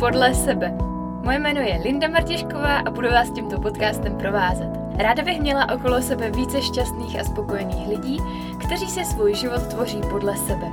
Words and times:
Podle 0.00 0.34
sebe. 0.34 0.74
Moje 1.22 1.38
jméno 1.38 1.60
je 1.60 1.80
Linda 1.84 2.08
Martěšková 2.08 2.78
a 2.78 2.90
budu 2.90 3.08
vás 3.08 3.30
tímto 3.30 3.60
podcastem 3.60 4.16
provázet. 4.18 4.68
Ráda 4.96 5.22
bych 5.22 5.40
měla 5.40 5.72
okolo 5.74 6.02
sebe 6.02 6.30
více 6.30 6.62
šťastných 6.62 7.20
a 7.20 7.24
spokojených 7.24 7.88
lidí, 7.88 8.18
kteří 8.66 8.86
si 8.86 9.04
svůj 9.04 9.34
život 9.34 9.66
tvoří 9.66 10.00
podle 10.10 10.36
sebe. 10.36 10.66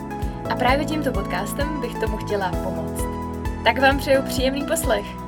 A 0.49 0.55
právě 0.55 0.85
tímto 0.85 1.11
podcastem 1.11 1.81
bych 1.81 1.99
tomu 1.99 2.17
chtěla 2.17 2.51
pomoct. 2.63 3.03
Tak 3.63 3.81
vám 3.81 3.97
přeju 3.97 4.21
příjemný 4.21 4.63
poslech. 4.63 5.24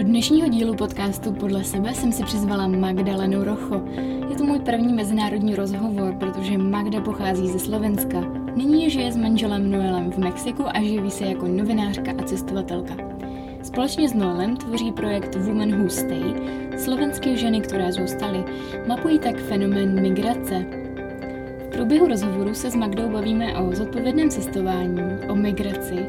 Do 0.00 0.06
dnešního 0.06 0.48
dílu 0.48 0.74
podcastu 0.74 1.32
Podle 1.32 1.64
sebe 1.64 1.94
jsem 1.94 2.12
si 2.12 2.24
přizvala 2.24 2.68
Magdalenu 2.68 3.44
Rocho. 3.44 3.82
Je 4.30 4.36
to 4.36 4.44
můj 4.44 4.58
první 4.58 4.92
mezinárodní 4.92 5.54
rozhovor, 5.54 6.14
protože 6.14 6.58
Magda 6.58 7.00
pochází 7.00 7.48
ze 7.48 7.58
Slovenska. 7.58 8.20
Nyní 8.56 8.90
žije 8.90 9.12
s 9.12 9.16
manželem 9.16 9.70
Noelem 9.70 10.10
v 10.12 10.18
Mexiku 10.18 10.64
a 10.66 10.82
živí 10.82 11.10
se 11.10 11.24
jako 11.24 11.48
novinářka 11.48 12.12
a 12.18 12.22
cestovatelka. 12.22 12.94
Společně 13.62 14.08
s 14.08 14.14
Noelem 14.14 14.56
tvoří 14.56 14.92
projekt 14.92 15.34
Women 15.34 15.80
Who 15.80 15.88
Stay, 15.88 16.34
slovenské 16.78 17.36
ženy, 17.36 17.60
které 17.60 17.92
zůstaly. 17.92 18.44
Mapují 18.86 19.18
tak 19.18 19.36
fenomén 19.36 20.02
migrace. 20.02 20.66
V 21.66 21.72
průběhu 21.72 22.08
rozhovoru 22.08 22.54
se 22.54 22.70
s 22.70 22.74
Magdou 22.74 23.08
bavíme 23.08 23.58
o 23.58 23.74
zodpovědném 23.74 24.30
cestování, 24.30 25.00
o 25.28 25.34
migraci, 25.34 26.06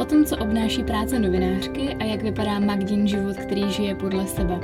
o 0.00 0.04
tom, 0.04 0.24
co 0.24 0.36
obnáší 0.36 0.84
práce 0.84 1.18
novinářky 1.18 1.96
a 2.00 2.04
jak 2.04 2.22
vypadá 2.22 2.58
Magdin 2.58 3.08
život, 3.08 3.36
který 3.36 3.70
žije 3.70 3.94
podle 3.94 4.26
sebe. 4.26 4.60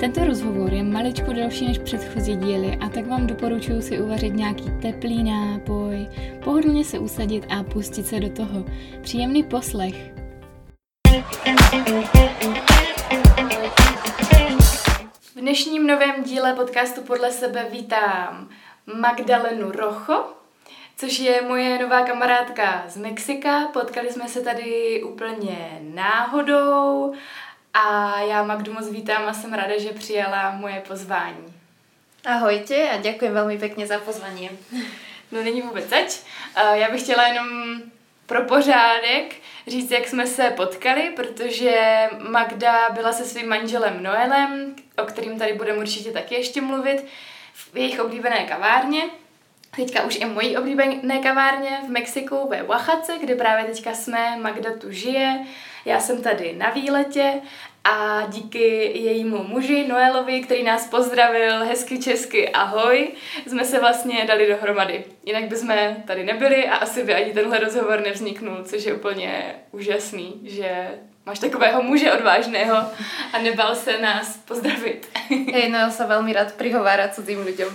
Tento 0.00 0.24
rozhovor 0.24 0.72
je 0.72 0.82
maličko 0.82 1.32
delší 1.32 1.68
než 1.68 1.78
předchozí 1.78 2.36
díly 2.36 2.78
a 2.80 2.88
tak 2.88 3.06
vám 3.06 3.26
doporučuji 3.26 3.82
si 3.82 4.00
uvařit 4.00 4.34
nějaký 4.34 4.70
teplý 4.82 5.22
nápoj, 5.22 6.08
pohodlně 6.44 6.84
se 6.84 6.98
usadit 6.98 7.46
a 7.50 7.62
pustit 7.62 8.06
se 8.06 8.20
do 8.20 8.28
toho. 8.28 8.64
Příjemný 9.02 9.42
poslech. 9.42 9.94
V 15.34 15.40
dnešním 15.40 15.86
novém 15.86 16.24
díle 16.24 16.52
podcastu 16.54 17.02
Podle 17.02 17.30
sebe 17.30 17.66
vítám 17.70 18.48
Magdalenu 19.00 19.70
Rocho, 19.70 20.39
což 21.00 21.18
je 21.18 21.42
moje 21.42 21.78
nová 21.78 22.02
kamarádka 22.02 22.84
z 22.88 22.96
Mexika. 22.96 23.60
Potkali 23.72 24.12
jsme 24.12 24.28
se 24.28 24.40
tady 24.40 25.02
úplně 25.02 25.78
náhodou 25.94 27.14
a 27.74 28.14
já 28.20 28.42
Magdu 28.42 28.72
moc 28.72 28.90
vítám 28.90 29.28
a 29.28 29.34
jsem 29.34 29.54
ráda, 29.54 29.78
že 29.78 29.88
přijala 29.88 30.50
moje 30.50 30.82
pozvání. 30.88 31.54
Ahojte 32.20 32.76
a 32.92 33.00
ďakujem 33.00 33.32
veľmi 33.32 33.56
pekne 33.56 33.88
za 33.88 33.96
pozvanie. 33.96 34.52
No 35.32 35.40
není 35.40 35.64
vůbec 35.64 35.88
zač. 35.88 36.20
Já 36.52 36.90
bych 36.92 37.02
chtěla 37.02 37.26
jenom 37.26 37.48
pro 38.26 38.44
pořádek 38.44 39.40
říct, 39.66 39.90
jak 39.90 40.08
jsme 40.08 40.26
se 40.26 40.50
potkali, 40.50 41.16
protože 41.16 42.08
Magda 42.28 42.90
byla 42.90 43.12
se 43.12 43.24
svým 43.24 43.48
manželem 43.48 44.02
Noelem, 44.02 44.76
o 45.00 45.04
kterým 45.08 45.38
tady 45.38 45.52
budeme 45.52 45.78
určitě 45.78 46.12
taky 46.12 46.34
ještě 46.34 46.60
mluvit, 46.60 47.08
v 47.54 47.76
jejich 47.76 48.00
oblíbené 48.00 48.44
kavárně. 48.44 49.02
Teďka 49.76 50.02
už 50.02 50.16
i 50.16 50.24
mojí 50.24 50.56
oblíbené 50.56 51.18
kavárně 51.22 51.80
v 51.86 51.90
Mexiku 51.90 52.48
ve 52.48 52.62
Oaxace, 52.62 53.18
kde 53.20 53.34
právě 53.34 53.64
teďka 53.64 53.94
jsme, 53.94 54.36
Magda 54.40 54.70
tu 54.78 54.92
žije, 54.92 55.46
já 55.84 56.00
jsem 56.00 56.22
tady 56.22 56.54
na 56.56 56.70
výletě 56.70 57.32
a 57.84 58.26
díky 58.28 58.92
jejímu 58.98 59.44
muži 59.44 59.88
Noelovi, 59.88 60.40
který 60.40 60.62
nás 60.62 60.86
pozdravil 60.86 61.64
hezky 61.64 61.98
česky 61.98 62.48
ahoj, 62.48 63.08
jsme 63.46 63.64
se 63.64 63.80
vlastně 63.80 64.24
dali 64.24 64.48
dohromady. 64.48 65.04
Jinak 65.24 65.44
bychom 65.44 65.74
tady 66.06 66.24
nebyli 66.24 66.68
a 66.68 66.76
asi 66.76 67.04
by 67.04 67.14
ani 67.14 67.32
tenhle 67.32 67.58
rozhovor 67.58 68.00
nevzniknul, 68.00 68.64
což 68.64 68.84
je 68.84 68.94
úplně 68.94 69.54
úžasný, 69.72 70.40
že 70.44 70.88
máš 71.30 71.38
takového 71.38 71.82
muže 71.82 72.12
odvážného 72.12 72.76
a 73.32 73.38
nebal 73.42 73.74
se 73.74 73.98
nás 73.98 74.36
pozdravit. 74.36 75.08
Hej, 75.52 75.68
no 75.68 75.90
se 75.90 76.06
velmi 76.06 76.32
rád 76.32 76.52
prihovára 76.52 77.08
cudzím 77.08 77.44
lidem. 77.44 77.68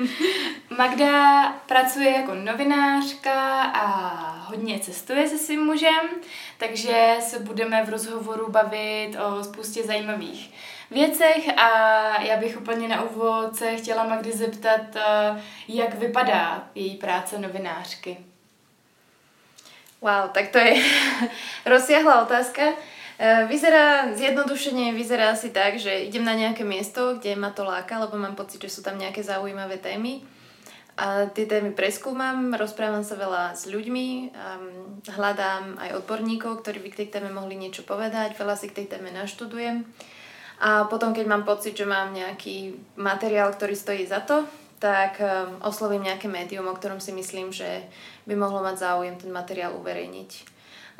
Magda 0.78 1.44
pracuje 1.66 2.10
jako 2.10 2.34
novinářka 2.34 3.62
a 3.62 3.86
hodně 4.46 4.78
cestuje 4.78 5.28
se 5.28 5.38
svým 5.38 5.64
mužem, 5.64 6.08
takže 6.58 7.16
se 7.20 7.38
budeme 7.38 7.84
v 7.84 7.88
rozhovoru 7.88 8.50
bavit 8.50 9.10
o 9.16 9.44
spoustě 9.44 9.82
zajímavých 9.82 10.54
věcech 10.90 11.58
a 11.58 11.68
já 12.22 12.36
bych 12.36 12.60
úplně 12.60 12.88
na 12.88 13.02
úvod 13.02 13.56
se 13.56 13.76
chtěla 13.76 14.04
Magdy 14.04 14.32
zeptat, 14.32 14.96
eh, 14.96 15.42
jak 15.68 15.94
vypadá 15.94 16.68
její 16.74 16.96
práce 16.96 17.38
novinářky. 17.38 18.29
Wow, 20.00 20.32
tak 20.32 20.48
to 20.48 20.58
je 20.58 20.80
rozsiahla 21.72 22.24
otázka. 22.24 22.72
Eh, 23.20 23.44
vyzerá, 23.48 24.16
zjednodušene 24.16 24.96
vyzerá 24.96 25.36
asi 25.36 25.52
tak, 25.52 25.76
že 25.76 26.08
idem 26.08 26.24
na 26.24 26.32
nejaké 26.32 26.64
miesto, 26.64 27.20
kde 27.20 27.36
ma 27.36 27.52
to 27.52 27.68
láka, 27.68 28.00
lebo 28.00 28.16
mám 28.16 28.32
pocit, 28.32 28.64
že 28.64 28.72
sú 28.72 28.80
tam 28.80 28.96
nejaké 28.96 29.20
zaujímavé 29.20 29.76
témy 29.76 30.24
a 31.00 31.32
tie 31.32 31.48
témy 31.48 31.72
preskúmam, 31.72 32.52
rozprávam 32.52 33.00
sa 33.00 33.16
veľa 33.16 33.56
s 33.56 33.64
ľuďmi, 33.72 34.36
hľadám 35.08 35.80
aj 35.80 35.96
odborníkov, 35.96 36.60
ktorí 36.60 36.76
by 36.84 36.88
k 36.92 36.98
tej 37.00 37.08
téme 37.08 37.32
mohli 37.32 37.56
niečo 37.56 37.88
povedať, 37.88 38.36
veľa 38.36 38.52
si 38.52 38.68
k 38.68 38.84
tej 38.84 38.86
téme 38.92 39.08
naštudujem. 39.08 39.88
A 40.60 40.84
potom, 40.92 41.16
keď 41.16 41.24
mám 41.24 41.48
pocit, 41.48 41.72
že 41.72 41.88
mám 41.88 42.12
nejaký 42.12 42.76
materiál, 43.00 43.48
ktorý 43.48 43.72
stojí 43.72 44.04
za 44.04 44.20
to, 44.20 44.44
tak 44.76 45.16
oslovím 45.64 46.04
nejaké 46.04 46.28
médium, 46.28 46.68
o 46.68 46.76
ktorom 46.76 47.00
si 47.00 47.16
myslím, 47.16 47.48
že 47.48 47.84
by 48.30 48.34
mohlo 48.38 48.62
mať 48.62 48.78
záujem 48.78 49.18
ten 49.18 49.34
materiál 49.34 49.74
uverejniť. 49.74 50.30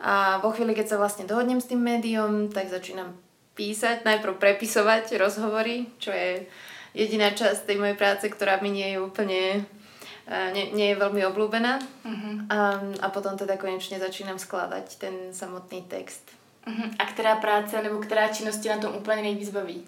A 0.03 0.43
vo 0.43 0.51
chvíli, 0.51 0.75
keď 0.75 0.87
sa 0.91 0.97
vlastne 0.99 1.31
dohodnem 1.31 1.63
s 1.63 1.71
tým 1.71 1.79
médium, 1.79 2.51
tak 2.51 2.67
začínam 2.67 3.15
písať, 3.55 4.03
najprv 4.03 4.43
prepisovať 4.43 5.15
rozhovory, 5.15 5.87
čo 6.03 6.11
je 6.11 6.49
jediná 6.99 7.31
časť 7.31 7.71
tej 7.71 7.77
mojej 7.79 7.95
práce, 7.95 8.27
ktorá 8.27 8.59
mi 8.59 8.75
nie 8.75 8.97
je 8.97 8.99
úplne 8.99 9.63
nie, 10.31 10.71
nie 10.73 10.95
je 10.95 11.01
veľmi 11.01 11.27
obľúbená. 11.27 11.83
Uh-huh. 11.83 12.35
A, 12.47 12.59
a 13.03 13.07
potom 13.11 13.35
teda 13.35 13.59
konečne 13.59 13.99
začínam 13.99 14.39
skladať 14.39 14.87
ten 15.03 15.15
samotný 15.35 15.83
text. 15.91 16.23
Uh-huh. 16.67 16.87
A 16.99 17.05
která 17.11 17.37
práce 17.37 17.83
nebo 17.83 17.99
která 17.99 18.29
činnosti 18.29 18.69
na 18.69 18.79
tom 18.79 18.95
úplně 18.95 19.23
nejvíc 19.23 19.51
baví? 19.51 19.85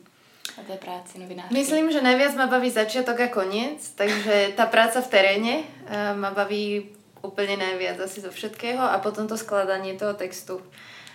A 0.59 0.63
té 0.67 0.77
práci 0.77 1.19
novinářky? 1.19 1.55
Myslím, 1.55 1.93
že 1.93 2.03
najviac 2.03 2.35
ma 2.35 2.47
baví 2.47 2.71
začiatok 2.71 3.21
a 3.21 3.29
koniec, 3.29 3.95
takže 3.95 4.53
tá 4.53 4.67
práca 4.67 5.01
v 5.01 5.09
teréne 5.09 5.55
uh, 5.63 6.19
ma 6.19 6.35
baví 6.35 6.93
úplne 7.23 7.57
najviac 7.57 7.99
asi 8.03 8.21
zo 8.21 8.31
všetkého 8.31 8.83
a 8.83 8.99
potom 8.99 9.31
to 9.31 9.39
skladanie 9.39 9.95
toho 9.95 10.15
textu 10.15 10.61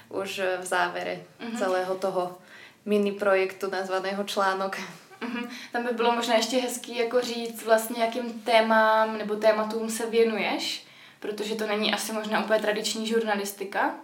už 0.10 0.64
v 0.64 0.66
závere 0.66 1.28
uh-huh. 1.40 1.60
celého 1.60 1.94
toho 2.00 2.40
mini 2.88 3.12
projektu 3.12 3.68
nazvaného 3.68 4.24
článok. 4.24 4.80
Mm-hmm. 5.20 5.50
Tam 5.72 5.84
by 5.84 5.92
bylo 5.92 6.12
možná 6.16 6.36
ještě 6.36 6.58
hezký 6.58 6.98
jako 6.98 7.22
říct 7.22 7.66
vlastně, 7.66 8.04
jakým 8.04 8.42
témám 8.42 9.18
nebo 9.18 9.36
tématům 9.36 9.90
se 9.90 10.06
věnuješ, 10.06 10.86
protože 11.20 11.56
to 11.56 11.68
není 11.68 11.94
asi 11.94 12.14
možná 12.14 12.44
úplně 12.44 12.60
tradiční 12.60 13.08
žurnalistika. 13.08 13.96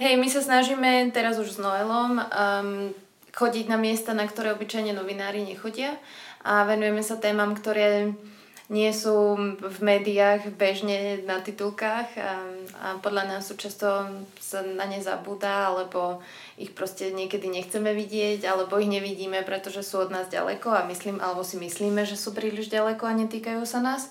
Hej, 0.00 0.16
my 0.16 0.24
sa 0.32 0.40
snažíme 0.40 1.12
teraz 1.12 1.36
už 1.36 1.52
s 1.52 1.58
Noelom 1.60 2.16
um, 2.16 2.24
chodiť 3.36 3.68
na 3.68 3.76
miesta, 3.76 4.16
na 4.16 4.24
ktoré 4.24 4.56
obyčajne 4.56 4.96
novinári 4.96 5.44
nechodia 5.44 6.00
a 6.40 6.64
venujeme 6.64 7.04
sa 7.04 7.20
témam, 7.20 7.52
ktoré 7.52 8.16
nie 8.72 8.88
sú 8.96 9.36
v 9.60 9.78
médiách 9.84 10.56
bežne 10.56 11.20
na 11.28 11.44
titulkách 11.44 12.08
a, 12.16 12.40
a 12.80 12.86
podľa 13.04 13.28
nás 13.28 13.44
sú 13.44 13.60
často 13.60 14.08
sa 14.40 14.64
na 14.64 14.88
ne 14.88 14.96
zabúda, 14.96 15.68
alebo 15.68 16.24
ich 16.56 16.72
proste 16.72 17.12
niekedy 17.12 17.52
nechceme 17.52 17.92
vidieť, 17.92 18.48
alebo 18.48 18.80
ich 18.80 18.88
nevidíme, 18.88 19.44
pretože 19.44 19.84
sú 19.84 20.00
od 20.00 20.08
nás 20.08 20.32
ďaleko 20.32 20.72
a 20.72 20.88
myslím, 20.88 21.20
alebo 21.20 21.44
si 21.44 21.60
myslíme, 21.60 22.08
že 22.08 22.16
sú 22.16 22.32
príliš 22.32 22.72
ďaleko 22.72 23.04
a 23.04 23.18
netýkajú 23.20 23.60
sa 23.68 23.84
nás. 23.84 24.08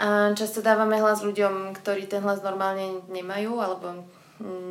A 0.00 0.32
často 0.32 0.64
dávame 0.64 0.96
hlas 0.96 1.20
ľuďom, 1.20 1.76
ktorí 1.76 2.08
ten 2.08 2.24
hlas 2.24 2.40
normálne 2.40 3.04
nemajú, 3.12 3.60
alebo 3.60 4.00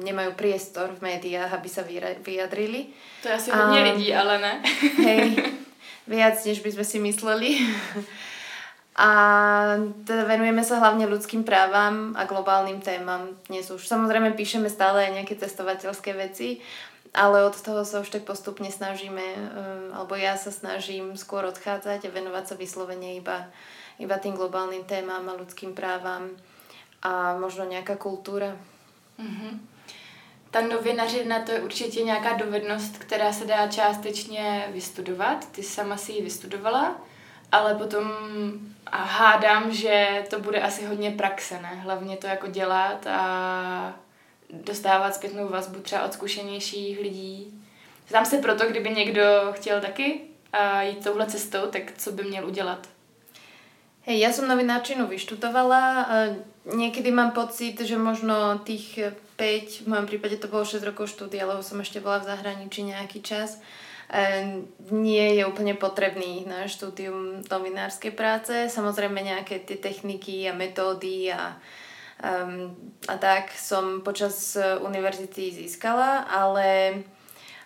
nemajú 0.03 0.33
priestor 0.33 0.89
v 0.97 1.13
médiách, 1.15 1.53
aby 1.53 1.69
sa 1.69 1.85
vyjadrili. 1.85 2.91
To 3.21 3.29
asi 3.29 3.53
hodne 3.53 3.93
ľudí, 3.93 4.09
ale 4.09 4.41
ne. 4.41 4.53
Hej, 5.05 5.21
viac, 6.17 6.35
než 6.41 6.65
by 6.65 6.69
sme 6.75 6.85
si 6.85 6.97
mysleli. 6.97 7.49
A 8.93 9.09
teda 10.05 10.29
venujeme 10.29 10.61
sa 10.61 10.77
hlavne 10.77 11.09
ľudským 11.09 11.41
právam 11.41 12.13
a 12.13 12.29
globálnym 12.29 12.77
témam. 12.77 13.33
Dnes 13.49 13.65
už 13.73 13.89
samozrejme 13.89 14.37
píšeme 14.37 14.69
stále 14.69 15.09
aj 15.09 15.11
nejaké 15.17 15.33
cestovateľské 15.33 16.13
veci, 16.13 16.61
ale 17.13 17.41
od 17.41 17.57
toho 17.57 17.81
sa 17.85 18.05
už 18.05 18.13
tak 18.13 18.21
postupne 18.25 18.69
snažíme, 18.69 19.25
eh, 19.25 19.37
alebo 19.97 20.13
ja 20.13 20.37
sa 20.37 20.53
snažím 20.53 21.17
skôr 21.17 21.41
odchádzať 21.49 22.05
a 22.05 22.13
venovať 22.13 22.53
sa 22.53 22.55
vyslovene 22.57 23.17
iba, 23.17 23.49
iba 23.97 24.17
tým 24.21 24.37
globálnym 24.37 24.85
témam 24.85 25.25
a 25.25 25.37
ľudským 25.37 25.73
právam 25.73 26.29
a 27.01 27.33
možno 27.37 27.65
nejaká 27.65 27.97
kultúra. 27.97 28.53
Mm-hmm. 29.17 29.53
Ta 30.53 30.61
novinařina 30.61 31.41
to 31.41 31.51
je 31.51 31.61
určitě 31.61 32.03
nějaká 32.03 32.33
dovednost, 32.33 32.97
která 32.97 33.33
se 33.33 33.45
dá 33.45 33.67
částečně 33.67 34.69
vystudovat. 34.73 35.51
Ty 35.51 35.63
sama 35.63 35.97
si 35.97 36.11
ji 36.11 36.21
vystudovala. 36.21 37.01
Ale 37.53 37.77
potom 37.77 38.09
a 38.89 38.97
hádám, 38.97 39.69
že 39.73 40.25
to 40.29 40.39
bude 40.41 40.61
asi 40.61 40.85
hodně 40.85 41.11
praxe, 41.11 41.61
ne? 41.61 41.85
Hlavně 41.85 42.17
to 42.17 42.27
jako 42.27 42.47
dělat 42.47 43.07
a 43.07 43.21
dostávat 44.49 45.15
zpětnou 45.15 45.49
vazbu 45.49 45.79
třeba 45.79 46.05
od 46.05 46.13
zkušenějších 46.13 46.99
lidí. 46.99 47.61
Znám 48.09 48.25
se 48.25 48.37
proto, 48.37 48.65
kdyby 48.65 48.89
někdo 48.89 49.23
chtěl 49.51 49.81
taky 49.81 50.21
a 50.53 50.81
jít 50.81 51.03
touhle 51.03 51.25
cestou, 51.25 51.67
tak 51.69 51.97
co 51.97 52.11
by 52.11 52.23
měl 52.23 52.47
udělat? 52.47 52.87
Hej, 54.03 54.19
ja 54.19 54.35
som 54.35 54.51
novinárčinu 54.51 55.07
vyštudovala. 55.07 56.11
Niekedy 56.67 57.07
mám 57.07 57.31
pocit, 57.31 57.79
že 57.79 57.95
možno 57.95 58.59
tých 58.59 58.99
5, 59.39 59.87
v 59.87 59.87
mojom 59.87 60.07
prípade 60.11 60.35
to 60.43 60.51
bolo 60.51 60.67
6 60.67 60.83
rokov 60.83 61.07
štúdia, 61.07 61.47
lebo 61.47 61.63
som 61.63 61.79
ešte 61.79 62.03
bola 62.03 62.19
v 62.19 62.27
zahraničí 62.35 62.83
nejaký 62.83 63.23
čas, 63.23 63.63
nie 64.93 65.25
je 65.35 65.43
úplne 65.49 65.73
potrebný 65.73 66.45
na 66.45 66.69
štúdium 66.69 67.41
novinárskej 67.49 68.13
práce. 68.13 68.53
Samozrejme 68.69 69.17
nejaké 69.25 69.65
tie 69.65 69.81
techniky 69.81 70.45
a 70.45 70.53
metódy 70.53 71.33
a, 71.33 71.57
um, 72.21 72.77
a 73.09 73.15
tak 73.17 73.49
som 73.57 74.05
počas 74.05 74.53
univerzity 74.85 75.49
získala, 75.49 76.29
ale 76.29 77.01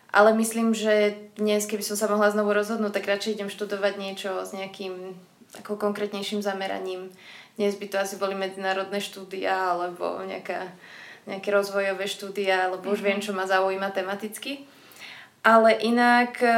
ale 0.08 0.34
myslím, 0.34 0.72
že 0.72 1.20
dnes, 1.36 1.68
keby 1.68 1.84
som 1.84 2.00
sa 2.00 2.08
mohla 2.08 2.32
znovu 2.32 2.56
rozhodnúť, 2.56 2.96
tak 2.96 3.12
radšej 3.12 3.38
idem 3.38 3.50
študovať 3.52 3.94
niečo 4.00 4.40
s 4.40 4.56
nejakým 4.56 5.14
ako 5.60 5.76
konkrétnejším 5.76 6.40
zameraním. 6.40 7.12
Dnes 7.60 7.76
by 7.76 7.86
to 7.92 7.98
asi 8.00 8.16
boli 8.16 8.34
medzinárodné 8.34 9.04
štúdia 9.04 9.76
alebo 9.76 10.24
nejaká, 10.24 10.70
nejaké 11.28 11.50
rozvojové 11.52 12.06
štúdia, 12.08 12.72
alebo 12.72 12.92
už 12.94 13.04
viem, 13.04 13.20
mhm. 13.20 13.26
čo 13.26 13.32
ma 13.36 13.44
zaujíma 13.50 13.92
tematicky. 13.92 14.64
Ale 15.42 15.78
inak 15.82 16.42
e, 16.42 16.50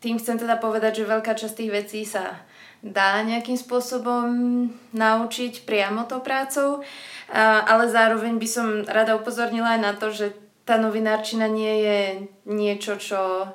tým 0.00 0.16
chcem 0.20 0.36
teda 0.36 0.60
povedať, 0.60 1.02
že 1.02 1.10
veľká 1.10 1.32
časť 1.36 1.54
tých 1.56 1.72
vecí 1.72 2.00
sa 2.04 2.40
dá 2.84 3.22
nejakým 3.24 3.58
spôsobom 3.58 4.28
naučiť 4.94 5.66
priamo 5.66 6.06
tou 6.06 6.22
prácou, 6.22 6.84
ale 7.66 7.90
zároveň 7.90 8.38
by 8.38 8.46
som 8.46 8.66
rada 8.86 9.18
upozornila 9.18 9.74
aj 9.74 9.80
na 9.82 9.92
to, 9.96 10.14
že 10.14 10.36
tá 10.62 10.78
novinárčina 10.78 11.50
nie 11.50 11.74
je 11.82 11.98
niečo, 12.46 12.98
čo 12.98 13.50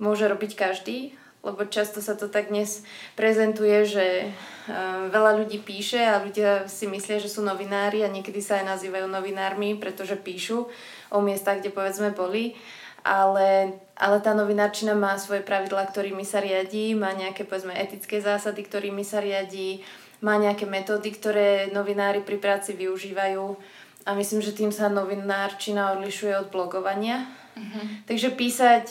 môže 0.00 0.24
robiť 0.28 0.56
každý, 0.56 1.12
lebo 1.40 1.64
často 1.64 2.04
sa 2.04 2.12
to 2.16 2.28
tak 2.28 2.52
dnes 2.52 2.84
prezentuje, 3.16 3.88
že 3.88 4.28
uh, 4.28 5.08
veľa 5.08 5.40
ľudí 5.40 5.56
píše 5.64 6.04
a 6.04 6.20
ľudia 6.20 6.68
si 6.68 6.84
myslia, 6.84 7.16
že 7.16 7.32
sú 7.32 7.40
novinári 7.40 8.04
a 8.04 8.12
niekedy 8.12 8.44
sa 8.44 8.60
aj 8.60 8.76
nazývajú 8.76 9.08
novinármi, 9.08 9.80
pretože 9.80 10.20
píšu 10.20 10.68
o 11.08 11.18
miestach, 11.24 11.64
kde 11.64 11.72
povedzme 11.72 12.12
boli. 12.12 12.60
Ale, 13.00 13.80
ale 13.96 14.16
tá 14.20 14.36
novinárčina 14.36 14.92
má 14.92 15.16
svoje 15.16 15.40
pravidlá, 15.40 15.88
ktorými 15.88 16.24
sa 16.24 16.44
riadí, 16.44 16.92
má 16.92 17.16
nejaké 17.16 17.48
povedzme 17.48 17.72
etické 17.72 18.20
zásady, 18.20 18.64
ktorými 18.64 19.00
sa 19.02 19.24
riadí, 19.24 19.80
má 20.20 20.36
nejaké 20.36 20.68
metódy, 20.68 21.08
ktoré 21.16 21.72
novinári 21.72 22.20
pri 22.20 22.36
práci 22.36 22.76
využívajú 22.76 23.56
a 24.04 24.10
myslím, 24.16 24.40
že 24.44 24.52
tým 24.52 24.68
sa 24.68 24.92
novinárčina 24.92 25.96
odlišuje 25.96 26.32
od 26.44 26.48
blogovania. 26.52 27.24
Uh-huh. 27.56 27.84
Takže 28.04 28.36
písať 28.36 28.84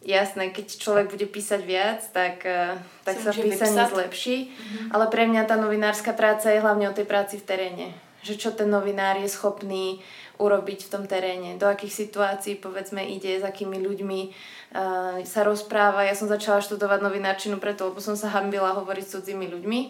Jasné, 0.00 0.48
keď 0.48 0.80
človek 0.80 1.12
bude 1.12 1.28
písať 1.28 1.60
viac, 1.60 2.00
tak, 2.16 2.40
eh, 2.48 2.72
tak 3.04 3.20
sa 3.20 3.36
písanie 3.36 3.84
zlepší. 3.84 4.48
Mm-hmm. 4.48 4.96
Ale 4.96 5.12
pre 5.12 5.28
mňa 5.28 5.44
tá 5.44 5.60
novinárska 5.60 6.16
práca 6.16 6.48
je 6.48 6.64
hlavne 6.64 6.88
o 6.88 6.96
tej 6.96 7.04
práci 7.04 7.36
v 7.36 7.44
teréne. 7.44 7.86
Že 8.24 8.34
čo 8.40 8.50
ten 8.56 8.72
novinár 8.72 9.20
je 9.20 9.28
schopný 9.28 10.00
urobiť 10.40 10.88
v 10.88 10.92
tom 10.92 11.04
teréne. 11.04 11.60
Do 11.60 11.68
akých 11.68 12.08
situácií, 12.08 12.56
povedzme, 12.56 13.04
ide, 13.04 13.36
s 13.36 13.44
akými 13.44 13.76
ľuďmi 13.76 14.20
uh, 14.24 15.20
sa 15.28 15.44
rozpráva. 15.44 16.08
Ja 16.08 16.16
som 16.16 16.32
začala 16.32 16.64
študovať 16.64 17.04
novinárčinu 17.04 17.60
preto, 17.60 17.92
lebo 17.92 18.00
som 18.00 18.16
sa 18.16 18.32
hambila 18.32 18.72
hovoriť 18.72 19.04
s 19.04 19.12
cudzími 19.20 19.46
ľuďmi. 19.52 19.80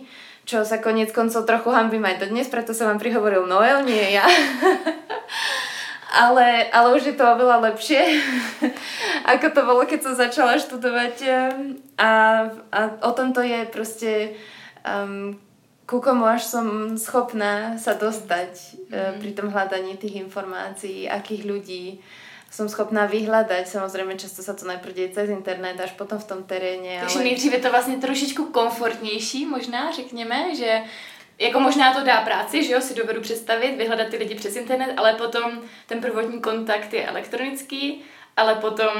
Čo 0.50 0.66
sa 0.66 0.82
konec 0.82 1.14
koncov 1.14 1.46
trochu 1.46 1.70
hambím 1.70 2.02
aj 2.02 2.26
dodnes, 2.26 2.50
preto 2.50 2.74
sa 2.74 2.90
vám 2.90 2.98
prihovoril 2.98 3.46
Noel, 3.46 3.86
nie 3.86 4.18
ja. 4.18 4.26
ale, 6.24 6.66
ale 6.74 6.88
už 6.98 7.12
je 7.12 7.14
to 7.14 7.22
oveľa 7.22 7.70
lepšie, 7.70 8.02
ako 9.36 9.46
to 9.54 9.60
bolo, 9.62 9.82
keď 9.86 10.00
som 10.02 10.14
začala 10.18 10.58
študovať. 10.58 11.14
Ehm, 11.22 11.78
a, 12.00 12.10
a 12.74 12.80
o 13.06 13.10
tom 13.14 13.30
to 13.30 13.44
je 13.46 13.62
proste, 13.70 14.34
um, 14.82 15.38
ku 15.90 15.98
komu 15.98 16.22
až 16.22 16.46
som 16.46 16.94
schopná 16.94 17.74
sa 17.74 17.98
dostať 17.98 18.52
mm. 18.86 19.18
pri 19.18 19.30
tom 19.34 19.50
hľadaní 19.50 19.98
tých 19.98 20.22
informácií, 20.22 21.10
akých 21.10 21.42
ľudí 21.42 21.98
som 22.50 22.70
schopná 22.70 23.10
vyhľadať. 23.10 23.66
Samozrejme, 23.66 24.14
často 24.14 24.42
sa 24.42 24.54
to 24.54 24.70
najprv 24.70 24.94
deje 24.94 25.10
cez 25.18 25.26
internet, 25.30 25.82
až 25.82 25.98
potom 25.98 26.18
v 26.22 26.28
tom 26.30 26.40
teréne. 26.46 27.02
Takže 27.02 27.18
ale... 27.18 27.24
nejdřív 27.24 27.52
je 27.52 27.58
to 27.58 27.70
vlastně 27.70 27.96
trošičku 27.96 28.44
komfortnější 28.44 29.46
možná, 29.46 29.90
řekněme, 29.90 30.54
že 30.56 30.82
jako 31.38 31.60
možná 31.60 31.94
to 31.94 32.04
dá 32.04 32.20
práci, 32.20 32.64
že 32.64 32.72
jo, 32.72 32.80
si 32.80 32.94
dovedu 32.94 33.20
představit, 33.20 33.76
vyhledat 33.76 34.08
ty 34.08 34.16
lidi 34.16 34.34
přes 34.34 34.56
internet, 34.56 34.94
ale 34.96 35.14
potom 35.14 35.62
ten 35.86 36.00
prvotní 36.00 36.40
kontakt 36.40 36.92
je 36.94 37.06
elektronický, 37.06 38.02
ale 38.36 38.54
potom, 38.54 38.90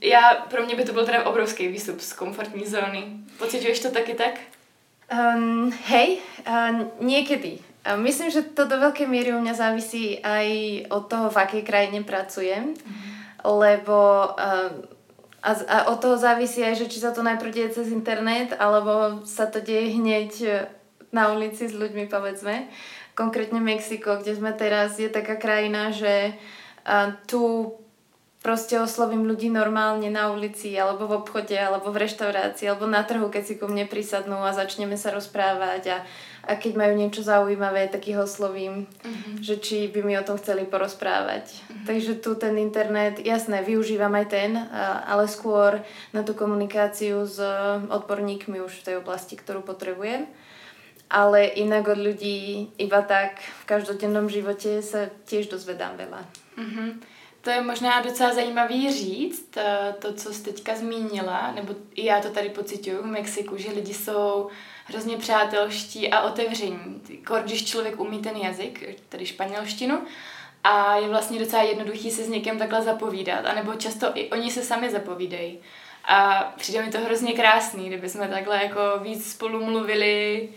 já, 0.00 0.46
pro 0.50 0.66
mě 0.66 0.74
by 0.74 0.84
to 0.84 0.92
byl 0.92 1.06
teda 1.06 1.26
obrovský 1.26 1.68
výstup 1.68 2.00
z 2.00 2.12
komfortní 2.12 2.66
zóny. 2.66 3.04
Pocituješ 3.38 3.80
to 3.80 3.90
taky 3.90 4.14
tak? 4.14 4.34
Um, 5.10 5.74
hej, 5.90 6.22
uh, 6.46 6.86
niekedy. 7.02 7.58
Myslím, 7.98 8.30
že 8.30 8.54
to 8.54 8.68
do 8.68 8.78
veľkej 8.78 9.08
miery 9.10 9.34
u 9.34 9.40
mňa 9.42 9.54
závisí 9.56 10.20
aj 10.22 10.46
od 10.92 11.08
toho, 11.10 11.26
v 11.32 11.40
akej 11.42 11.62
krajine 11.66 12.04
pracujem, 12.06 12.76
mm-hmm. 12.76 13.10
lebo 13.42 14.30
uh, 14.36 14.70
a, 15.40 15.50
a 15.50 15.76
od 15.90 15.98
toho 15.98 16.14
závisí 16.20 16.62
aj, 16.62 16.84
že 16.84 16.86
či 16.92 17.00
sa 17.00 17.10
to 17.10 17.24
najprv 17.24 17.50
deje 17.50 17.80
cez 17.80 17.88
internet, 17.90 18.54
alebo 18.54 19.24
sa 19.24 19.48
to 19.48 19.58
deje 19.58 19.96
hneď 19.96 20.30
na 21.10 21.32
ulici 21.32 21.66
s 21.66 21.74
ľuďmi, 21.74 22.06
povedzme. 22.06 22.68
Konkrétne 23.18 23.58
Mexiko, 23.58 24.20
kde 24.20 24.36
sme 24.36 24.52
teraz, 24.54 25.00
je 25.00 25.10
taká 25.10 25.40
krajina, 25.40 25.90
že 25.90 26.36
uh, 26.86 27.16
tu 27.26 27.74
proste 28.40 28.80
oslovím 28.80 29.28
ľudí 29.28 29.52
normálne 29.52 30.08
na 30.08 30.32
ulici, 30.32 30.72
alebo 30.72 31.04
v 31.04 31.20
obchode, 31.20 31.52
alebo 31.52 31.92
v 31.92 32.08
reštaurácii, 32.08 32.72
alebo 32.72 32.88
na 32.88 33.04
trhu, 33.04 33.28
keď 33.28 33.42
si 33.44 33.54
ku 33.60 33.68
mne 33.68 33.84
prisadnú 33.84 34.40
a 34.40 34.56
začneme 34.56 34.96
sa 34.96 35.12
rozprávať 35.12 35.82
a, 35.92 35.96
a 36.48 36.52
keď 36.56 36.72
majú 36.72 36.96
niečo 36.96 37.20
zaujímavé, 37.20 37.92
tak 37.92 38.08
ich 38.08 38.16
oslovím, 38.16 38.88
uh-huh. 38.88 39.44
že 39.44 39.60
či 39.60 39.92
by 39.92 40.00
mi 40.00 40.16
o 40.16 40.24
tom 40.24 40.40
chceli 40.40 40.64
porozprávať. 40.64 41.52
Uh-huh. 41.52 41.84
Takže 41.84 42.16
tu 42.24 42.32
ten 42.32 42.56
internet, 42.56 43.20
jasné, 43.20 43.60
využívam 43.60 44.16
aj 44.16 44.26
ten, 44.32 44.56
ale 45.04 45.28
skôr 45.28 45.84
na 46.16 46.24
tú 46.24 46.32
komunikáciu 46.32 47.28
s 47.28 47.36
odborníkmi 47.92 48.64
už 48.64 48.72
v 48.80 48.84
tej 48.88 48.94
oblasti, 49.04 49.36
ktorú 49.36 49.60
potrebujem 49.60 50.24
ale 51.10 51.50
inak 51.58 51.90
od 51.90 51.98
ľudí 51.98 52.70
iba 52.78 53.02
tak 53.02 53.42
v 53.42 53.62
každodennom 53.66 54.30
živote 54.30 54.78
sa 54.78 55.10
tiež 55.26 55.50
dozvedám 55.50 55.98
veľa. 55.98 56.22
Mm-hmm. 56.54 56.88
To 57.40 57.50
je 57.50 57.62
možná 57.62 58.00
docela 58.00 58.34
zajímavý 58.34 58.92
říct, 58.92 59.56
eh, 59.56 59.94
to, 59.98 60.12
co 60.12 60.32
jsi 60.32 60.42
teďka 60.42 60.74
zmínila, 60.74 61.52
nebo 61.54 61.74
i 61.94 62.04
já 62.04 62.20
to 62.20 62.30
tady 62.30 62.48
pocituju 62.48 63.02
v 63.02 63.06
Mexiku, 63.06 63.56
že 63.56 63.70
lidi 63.70 63.94
jsou 63.94 64.48
hrozně 64.84 65.16
přátelští 65.16 66.10
a 66.10 66.20
otevření. 66.20 67.02
Když 67.44 67.64
člověk 67.64 68.00
umí 68.00 68.18
ten 68.18 68.36
jazyk, 68.36 69.00
tedy 69.08 69.26
španělštinu, 69.26 70.02
a 70.64 70.96
je 70.96 71.08
vlastně 71.08 71.38
docela 71.38 71.62
jednoduchý 71.62 72.10
se 72.10 72.24
s 72.24 72.28
někým 72.28 72.58
takhle 72.58 72.82
zapovídat, 72.82 73.46
anebo 73.46 73.74
často 73.74 74.06
i 74.14 74.30
oni 74.30 74.50
se 74.50 74.62
sami 74.62 74.90
zapovídají. 74.90 75.58
A 76.04 76.42
přijde 76.56 76.82
mi 76.82 76.92
to 76.92 76.98
hrozně 76.98 77.32
krásný, 77.32 77.86
kdyby 77.86 78.08
jsme 78.08 78.28
takhle 78.28 78.62
jako 78.62 78.80
víc 79.02 79.32
spolu 79.32 79.64
mluvili, 79.64 80.48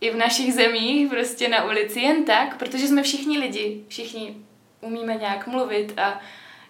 i 0.00 0.10
v 0.10 0.16
našich 0.16 0.54
zemích, 0.54 1.10
prostě 1.10 1.48
na 1.48 1.64
ulici, 1.64 2.00
jen 2.00 2.24
tak, 2.24 2.58
protože 2.58 2.88
jsme 2.88 3.02
všichni 3.02 3.38
lidi, 3.38 3.84
všichni 3.88 4.45
umíme 4.86 5.14
nějak 5.14 5.46
mluvit 5.46 5.98
a 5.98 6.20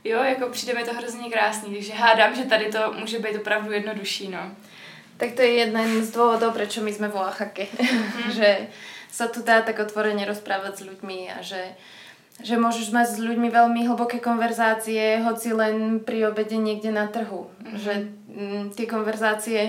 jo, 0.04 0.23
jako 0.23 0.49
přijde 0.49 0.75
mi 0.75 0.85
to 0.85 0.94
hrozně 0.94 1.30
krásný, 1.30 1.75
takže 1.75 1.92
hádám, 1.92 2.35
že 2.35 2.44
tady 2.44 2.73
to 2.73 2.92
může 2.92 3.18
být 3.18 3.37
opravdu 3.37 3.73
jednodušší, 3.73 4.28
no. 4.28 4.52
Tak 5.16 5.32
to 5.32 5.42
je 5.42 5.52
jeden 5.64 6.04
z 6.04 6.12
dôvodov, 6.12 6.52
prečo 6.52 6.85
my 6.85 6.92
sme 6.92 7.08
v 7.08 7.16
Oaxake. 7.16 7.73
Mm-hmm. 7.73 8.28
že 8.37 8.68
sa 9.08 9.32
tu 9.32 9.40
dá 9.40 9.64
tak 9.64 9.80
otvorene 9.80 10.28
rozprávať 10.28 10.73
s 10.76 10.87
ľuďmi 10.92 11.18
a 11.32 11.40
že, 11.40 11.73
že 12.44 12.61
môžeš 12.61 12.92
mať 12.92 13.16
s 13.16 13.18
ľuďmi 13.25 13.49
veľmi 13.49 13.88
hlboké 13.88 14.20
konverzácie, 14.20 15.25
hoci 15.25 15.56
len 15.56 16.04
pri 16.04 16.28
obede 16.28 16.61
niekde 16.61 16.92
na 16.92 17.08
trhu. 17.08 17.49
Mm-hmm. 17.49 17.80
Že 17.80 17.92
m, 18.28 18.62
tie 18.76 18.85
konverzácie 18.85 19.61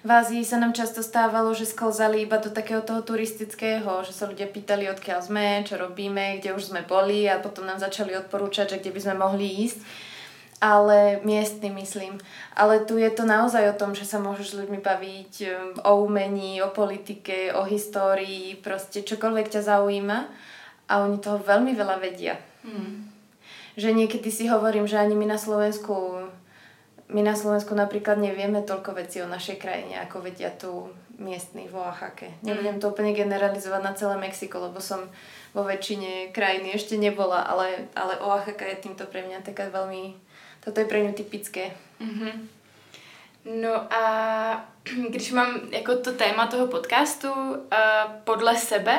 v 0.00 0.10
Ázii 0.10 0.48
sa 0.48 0.56
nám 0.56 0.72
často 0.72 1.04
stávalo, 1.04 1.52
že 1.52 1.68
sklzali 1.68 2.24
iba 2.24 2.40
do 2.40 2.48
takého 2.48 2.80
toho 2.80 3.04
turistického, 3.04 4.00
že 4.00 4.16
sa 4.16 4.24
ľudia 4.24 4.48
pýtali, 4.48 4.88
odkiaľ 4.88 5.20
sme, 5.20 5.60
čo 5.68 5.76
robíme, 5.76 6.40
kde 6.40 6.56
už 6.56 6.72
sme 6.72 6.80
boli 6.80 7.28
a 7.28 7.36
potom 7.36 7.68
nám 7.68 7.76
začali 7.76 8.16
odporúčať, 8.16 8.72
že 8.72 8.78
kde 8.80 8.96
by 8.96 9.00
sme 9.04 9.14
mohli 9.20 9.68
ísť. 9.68 9.80
Ale 10.60 11.24
miestny 11.24 11.72
myslím. 11.72 12.20
Ale 12.52 12.84
tu 12.84 13.00
je 13.00 13.08
to 13.12 13.24
naozaj 13.24 13.64
o 13.72 13.78
tom, 13.80 13.96
že 13.96 14.04
sa 14.04 14.20
môžeš 14.20 14.52
s 14.52 14.58
ľuďmi 14.60 14.80
baviť 14.80 15.32
o 15.84 16.04
umení, 16.04 16.60
o 16.60 16.68
politike, 16.68 17.52
o 17.56 17.64
histórii, 17.64 18.56
proste 18.60 19.00
čokoľvek 19.04 19.46
ťa 19.52 19.60
zaujíma 19.64 20.18
a 20.88 20.92
oni 21.04 21.16
toho 21.20 21.40
veľmi 21.40 21.72
veľa 21.72 21.96
vedia. 22.00 22.36
Hmm. 22.60 23.08
Že 23.76 24.04
niekedy 24.04 24.28
si 24.28 24.52
hovorím, 24.52 24.84
že 24.84 25.00
ani 25.00 25.16
my 25.16 25.32
na 25.32 25.38
Slovensku 25.40 26.28
my 27.10 27.22
na 27.26 27.34
Slovensku 27.34 27.74
napríklad 27.74 28.18
nevieme 28.18 28.62
toľko 28.62 28.94
vecí 28.94 29.18
o 29.22 29.28
našej 29.30 29.58
krajine, 29.58 29.98
ako 29.98 30.22
vedia 30.22 30.50
tu 30.54 30.90
miestni 31.18 31.68
v 31.68 31.76
Oaxake. 31.76 32.40
Nebudem 32.40 32.80
to 32.80 32.90
úplne 32.90 33.12
generalizovať 33.12 33.82
na 33.84 33.92
celé 33.92 34.16
Mexiko, 34.16 34.62
lebo 34.62 34.80
som 34.80 35.04
vo 35.52 35.66
väčšine 35.66 36.32
krajiny 36.32 36.72
ešte 36.72 36.96
nebola, 36.96 37.44
ale, 37.44 37.90
ale 37.98 38.16
Oaxaca 38.22 38.64
je 38.64 38.82
týmto 38.82 39.04
pre 39.10 39.26
mňa 39.26 39.44
taká 39.44 39.68
veľmi... 39.68 40.16
Toto 40.64 40.80
je 40.80 40.86
pre 40.88 41.04
ňu 41.04 41.12
typické. 41.12 41.76
Mm-hmm. 42.00 42.34
No 43.44 43.92
a 43.92 44.02
když 45.08 45.32
mám 45.32 45.60
jako 45.70 45.96
to 45.96 46.12
téma 46.12 46.46
toho 46.46 46.66
podcastu 46.66 47.32
uh, 47.32 47.58
podle 48.24 48.56
sebe, 48.56 48.98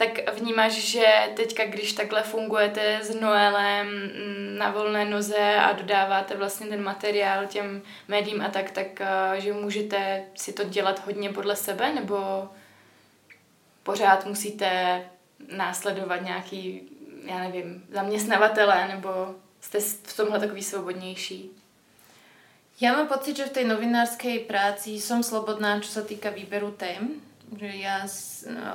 tak 0.00 0.32
vnímáš, 0.32 0.72
že 0.72 1.04
teďka, 1.36 1.64
když 1.64 1.92
takhle 1.92 2.22
fungujete 2.22 2.98
s 3.02 3.12
Noelem 3.20 3.86
mm, 3.86 4.56
na 4.58 4.70
volné 4.70 5.04
noze 5.04 5.56
a 5.56 5.72
dodáváte 5.72 6.36
vlastně 6.36 6.66
ten 6.66 6.82
materiál 6.82 7.46
těm 7.46 7.82
médiím 8.08 8.42
a 8.42 8.48
tak, 8.48 8.70
tak 8.70 8.86
uh, 9.00 9.36
že 9.36 9.52
můžete 9.52 10.24
si 10.34 10.52
to 10.52 10.64
dělat 10.64 11.06
hodně 11.06 11.32
podle 11.32 11.56
sebe, 11.56 11.92
nebo 11.92 12.48
pořád 13.82 14.26
musíte 14.26 15.02
následovat 15.56 16.22
nějaký, 16.22 16.88
já 17.24 17.38
nevím, 17.38 17.84
zaměstnavatele, 17.92 18.88
nebo 18.88 19.34
jste 19.60 19.80
v 19.80 20.16
tomhle 20.16 20.40
takový 20.40 20.62
svobodnější? 20.62 21.50
Ja 22.80 22.96
mám 22.96 23.12
pocit, 23.12 23.36
že 23.36 23.44
v 23.44 23.60
tej 23.60 23.64
novinárskej 23.68 24.48
práci 24.48 24.96
som 25.04 25.20
slobodná, 25.20 25.84
čo 25.84 25.92
sa 25.92 26.00
týka 26.00 26.32
výberu 26.32 26.72
tém. 26.72 27.20
Že 27.50 27.70
ja, 27.82 28.06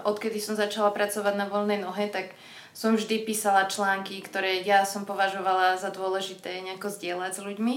odkedy 0.03 0.39
som 0.43 0.59
začala 0.59 0.91
pracovať 0.91 1.33
na 1.39 1.47
voľnej 1.47 1.79
nohe, 1.79 2.11
tak 2.11 2.35
som 2.75 2.91
vždy 2.91 3.23
písala 3.23 3.71
články, 3.71 4.19
ktoré 4.19 4.59
ja 4.67 4.83
som 4.83 5.07
považovala 5.07 5.79
za 5.79 5.95
dôležité 5.95 6.59
nejako 6.59 6.91
zdieľať 6.91 7.31
s 7.31 7.39
ľuďmi. 7.39 7.75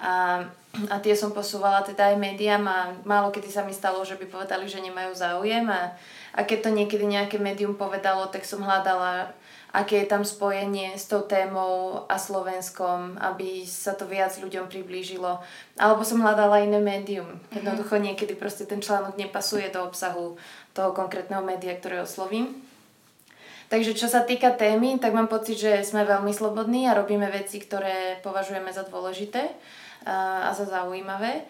A, 0.00 0.48
a 0.88 0.96
tie 1.04 1.12
som 1.12 1.36
posúvala 1.36 1.84
teda 1.84 2.08
aj 2.08 2.16
médiám 2.16 2.64
a 2.64 2.96
málo 3.04 3.28
kedy 3.28 3.52
sa 3.52 3.60
mi 3.68 3.76
stalo, 3.76 4.00
že 4.00 4.16
by 4.16 4.32
povedali, 4.32 4.64
že 4.64 4.80
nemajú 4.80 5.12
záujem 5.12 5.68
a, 5.68 5.92
a 6.32 6.40
keď 6.40 6.58
to 6.64 6.70
niekedy 6.72 7.04
nejaké 7.04 7.36
médium 7.36 7.76
povedalo, 7.76 8.32
tak 8.32 8.48
som 8.48 8.64
hľadala 8.64 9.36
aké 9.70 10.02
je 10.02 10.10
tam 10.10 10.26
spojenie 10.26 10.98
s 10.98 11.06
tou 11.06 11.22
témou 11.22 12.04
a 12.10 12.18
Slovenskom, 12.18 13.14
aby 13.22 13.62
sa 13.62 13.94
to 13.94 14.06
viac 14.10 14.34
ľuďom 14.34 14.66
priblížilo. 14.66 15.38
Alebo 15.78 16.02
som 16.02 16.22
hľadala 16.22 16.66
iné 16.66 16.82
médium. 16.82 17.38
Mhm. 17.50 17.62
Jednoducho 17.62 17.94
niekedy 18.02 18.34
proste 18.34 18.66
ten 18.66 18.82
článok 18.82 19.14
nepasuje 19.14 19.70
do 19.70 19.86
obsahu 19.86 20.34
toho 20.74 20.90
konkrétneho 20.90 21.42
média, 21.42 21.74
ktoré 21.74 22.02
oslovím. 22.02 22.66
Takže 23.70 23.94
čo 23.94 24.10
sa 24.10 24.26
týka 24.26 24.50
témy, 24.50 24.98
tak 24.98 25.14
mám 25.14 25.30
pocit, 25.30 25.54
že 25.54 25.86
sme 25.86 26.02
veľmi 26.02 26.34
slobodní 26.34 26.90
a 26.90 26.98
robíme 26.98 27.30
veci, 27.30 27.62
ktoré 27.62 28.18
považujeme 28.18 28.74
za 28.74 28.82
dôležité 28.82 29.46
a 30.02 30.50
za 30.50 30.66
zaujímavé. 30.66 31.46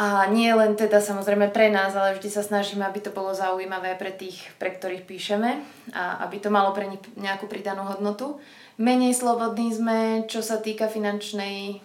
A 0.00 0.24
nie 0.32 0.48
len 0.48 0.80
teda 0.80 0.96
samozrejme 0.96 1.52
pre 1.52 1.68
nás, 1.68 1.92
ale 1.92 2.16
vždy 2.16 2.32
sa 2.32 2.40
snažíme, 2.40 2.80
aby 2.88 3.04
to 3.04 3.12
bolo 3.12 3.36
zaujímavé 3.36 4.00
pre 4.00 4.08
tých, 4.08 4.40
pre 4.56 4.72
ktorých 4.72 5.04
píšeme 5.04 5.60
a 5.92 6.24
aby 6.24 6.40
to 6.40 6.48
malo 6.48 6.72
pre 6.72 6.88
nich 6.88 7.04
nejakú 7.20 7.44
pridanú 7.44 7.84
hodnotu. 7.84 8.40
Menej 8.80 9.12
slobodní 9.12 9.68
sme, 9.76 10.24
čo 10.24 10.40
sa 10.40 10.56
týka 10.56 10.88
finančnej 10.88 11.84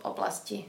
oblasti. 0.00 0.64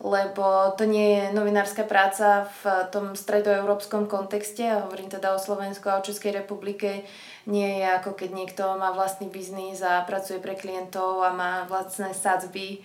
Lebo 0.00 0.76
to 0.76 0.84
nie 0.84 1.16
je 1.16 1.24
novinárska 1.32 1.88
práca 1.88 2.48
v 2.60 2.88
tom 2.92 3.16
stredoeurópskom 3.16 4.04
kontexte, 4.04 4.64
a 4.64 4.84
hovorím 4.84 5.08
teda 5.08 5.32
o 5.32 5.40
Slovensku 5.40 5.88
a 5.88 6.00
o 6.00 6.04
Českej 6.04 6.40
republike, 6.40 7.04
nie 7.48 7.80
je 7.80 7.86
ako 7.96 8.16
keď 8.16 8.30
niekto 8.32 8.64
má 8.76 8.92
vlastný 8.92 9.28
biznis 9.32 9.80
a 9.80 10.04
pracuje 10.04 10.40
pre 10.40 10.52
klientov 10.52 11.24
a 11.24 11.32
má 11.32 11.64
vlastné 11.68 12.12
sadzby 12.12 12.84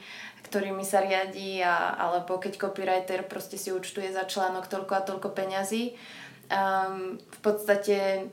ktorými 0.55 0.87
sa 0.87 1.03
riadí, 1.03 1.59
a, 1.59 1.99
alebo 1.99 2.39
keď 2.39 2.55
copywriter 2.55 3.27
proste 3.27 3.59
si 3.59 3.75
účtuje 3.75 4.15
za 4.15 4.23
článok 4.23 4.71
toľko 4.71 4.93
a 4.95 5.03
toľko 5.03 5.35
peňazí. 5.35 5.91
Um, 6.47 7.19
v 7.19 7.39
podstate 7.43 8.31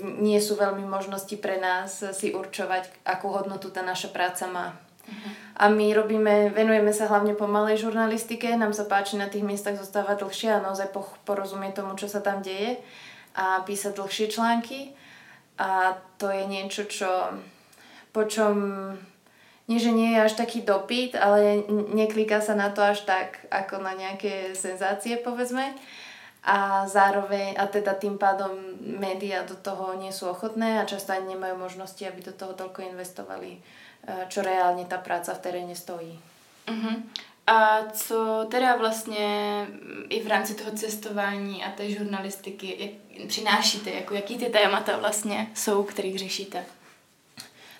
nie 0.00 0.40
sú 0.40 0.56
veľmi 0.56 0.88
možnosti 0.88 1.36
pre 1.36 1.60
nás 1.60 2.00
si 2.16 2.32
určovať, 2.32 3.04
akú 3.04 3.28
hodnotu 3.28 3.68
tá 3.68 3.84
naša 3.84 4.08
práca 4.08 4.48
má. 4.48 4.72
Uh-huh. 4.72 5.32
A 5.60 5.68
my 5.68 5.92
robíme, 5.92 6.48
venujeme 6.48 6.96
sa 6.96 7.12
hlavne 7.12 7.36
pomalej 7.36 7.84
žurnalistike, 7.84 8.48
nám 8.56 8.72
sa 8.72 8.88
páči 8.88 9.20
na 9.20 9.28
tých 9.28 9.44
miestach 9.44 9.76
zostávať 9.76 10.24
dlhšie 10.24 10.48
a 10.52 10.64
naozaj 10.64 10.92
porozumieť 11.28 11.84
tomu, 11.84 11.92
čo 12.00 12.08
sa 12.08 12.24
tam 12.24 12.40
deje 12.40 12.80
a 13.36 13.60
písať 13.68 13.92
dlhšie 14.00 14.32
články. 14.32 14.96
A 15.60 15.96
to 16.16 16.32
je 16.32 16.44
niečo, 16.48 16.88
čo, 16.88 17.08
po 18.16 18.24
čom 18.24 18.56
nie, 19.68 19.78
že 19.78 19.92
nie 19.92 20.16
je 20.16 20.24
až 20.24 20.32
taký 20.32 20.64
dopyt, 20.64 21.12
ale 21.12 21.60
nekliká 21.92 22.40
sa 22.40 22.56
na 22.56 22.72
to 22.72 22.80
až 22.80 23.04
tak, 23.04 23.44
ako 23.52 23.84
na 23.84 23.92
nejaké 23.92 24.56
senzácie, 24.56 25.20
povedzme. 25.20 25.76
A 26.48 26.88
zároveň, 26.88 27.52
a 27.60 27.68
teda 27.68 27.92
tým 27.92 28.16
pádom 28.16 28.56
médiá 28.80 29.44
do 29.44 29.52
toho 29.52 29.92
nie 30.00 30.08
sú 30.08 30.32
ochotné 30.32 30.80
a 30.80 30.88
často 30.88 31.12
ani 31.12 31.36
nemajú 31.36 31.60
možnosti, 31.60 32.00
aby 32.00 32.24
do 32.24 32.32
toho 32.32 32.56
toľko 32.56 32.88
investovali, 32.88 33.58
e, 33.58 33.60
čo 34.32 34.40
reálne 34.40 34.88
tá 34.88 34.96
práca 34.96 35.36
v 35.36 35.42
teréne 35.44 35.76
stojí. 35.76 36.16
Uh-huh. 36.68 36.96
A 37.46 37.82
co 37.92 38.46
teda 38.50 38.76
vlastně 38.76 39.66
i 40.08 40.22
v 40.22 40.26
rámci 40.26 40.54
toho 40.54 40.70
cestování 40.70 41.64
a 41.64 41.70
té 41.70 41.90
žurnalistiky 41.90 42.76
jak, 42.78 43.28
přinášíte, 43.28 43.90
jaký 44.10 44.38
ty 44.38 44.46
témata 44.46 44.96
vlastně 44.96 45.46
jsou, 45.54 45.82
kterých 45.82 46.18
řešíte? 46.18 46.64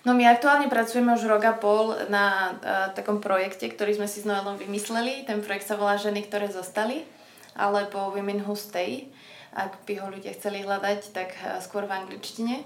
No 0.08 0.16
my 0.16 0.24
aktuálne 0.24 0.72
pracujeme 0.72 1.12
už 1.12 1.28
rok 1.28 1.44
a 1.44 1.52
pol 1.52 1.92
na 2.08 2.56
uh, 2.56 2.88
takom 2.96 3.20
projekte, 3.20 3.68
ktorý 3.68 4.00
sme 4.00 4.08
si 4.08 4.24
s 4.24 4.28
Noelom 4.28 4.56
vymysleli. 4.56 5.28
Ten 5.28 5.44
projekt 5.44 5.68
sa 5.68 5.76
volá 5.76 6.00
Ženy, 6.00 6.24
ktoré 6.24 6.48
zostali, 6.48 7.04
alebo 7.52 8.08
Women 8.16 8.40
Who 8.48 8.56
Stay. 8.56 9.12
Ak 9.52 9.84
by 9.84 10.00
ho 10.00 10.08
ľudia 10.08 10.32
chceli 10.32 10.64
hľadať, 10.64 11.12
tak 11.12 11.36
uh, 11.44 11.60
skôr 11.60 11.84
v 11.84 11.92
angličtine. 11.92 12.64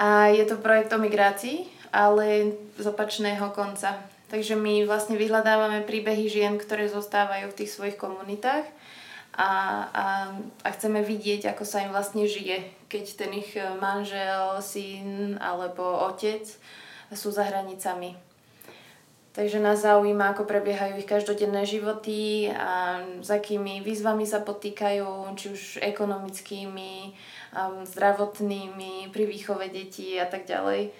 A 0.00 0.32
je 0.32 0.40
to 0.48 0.56
projekt 0.56 0.88
o 0.96 0.96
migrácii, 0.96 1.68
ale 1.92 2.56
z 2.80 2.86
opačného 2.88 3.52
konca. 3.52 4.00
Takže 4.32 4.56
my 4.56 4.88
vlastne 4.88 5.20
vyhľadávame 5.20 5.84
príbehy 5.84 6.24
žien, 6.32 6.56
ktoré 6.56 6.88
zostávajú 6.88 7.52
v 7.52 7.58
tých 7.60 7.68
svojich 7.68 8.00
komunitách 8.00 8.64
a, 9.38 9.50
a, 9.94 10.06
a 10.66 10.68
chceme 10.74 10.98
vidieť, 11.06 11.54
ako 11.54 11.62
sa 11.62 11.86
im 11.86 11.94
vlastne 11.94 12.26
žije, 12.26 12.74
keď 12.90 13.04
ten 13.14 13.30
ich 13.38 13.54
manžel, 13.78 14.58
syn 14.58 15.38
alebo 15.38 15.86
otec 16.10 16.42
sú 17.14 17.30
za 17.30 17.46
hranicami. 17.46 18.18
Takže 19.38 19.62
nás 19.62 19.86
zaujíma, 19.86 20.34
ako 20.34 20.50
prebiehajú 20.50 20.98
ich 20.98 21.06
každodenné 21.06 21.62
životy 21.62 22.50
a 22.50 22.98
s 23.22 23.30
akými 23.30 23.86
výzvami 23.86 24.26
sa 24.26 24.42
potýkajú, 24.42 25.30
či 25.38 25.46
už 25.54 25.62
ekonomickými, 25.78 27.14
zdravotnými, 27.86 29.14
pri 29.14 29.24
výchove 29.30 29.70
detí 29.70 30.18
a 30.18 30.26
tak 30.26 30.50
ďalej. 30.50 30.90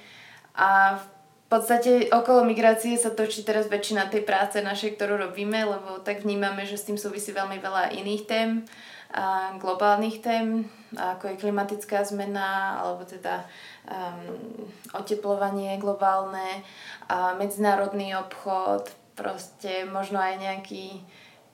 A 0.54 1.02
v 1.48 1.56
podstate 1.56 2.12
okolo 2.12 2.44
migrácie 2.44 3.00
sa 3.00 3.08
točí 3.08 3.40
teraz 3.40 3.72
väčšina 3.72 4.12
tej 4.12 4.20
práce 4.20 4.60
našej, 4.60 5.00
ktorú 5.00 5.16
robíme, 5.16 5.64
lebo 5.64 5.96
tak 6.04 6.20
vnímame, 6.20 6.68
že 6.68 6.76
s 6.76 6.84
tým 6.84 7.00
súvisí 7.00 7.32
veľmi 7.32 7.56
veľa 7.56 7.96
iných 7.96 8.22
tém, 8.28 8.68
a 9.16 9.56
globálnych 9.56 10.20
tém, 10.20 10.68
ako 10.92 11.32
je 11.32 11.40
klimatická 11.40 12.04
zmena, 12.04 12.76
alebo 12.84 13.08
teda 13.08 13.48
um, 13.88 14.68
oteplovanie 14.92 15.80
globálne, 15.80 16.60
a 17.08 17.32
medzinárodný 17.40 18.12
obchod, 18.20 18.92
proste 19.16 19.88
možno 19.88 20.20
aj 20.20 20.36
nejaký 20.36 21.00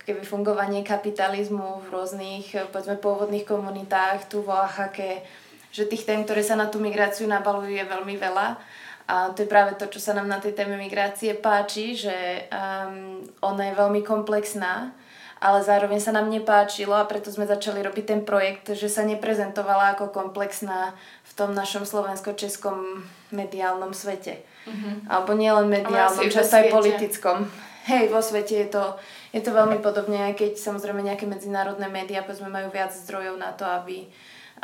keby 0.03 0.27
fungovanie 0.27 0.83
kapitalizmu 0.83 1.87
v 1.87 1.95
rôznych, 1.95 2.75
povedzme, 2.75 2.99
pôvodných 2.99 3.47
komunitách 3.47 4.27
tu 4.27 4.43
v 4.43 4.51
Oaxake, 4.51 5.23
že 5.71 5.87
tých 5.87 6.03
tém, 6.03 6.27
ktoré 6.27 6.43
sa 6.43 6.59
na 6.59 6.67
tú 6.67 6.83
migráciu 6.83 7.31
nabalujú, 7.31 7.71
je 7.71 7.87
veľmi 7.87 8.19
veľa 8.19 8.59
a 9.05 9.37
to 9.37 9.45
je 9.45 9.53
práve 9.53 9.77
to, 9.77 9.85
čo 9.93 10.01
sa 10.01 10.17
nám 10.17 10.25
na 10.25 10.41
tej 10.41 10.57
téme 10.57 10.81
migrácie 10.81 11.37
páči, 11.37 11.93
že 11.93 12.49
um, 12.49 13.21
ona 13.45 13.69
je 13.69 13.75
veľmi 13.77 14.01
komplexná, 14.01 14.97
ale 15.45 15.61
zároveň 15.61 16.01
sa 16.01 16.17
nám 16.17 16.33
nepáčilo 16.33 16.97
a 16.97 17.05
preto 17.05 17.29
sme 17.29 17.45
začali 17.45 17.85
robiť 17.85 18.05
ten 18.09 18.21
projekt, 18.25 18.73
že 18.73 18.89
sa 18.89 19.05
neprezentovala 19.05 19.93
ako 19.93 20.09
komplexná 20.09 20.97
v 21.21 21.33
tom 21.37 21.53
našom 21.53 21.85
slovensko-českom 21.85 23.05
mediálnom 23.29 23.93
svete. 23.93 24.41
Mm-hmm. 24.65 25.13
Alebo 25.13 25.37
nielen 25.37 25.69
mediálnom, 25.69 26.25
často 26.33 26.65
aj 26.65 26.73
politickom. 26.73 27.45
Hej, 27.85 28.09
vo 28.09 28.25
svete 28.25 28.65
je 28.65 28.69
to, 28.73 28.97
je 29.37 29.45
to 29.45 29.53
veľmi 29.53 29.85
podobne, 29.85 30.33
aj 30.33 30.41
keď 30.41 30.57
samozrejme 30.57 31.05
nejaké 31.05 31.29
medzinárodné 31.29 31.93
médiá 31.93 32.25
povedzme 32.25 32.49
majú 32.49 32.73
viac 32.73 32.97
zdrojov 32.97 33.37
na 33.37 33.53
to, 33.53 33.69
aby, 33.69 34.09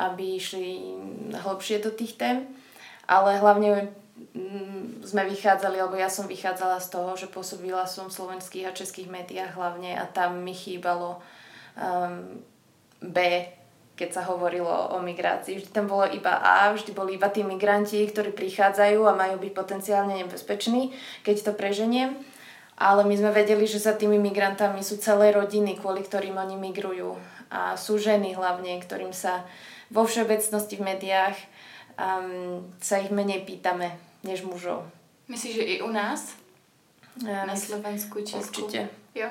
aby 0.01 0.41
išli 0.41 0.97
hlbšie 1.37 1.85
do 1.85 1.93
tých 1.93 2.17
tém. 2.17 2.49
Ale 3.05 3.37
hlavne 3.37 3.93
sme 5.01 5.23
vychádzali, 5.33 5.81
alebo 5.81 5.97
ja 5.97 6.13
som 6.13 6.29
vychádzala 6.29 6.77
z 6.83 6.89
toho, 6.93 7.11
že 7.17 7.33
pôsobila 7.33 7.89
som 7.89 8.13
v 8.13 8.17
slovenských 8.21 8.69
a 8.69 8.77
českých 8.77 9.09
médiách 9.09 9.57
hlavne 9.57 9.97
a 9.97 10.05
tam 10.05 10.45
mi 10.45 10.53
chýbalo 10.53 11.25
um, 11.79 12.41
B, 13.01 13.17
keď 13.97 14.21
sa 14.21 14.23
hovorilo 14.29 14.69
o 14.93 15.01
migrácii. 15.01 15.61
Vždy 15.61 15.71
tam 15.73 15.89
bolo 15.89 16.09
iba 16.09 16.37
A, 16.41 16.73
vždy 16.73 16.93
boli 16.93 17.17
iba 17.17 17.33
tí 17.33 17.45
migranti, 17.45 18.01
ktorí 18.05 18.33
prichádzajú 18.33 19.09
a 19.09 19.17
majú 19.17 19.41
byť 19.41 19.53
potenciálne 19.57 20.17
nebezpeční, 20.21 20.93
keď 21.25 21.37
to 21.49 21.53
preženiem. 21.57 22.17
ale 22.81 23.05
my 23.05 23.13
sme 23.13 23.31
vedeli, 23.37 23.69
že 23.69 23.77
za 23.77 23.93
tými 23.93 24.17
migrantami 24.17 24.81
sú 24.81 24.97
celé 24.97 25.37
rodiny, 25.37 25.77
kvôli 25.77 26.01
ktorým 26.01 26.41
oni 26.41 26.57
migrujú. 26.57 27.13
A 27.53 27.77
sú 27.77 28.01
ženy 28.01 28.33
hlavne, 28.33 28.81
ktorým 28.81 29.13
sa 29.13 29.45
vo 29.93 30.09
všeobecnosti 30.09 30.81
v 30.81 30.87
médiách 30.89 31.37
um, 32.01 32.65
sa 32.81 32.97
ich 33.05 33.13
menej 33.13 33.45
pýtame 33.45 34.10
než 34.23 34.43
mužov. 34.43 34.85
Myslíš, 35.29 35.55
že 35.55 35.63
i 35.63 35.83
u 35.83 35.91
nás? 35.93 36.35
Ja, 37.27 37.45
Na 37.47 37.57
Slovensku, 37.57 38.21
Česku? 38.21 38.39
Určitě. 38.39 38.89
Jo. 39.15 39.29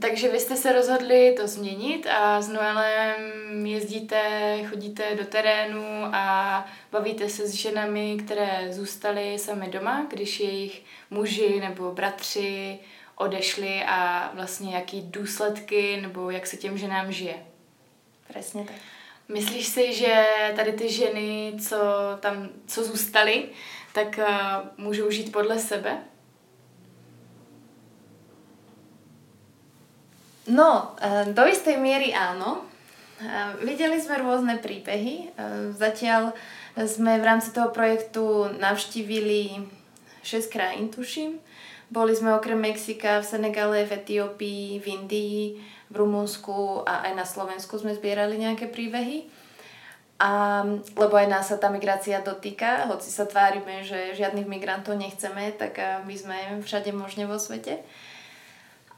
Takže 0.00 0.28
vy 0.28 0.40
jste 0.40 0.56
se 0.56 0.72
rozhodli 0.72 1.34
to 1.36 1.48
změnit 1.48 2.06
a 2.06 2.42
s 2.42 2.48
Noelem 2.48 3.66
jezdíte, 3.66 4.20
chodíte 4.68 5.14
do 5.14 5.24
terénu 5.24 6.04
a 6.12 6.66
bavíte 6.92 7.28
se 7.28 7.48
s 7.48 7.52
ženami, 7.52 8.16
které 8.24 8.72
zůstaly 8.72 9.38
sami 9.38 9.68
doma, 9.68 10.06
když 10.10 10.40
jejich 10.40 10.82
muži 11.10 11.60
nebo 11.60 11.92
bratři 11.92 12.78
odešli 13.14 13.82
a 13.86 14.30
vlastně 14.34 14.74
jaký 14.74 15.02
důsledky 15.02 15.98
nebo 16.00 16.30
jak 16.30 16.46
se 16.46 16.56
těm 16.56 16.78
ženám 16.78 17.12
žije. 17.12 17.46
Přesně 18.28 18.64
tak. 18.64 18.76
Myslíš 19.28 19.66
si, 19.66 19.92
že 19.92 20.24
tady 20.56 20.72
ty 20.72 20.88
ženy, 20.88 21.52
co 21.60 21.76
tam, 22.20 22.48
co 22.66 22.84
zůstaly, 22.84 23.44
tak 23.92 24.18
uh, 24.18 24.84
můžou 24.84 25.10
žít 25.10 25.32
podle 25.32 25.58
sebe? 25.58 25.98
No, 30.48 30.96
uh, 31.04 31.32
do 31.32 31.46
istej 31.46 31.76
miery 31.76 32.16
áno. 32.16 32.64
Uh, 33.20 33.52
videli 33.68 34.00
sme 34.00 34.16
rôzne 34.16 34.56
príbehy. 34.64 35.34
Zatiaľ 35.76 36.32
sme 36.86 37.20
v 37.20 37.26
rámci 37.26 37.52
toho 37.52 37.68
projektu 37.68 38.48
navštívili 38.56 39.68
6 40.22 40.48
krajín, 40.48 40.88
tuším. 40.88 41.36
Boli 41.90 42.16
sme 42.16 42.36
okrem 42.36 42.60
Mexika 42.60 43.20
v 43.20 43.28
Senegale, 43.28 43.84
v 43.84 43.92
Etiópii, 43.92 44.80
v 44.80 44.86
Indii, 44.86 45.42
v 45.88 45.94
Rumunsku 45.96 46.84
a 46.84 47.08
aj 47.08 47.12
na 47.16 47.26
Slovensku 47.26 47.80
sme 47.80 47.96
zbierali 47.96 48.36
nejaké 48.36 48.68
príbehy. 48.68 49.28
A, 50.18 50.66
lebo 50.98 51.14
aj 51.14 51.30
nás 51.30 51.46
sa 51.46 51.62
tá 51.62 51.70
migrácia 51.70 52.18
dotýka, 52.18 52.90
hoci 52.90 53.06
sa 53.06 53.22
tvárime, 53.22 53.86
že 53.86 54.18
žiadnych 54.18 54.50
migrantov 54.50 54.98
nechceme, 54.98 55.54
tak 55.54 55.78
my 55.78 56.14
sme 56.18 56.36
všade 56.66 56.90
možne 56.90 57.30
vo 57.30 57.38
svete. 57.38 57.86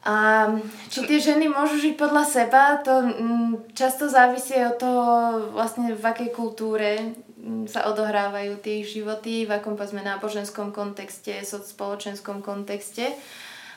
A 0.00 0.48
či 0.88 1.04
tie 1.04 1.20
ženy 1.20 1.52
môžu 1.52 1.76
žiť 1.76 1.94
podľa 2.00 2.24
seba, 2.24 2.80
to 2.80 3.04
mm, 3.04 3.76
často 3.76 4.08
závisí 4.08 4.56
od 4.56 4.80
toho, 4.80 5.06
vlastne 5.52 5.92
v 5.92 6.00
akej 6.00 6.32
kultúre 6.32 7.12
mm, 7.36 7.68
sa 7.68 7.84
odohrávajú 7.84 8.64
tie 8.64 8.80
ich 8.80 8.96
životy, 8.96 9.44
v 9.44 9.60
akom 9.60 9.76
povedzme 9.76 10.00
náboženskom 10.00 10.72
kontexte, 10.72 11.44
spoločenskom 11.44 12.40
kontexte. 12.40 13.12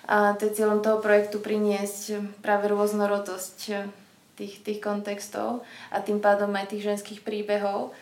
A 0.07 0.35
to 0.35 0.47
je 0.47 0.59
cieľom 0.59 0.83
toho 0.83 0.99
projektu 0.99 1.39
priniesť 1.39 2.19
práve 2.43 2.67
rôznorodosť 2.67 3.87
tých, 4.35 4.59
tých 4.65 4.79
kontextov 4.83 5.63
a 5.93 5.97
tým 6.03 6.19
pádom 6.19 6.51
aj 6.51 6.75
tých 6.75 6.83
ženských 6.83 7.21
príbehov. 7.23 7.95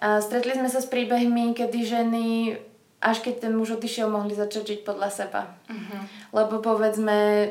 A 0.00 0.20
stretli 0.20 0.56
sme 0.56 0.68
sa 0.68 0.80
s 0.80 0.88
príbehmi, 0.88 1.52
kedy 1.56 1.78
ženy, 1.84 2.56
až 3.00 3.24
keď 3.24 3.48
ten 3.48 3.52
muž 3.56 3.76
odišiel, 3.76 4.08
mohli 4.08 4.36
začať 4.36 4.64
žiť 4.64 4.80
podľa 4.84 5.08
seba. 5.12 5.42
Uh-huh. 5.68 6.02
Lebo 6.32 6.60
povedzme, 6.60 7.48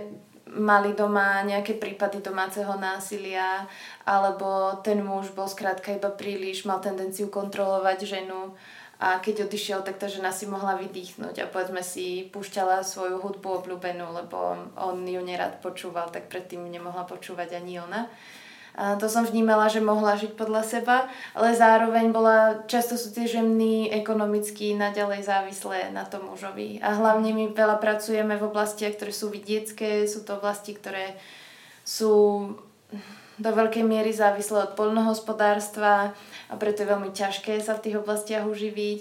mali 0.57 0.97
doma 0.97 1.45
nejaké 1.45 1.77
prípady 1.77 2.25
domáceho 2.25 2.73
násilia, 2.77 3.69
alebo 4.05 4.81
ten 4.81 4.97
muž 5.01 5.29
bol 5.37 5.45
skrátka 5.45 5.93
iba 5.93 6.09
príliš, 6.09 6.65
mal 6.65 6.81
tendenciu 6.81 7.29
kontrolovať 7.29 8.05
ženu 8.05 8.57
a 8.99 9.15
keď 9.23 9.47
odišiel, 9.47 9.79
tak 9.87 9.95
tá 9.95 10.11
žena 10.11 10.35
si 10.35 10.43
mohla 10.43 10.75
vydýchnuť 10.75 11.39
a 11.39 11.47
povedzme 11.47 11.79
si 11.79 12.27
púšťala 12.35 12.83
svoju 12.83 13.23
hudbu 13.23 13.63
obľúbenú, 13.63 14.11
lebo 14.11 14.59
on 14.75 15.07
ju 15.07 15.23
nerad 15.23 15.63
počúval, 15.63 16.11
tak 16.11 16.27
predtým 16.27 16.67
nemohla 16.67 17.07
počúvať 17.07 17.55
ani 17.55 17.79
ona. 17.79 18.11
A 18.75 18.99
to 18.99 19.07
som 19.07 19.23
vnímala, 19.23 19.71
že 19.71 19.79
mohla 19.79 20.19
žiť 20.19 20.35
podľa 20.35 20.63
seba, 20.67 20.97
ale 21.31 21.55
zároveň 21.55 22.11
bola, 22.11 22.63
často 22.67 22.99
sú 22.99 23.15
tie 23.15 23.23
ženy 23.23 23.87
ekonomicky 23.91 24.75
naďalej 24.75 25.27
závislé 25.27 25.95
na 25.95 26.03
tom 26.03 26.27
mužovi. 26.31 26.83
A 26.83 26.95
hlavne 26.95 27.31
my 27.31 27.55
veľa 27.55 27.79
pracujeme 27.79 28.35
v 28.35 28.47
oblastiach, 28.51 28.99
ktoré 28.99 29.15
sú 29.15 29.31
vidiecké, 29.31 30.07
sú 30.07 30.27
to 30.27 30.39
oblasti, 30.39 30.75
ktoré 30.75 31.15
sú 31.87 32.55
do 33.39 33.49
veľkej 33.55 33.87
miery 33.87 34.11
závislé 34.11 34.67
od 34.67 34.75
poľnohospodárstva 34.75 36.11
a 36.51 36.53
preto 36.59 36.83
je 36.83 36.91
veľmi 36.91 37.15
ťažké 37.15 37.63
sa 37.63 37.79
v 37.79 37.83
tých 37.87 37.99
oblastiach 38.03 38.43
uživiť. 38.43 38.99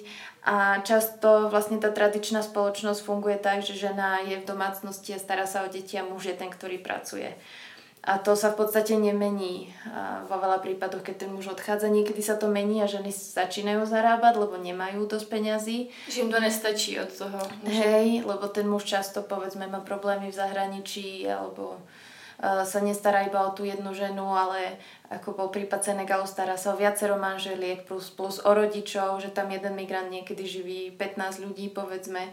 A 0.48 0.80
často 0.80 1.52
vlastne 1.52 1.76
tá 1.76 1.92
tradičná 1.92 2.40
spoločnosť 2.40 3.04
funguje 3.04 3.36
tak, 3.36 3.60
že 3.66 3.76
žena 3.76 4.22
je 4.24 4.40
v 4.40 4.48
domácnosti 4.48 5.12
a 5.12 5.20
stará 5.20 5.44
sa 5.44 5.66
o 5.66 5.68
deti 5.68 5.98
a 5.98 6.06
muž 6.06 6.30
je 6.30 6.38
ten, 6.38 6.48
ktorý 6.48 6.80
pracuje. 6.80 7.34
A 8.08 8.16
to 8.16 8.32
sa 8.32 8.54
v 8.54 8.64
podstate 8.64 8.96
nemení 8.96 9.74
a 9.84 10.24
vo 10.24 10.40
veľa 10.40 10.64
prípadoch, 10.64 11.04
keď 11.04 11.26
ten 11.26 11.30
muž 11.34 11.52
odchádza. 11.52 11.92
Niekedy 11.92 12.24
sa 12.24 12.40
to 12.40 12.48
mení 12.48 12.80
a 12.80 12.88
ženy 12.88 13.12
začínajú 13.12 13.84
zarábať, 13.84 14.40
lebo 14.40 14.56
nemajú 14.56 15.04
dosť 15.04 15.26
peňazí. 15.28 15.78
Že 16.08 16.24
im 16.24 16.30
to 16.32 16.40
nestačí 16.40 16.96
od 16.96 17.10
toho. 17.12 17.36
Hej, 17.68 18.24
lebo 18.24 18.48
ten 18.48 18.64
muž 18.64 18.88
často 18.88 19.20
povedzme 19.20 19.68
má 19.68 19.84
problémy 19.84 20.32
v 20.32 20.38
zahraničí 20.40 21.28
alebo 21.28 21.76
sa 22.38 22.78
nestará 22.78 23.26
iba 23.26 23.42
o 23.42 23.50
tú 23.50 23.66
jednu 23.66 23.90
ženu, 23.98 24.30
ale 24.30 24.78
ako 25.10 25.34
bol 25.34 25.48
prípad 25.50 25.82
Senegalu, 25.82 26.22
stará 26.22 26.54
sa 26.54 26.70
o 26.70 26.78
viacero 26.78 27.18
manželiek 27.18 27.82
plus, 27.82 28.14
plus 28.14 28.38
o 28.38 28.50
rodičov, 28.54 29.18
že 29.18 29.34
tam 29.34 29.50
jeden 29.50 29.74
migrant 29.74 30.06
niekedy 30.06 30.46
živí 30.46 30.80
15 30.94 31.42
ľudí, 31.42 31.66
povedzme. 31.74 32.30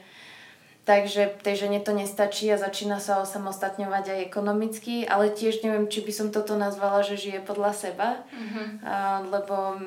Takže 0.85 1.41
tej 1.41 1.65
žene 1.65 1.81
to 1.81 1.97
nestačí 1.97 2.45
a 2.53 2.61
začína 2.61 3.01
sa 3.01 3.17
osamostatňovať 3.25 4.05
aj 4.05 4.19
ekonomicky, 4.29 5.09
ale 5.09 5.33
tiež 5.33 5.65
neviem, 5.65 5.89
či 5.89 6.05
by 6.05 6.13
som 6.13 6.27
toto 6.29 6.53
nazvala, 6.53 7.01
že 7.01 7.17
žije 7.17 7.41
podľa 7.41 7.73
seba, 7.73 8.21
uh-huh. 8.29 8.67
a, 8.85 9.25
lebo 9.25 9.81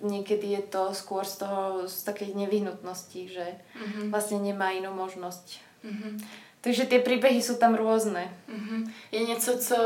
niekedy 0.00 0.56
je 0.56 0.62
to 0.72 0.96
skôr 0.96 1.28
z 1.28 1.44
toho, 1.44 1.84
z 1.84 2.00
takej 2.08 2.32
nevyhnutnosti, 2.32 3.22
že 3.28 3.44
uh-huh. 3.76 4.08
vlastne 4.08 4.40
nemá 4.40 4.72
inú 4.72 4.96
možnosť. 4.96 5.60
Uh-huh. 5.84 6.16
Takže 6.60 6.84
ty 6.84 6.98
příběhy 6.98 7.42
jsou 7.42 7.56
tam 7.56 7.74
různé. 7.74 8.36
Mm-hmm. 8.54 8.90
Je 9.12 9.20
něco, 9.20 9.58
co 9.58 9.76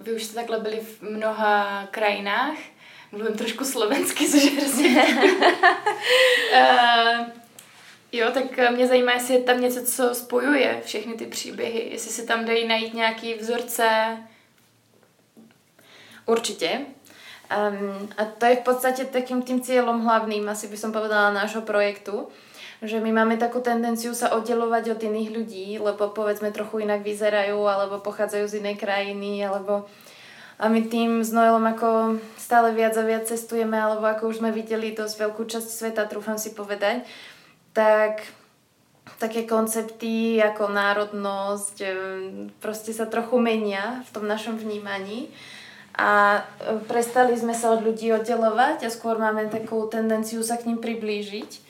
vy 0.00 0.12
už 0.12 0.24
jste 0.24 0.34
takhle 0.34 0.60
byli 0.60 0.80
v 0.80 1.02
mnoha 1.02 1.86
krajinách, 1.90 2.56
mluvím 3.12 3.36
trošku 3.36 3.64
slovensky, 3.64 4.28
což 4.30 4.44
je 4.44 4.50
hrozně. 4.50 5.04
uh, 6.52 7.26
jo, 8.12 8.30
tak 8.34 8.72
mě 8.72 8.86
zajímá, 8.86 9.12
jestli 9.12 9.34
je 9.34 9.42
tam 9.42 9.60
něco, 9.60 9.84
co 9.84 10.14
spojuje 10.14 10.82
všechny 10.84 11.14
ty 11.14 11.26
příběhy, 11.26 11.88
jestli 11.92 12.10
se 12.10 12.22
tam 12.26 12.44
dají 12.44 12.68
najít 12.68 12.94
nějaký 12.94 13.34
vzorce. 13.34 14.16
Určitě. 16.26 16.80
Um, 17.70 18.08
a 18.16 18.24
to 18.24 18.46
je 18.46 18.56
v 18.56 18.60
podstatě 18.60 19.04
takým 19.04 19.42
tým 19.42 19.58
cieľom 19.58 20.06
hlavným, 20.06 20.46
asi 20.46 20.70
by 20.70 20.78
som 20.78 20.94
povedala, 20.94 21.34
nášho 21.34 21.66
projektu 21.66 22.30
že 22.80 22.96
my 23.00 23.12
máme 23.12 23.36
takú 23.36 23.60
tendenciu 23.60 24.16
sa 24.16 24.32
oddelovať 24.32 24.96
od 24.96 25.00
iných 25.00 25.30
ľudí, 25.30 25.68
lebo 25.76 26.12
povedzme 26.12 26.48
trochu 26.48 26.84
inak 26.84 27.04
vyzerajú, 27.04 27.60
alebo 27.68 28.00
pochádzajú 28.00 28.44
z 28.48 28.58
inej 28.64 28.76
krajiny, 28.80 29.44
alebo 29.44 29.84
a 30.60 30.68
my 30.68 30.84
tým 30.92 31.24
s 31.24 31.32
Noelom 31.32 31.64
ako 31.64 32.20
stále 32.36 32.76
viac 32.76 32.92
a 33.00 33.04
viac 33.04 33.24
cestujeme, 33.24 33.80
alebo 33.80 34.04
ako 34.04 34.28
už 34.28 34.44
sme 34.44 34.52
videli 34.52 34.92
dosť 34.92 35.16
veľkú 35.16 35.48
časť 35.48 35.68
sveta, 35.72 36.04
trúfam 36.04 36.36
si 36.36 36.52
povedať, 36.52 37.08
tak 37.72 38.28
také 39.16 39.48
koncepty 39.48 40.36
ako 40.40 40.68
národnosť 40.68 41.76
proste 42.60 42.92
sa 42.92 43.08
trochu 43.08 43.40
menia 43.40 44.04
v 44.04 44.10
tom 44.12 44.24
našom 44.28 44.60
vnímaní 44.60 45.32
a 45.96 46.40
e, 46.40 46.80
prestali 46.88 47.36
sme 47.36 47.52
sa 47.52 47.76
od 47.76 47.84
ľudí 47.84 48.08
oddelovať 48.14 48.86
a 48.86 48.92
skôr 48.92 49.20
máme 49.20 49.50
takú 49.52 49.84
tendenciu 49.90 50.40
sa 50.40 50.56
k 50.56 50.70
ním 50.72 50.78
priblížiť. 50.78 51.69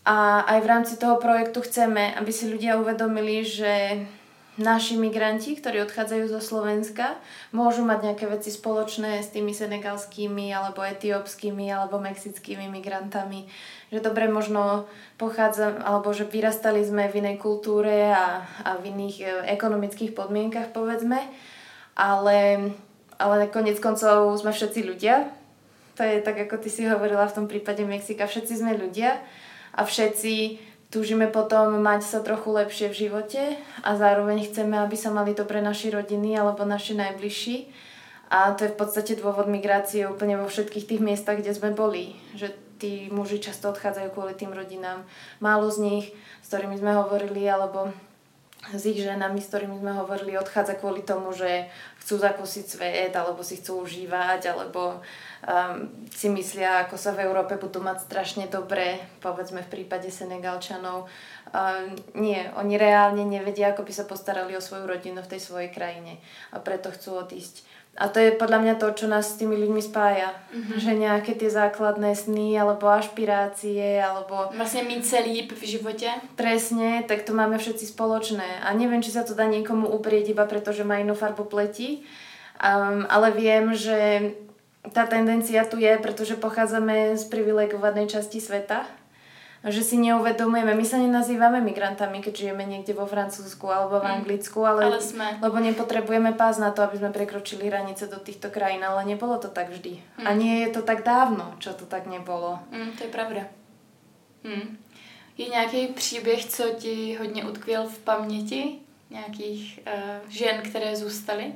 A 0.00 0.48
aj 0.56 0.58
v 0.64 0.70
rámci 0.70 0.94
toho 0.96 1.20
projektu 1.20 1.60
chceme, 1.60 2.16
aby 2.16 2.32
si 2.32 2.48
ľudia 2.48 2.80
uvedomili, 2.80 3.44
že 3.44 4.00
naši 4.60 5.00
migranti, 5.00 5.56
ktorí 5.56 5.80
odchádzajú 5.88 6.24
zo 6.28 6.40
Slovenska, 6.40 7.16
môžu 7.52 7.84
mať 7.84 8.12
nejaké 8.12 8.24
veci 8.28 8.52
spoločné 8.52 9.24
s 9.24 9.32
tými 9.32 9.56
senegalskými, 9.56 10.52
alebo 10.52 10.84
etiópskymi, 10.84 11.72
alebo 11.72 11.96
mexickými 11.96 12.68
migrantami. 12.68 13.48
Že 13.88 14.04
dobre 14.04 14.28
možno 14.28 14.88
pochádza, 15.16 15.80
alebo 15.80 16.12
že 16.12 16.28
vyrastali 16.28 16.84
sme 16.84 17.08
v 17.08 17.24
inej 17.24 17.36
kultúre 17.40 18.12
a, 18.12 18.44
a 18.64 18.70
v 18.76 18.92
iných 18.92 19.16
e, 19.20 19.26
ekonomických 19.56 20.12
podmienkach, 20.12 20.76
povedzme, 20.76 21.24
ale, 21.96 22.72
ale 23.16 23.52
konec 23.52 23.80
koncov 23.80 24.36
sme 24.36 24.52
všetci 24.52 24.80
ľudia. 24.84 25.28
To 25.96 26.04
je 26.04 26.24
tak, 26.24 26.36
ako 26.48 26.56
ty 26.60 26.68
si 26.72 26.88
hovorila 26.88 27.28
v 27.28 27.36
tom 27.36 27.46
prípade 27.48 27.84
Mexika, 27.84 28.28
všetci 28.28 28.60
sme 28.60 28.76
ľudia 28.76 29.20
a 29.74 29.86
všetci 29.86 30.58
túžime 30.90 31.30
potom 31.30 31.78
mať 31.78 32.02
sa 32.02 32.18
trochu 32.20 32.50
lepšie 32.50 32.86
v 32.90 32.98
živote 33.06 33.42
a 33.86 33.90
zároveň 33.94 34.50
chceme, 34.50 34.74
aby 34.78 34.96
sa 34.98 35.14
mali 35.14 35.32
dobre 35.32 35.62
naši 35.62 35.94
rodiny 35.94 36.34
alebo 36.34 36.66
naši 36.66 36.98
najbližší. 36.98 37.56
A 38.30 38.54
to 38.54 38.66
je 38.66 38.74
v 38.74 38.78
podstate 38.78 39.18
dôvod 39.18 39.50
migrácie 39.50 40.06
úplne 40.06 40.38
vo 40.38 40.46
všetkých 40.46 40.86
tých 40.86 41.02
miestach, 41.02 41.42
kde 41.42 41.50
sme 41.50 41.74
boli. 41.74 42.14
Že 42.38 42.54
tí 42.78 42.92
muži 43.10 43.42
často 43.42 43.74
odchádzajú 43.74 44.08
kvôli 44.14 44.38
tým 44.38 44.54
rodinám. 44.54 45.02
Málo 45.42 45.66
z 45.66 45.78
nich, 45.82 46.06
s 46.38 46.46
ktorými 46.46 46.78
sme 46.78 46.94
hovorili, 46.94 47.42
alebo 47.50 47.90
s 48.60 48.84
ich 48.84 49.00
ženami, 49.00 49.40
s 49.40 49.48
ktorými 49.48 49.80
sme 49.80 49.96
hovorili, 49.96 50.36
odchádza 50.36 50.76
kvôli 50.76 51.00
tomu, 51.00 51.32
že 51.32 51.72
chcú 52.04 52.20
zakúsiť 52.20 52.64
svet, 52.68 53.12
alebo 53.16 53.40
si 53.40 53.56
chcú 53.56 53.80
užívať, 53.80 54.52
alebo 54.52 55.00
um, 55.00 55.88
si 56.12 56.28
myslia, 56.28 56.84
ako 56.84 57.00
sa 57.00 57.16
v 57.16 57.24
Európe 57.24 57.56
budú 57.56 57.80
mať 57.80 58.04
strašne 58.04 58.52
dobre, 58.52 59.00
povedzme 59.24 59.64
v 59.64 59.72
prípade 59.80 60.12
Senegalčanov. 60.12 61.08
Um, 61.50 61.96
nie, 62.20 62.36
oni 62.52 62.76
reálne 62.76 63.24
nevedia, 63.24 63.72
ako 63.72 63.88
by 63.88 63.92
sa 63.96 64.04
postarali 64.04 64.52
o 64.52 64.60
svoju 64.60 64.84
rodinu 64.84 65.24
v 65.24 65.30
tej 65.32 65.40
svojej 65.40 65.72
krajine 65.72 66.20
a 66.52 66.60
preto 66.60 66.92
chcú 66.92 67.16
odísť 67.16 67.64
a 67.98 68.06
to 68.06 68.22
je 68.22 68.30
podľa 68.38 68.58
mňa 68.62 68.74
to, 68.78 68.86
čo 68.94 69.06
nás 69.10 69.34
s 69.34 69.38
tými 69.42 69.58
ľuďmi 69.58 69.82
spája. 69.82 70.30
Mm-hmm. 70.54 70.78
Že 70.78 70.92
nejaké 70.94 71.32
tie 71.34 71.50
základné 71.50 72.14
sny, 72.14 72.54
alebo 72.54 72.86
ašpirácie, 72.86 73.98
alebo... 73.98 74.54
Vlastne 74.54 74.86
sa 75.02 75.20
líp 75.20 75.50
v 75.52 75.64
živote. 75.66 76.06
Presne, 76.38 77.02
tak 77.04 77.26
to 77.26 77.34
máme 77.34 77.58
všetci 77.58 77.90
spoločné. 77.90 78.62
A 78.62 78.70
neviem, 78.78 79.02
či 79.02 79.10
sa 79.10 79.26
to 79.26 79.34
dá 79.34 79.50
niekomu 79.50 79.90
uprieť 79.90 80.30
iba 80.32 80.46
preto, 80.46 80.70
že 80.70 80.86
má 80.86 81.02
inú 81.02 81.18
farbu 81.18 81.50
pleti. 81.50 82.06
Um, 82.60 83.08
ale 83.10 83.34
viem, 83.34 83.74
že 83.74 84.32
tá 84.94 85.04
tendencia 85.04 85.66
tu 85.66 85.76
je, 85.76 85.92
pretože 85.98 86.40
pochádzame 86.40 87.18
z 87.18 87.24
privilegovanej 87.28 88.16
časti 88.16 88.40
sveta 88.40 88.99
že 89.60 89.84
si 89.84 90.00
neuvedomujeme. 90.00 90.72
My 90.72 90.86
sa 90.88 90.96
nenazývame 90.96 91.60
migrantami, 91.60 92.24
keď 92.24 92.32
žijeme 92.48 92.64
niekde 92.64 92.96
vo 92.96 93.04
Francúzsku 93.04 93.68
alebo 93.68 94.00
v 94.00 94.08
mm. 94.08 94.14
Anglicku, 94.16 94.58
ale, 94.64 94.88
ale 94.88 95.00
sme. 95.04 95.36
lebo 95.36 95.60
nepotrebujeme 95.60 96.32
pás 96.32 96.56
na 96.56 96.72
to, 96.72 96.80
aby 96.80 96.96
sme 96.96 97.12
prekročili 97.12 97.68
hranice 97.68 98.08
do 98.08 98.16
týchto 98.16 98.48
krajín, 98.48 98.80
ale 98.80 99.04
nebolo 99.04 99.36
to 99.36 99.52
tak 99.52 99.68
vždy. 99.68 100.00
Mm. 100.16 100.24
A 100.24 100.30
nie 100.32 100.64
je 100.64 100.68
to 100.72 100.80
tak 100.80 101.04
dávno, 101.04 101.60
čo 101.60 101.76
to 101.76 101.84
tak 101.84 102.08
nebolo. 102.08 102.56
Mm, 102.72 102.96
to 102.96 103.04
je 103.04 103.10
pravda. 103.12 103.42
Mm. 104.48 104.80
Je 105.36 105.46
nějaký 105.48 105.86
příběh, 105.86 106.44
co 106.44 106.64
ti 106.78 107.16
hodně 107.16 107.44
utkvěl 107.44 107.86
v 107.86 107.98
paměti? 107.98 108.78
Nějakých 109.10 109.80
uh, 109.86 110.30
žen, 110.30 110.62
které 110.62 110.96
zůstaly? 110.96 111.52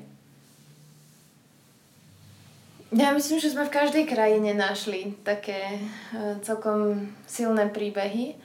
Ja 2.94 3.10
myslím, 3.10 3.42
že 3.42 3.50
sme 3.50 3.66
v 3.66 3.74
každej 3.74 4.06
krajine 4.06 4.54
našli 4.54 5.18
také 5.26 5.82
uh, 5.82 6.38
celkom 6.46 7.10
silné 7.26 7.66
príbehy 7.66 8.38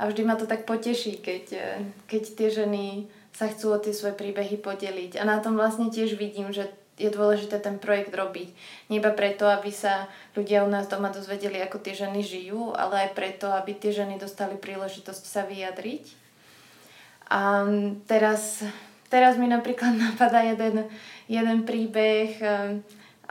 a 0.00 0.08
vždy 0.08 0.24
ma 0.24 0.40
to 0.40 0.48
tak 0.48 0.64
poteší, 0.64 1.20
keď, 1.20 1.44
uh, 1.52 1.84
keď 2.08 2.22
tie 2.32 2.48
ženy 2.48 3.12
sa 3.36 3.52
chcú 3.52 3.76
o 3.76 3.82
tie 3.82 3.92
svoje 3.92 4.16
príbehy 4.16 4.56
podeliť. 4.56 5.20
A 5.20 5.28
na 5.28 5.44
tom 5.44 5.52
vlastne 5.52 5.92
tiež 5.92 6.16
vidím, 6.16 6.48
že 6.48 6.72
je 6.96 7.12
dôležité 7.12 7.60
ten 7.60 7.76
projekt 7.76 8.16
robiť. 8.16 8.48
Nie 8.88 9.04
iba 9.04 9.12
preto, 9.12 9.44
aby 9.44 9.68
sa 9.68 10.08
ľudia 10.32 10.64
u 10.64 10.72
nás 10.72 10.88
doma 10.88 11.12
dozvedeli, 11.12 11.60
ako 11.60 11.80
tie 11.84 11.92
ženy 11.92 12.24
žijú, 12.24 12.72
ale 12.72 13.04
aj 13.04 13.10
preto, 13.12 13.52
aby 13.52 13.76
tie 13.76 13.92
ženy 13.92 14.16
dostali 14.16 14.56
príležitosť 14.56 15.24
sa 15.28 15.44
vyjadriť. 15.44 16.04
A 17.28 17.68
teraz, 18.08 18.64
teraz 19.12 19.36
mi 19.36 19.44
napríklad 19.44 19.92
napadá 20.08 20.40
jeden, 20.40 20.88
jeden 21.28 21.68
príbeh, 21.68 22.40
uh, 22.40 22.80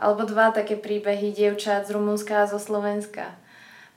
alebo 0.00 0.24
dva 0.24 0.48
také 0.48 0.80
príbehy 0.80 1.36
dievčat 1.36 1.84
z 1.84 1.92
Rumunska 1.92 2.42
a 2.42 2.50
zo 2.50 2.56
Slovenska. 2.56 3.36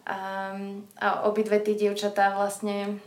A, 0.04 0.52
a 1.00 1.08
obidve 1.24 1.64
tie 1.64 1.80
dievčatá 1.80 2.36
vlastne 2.36 3.00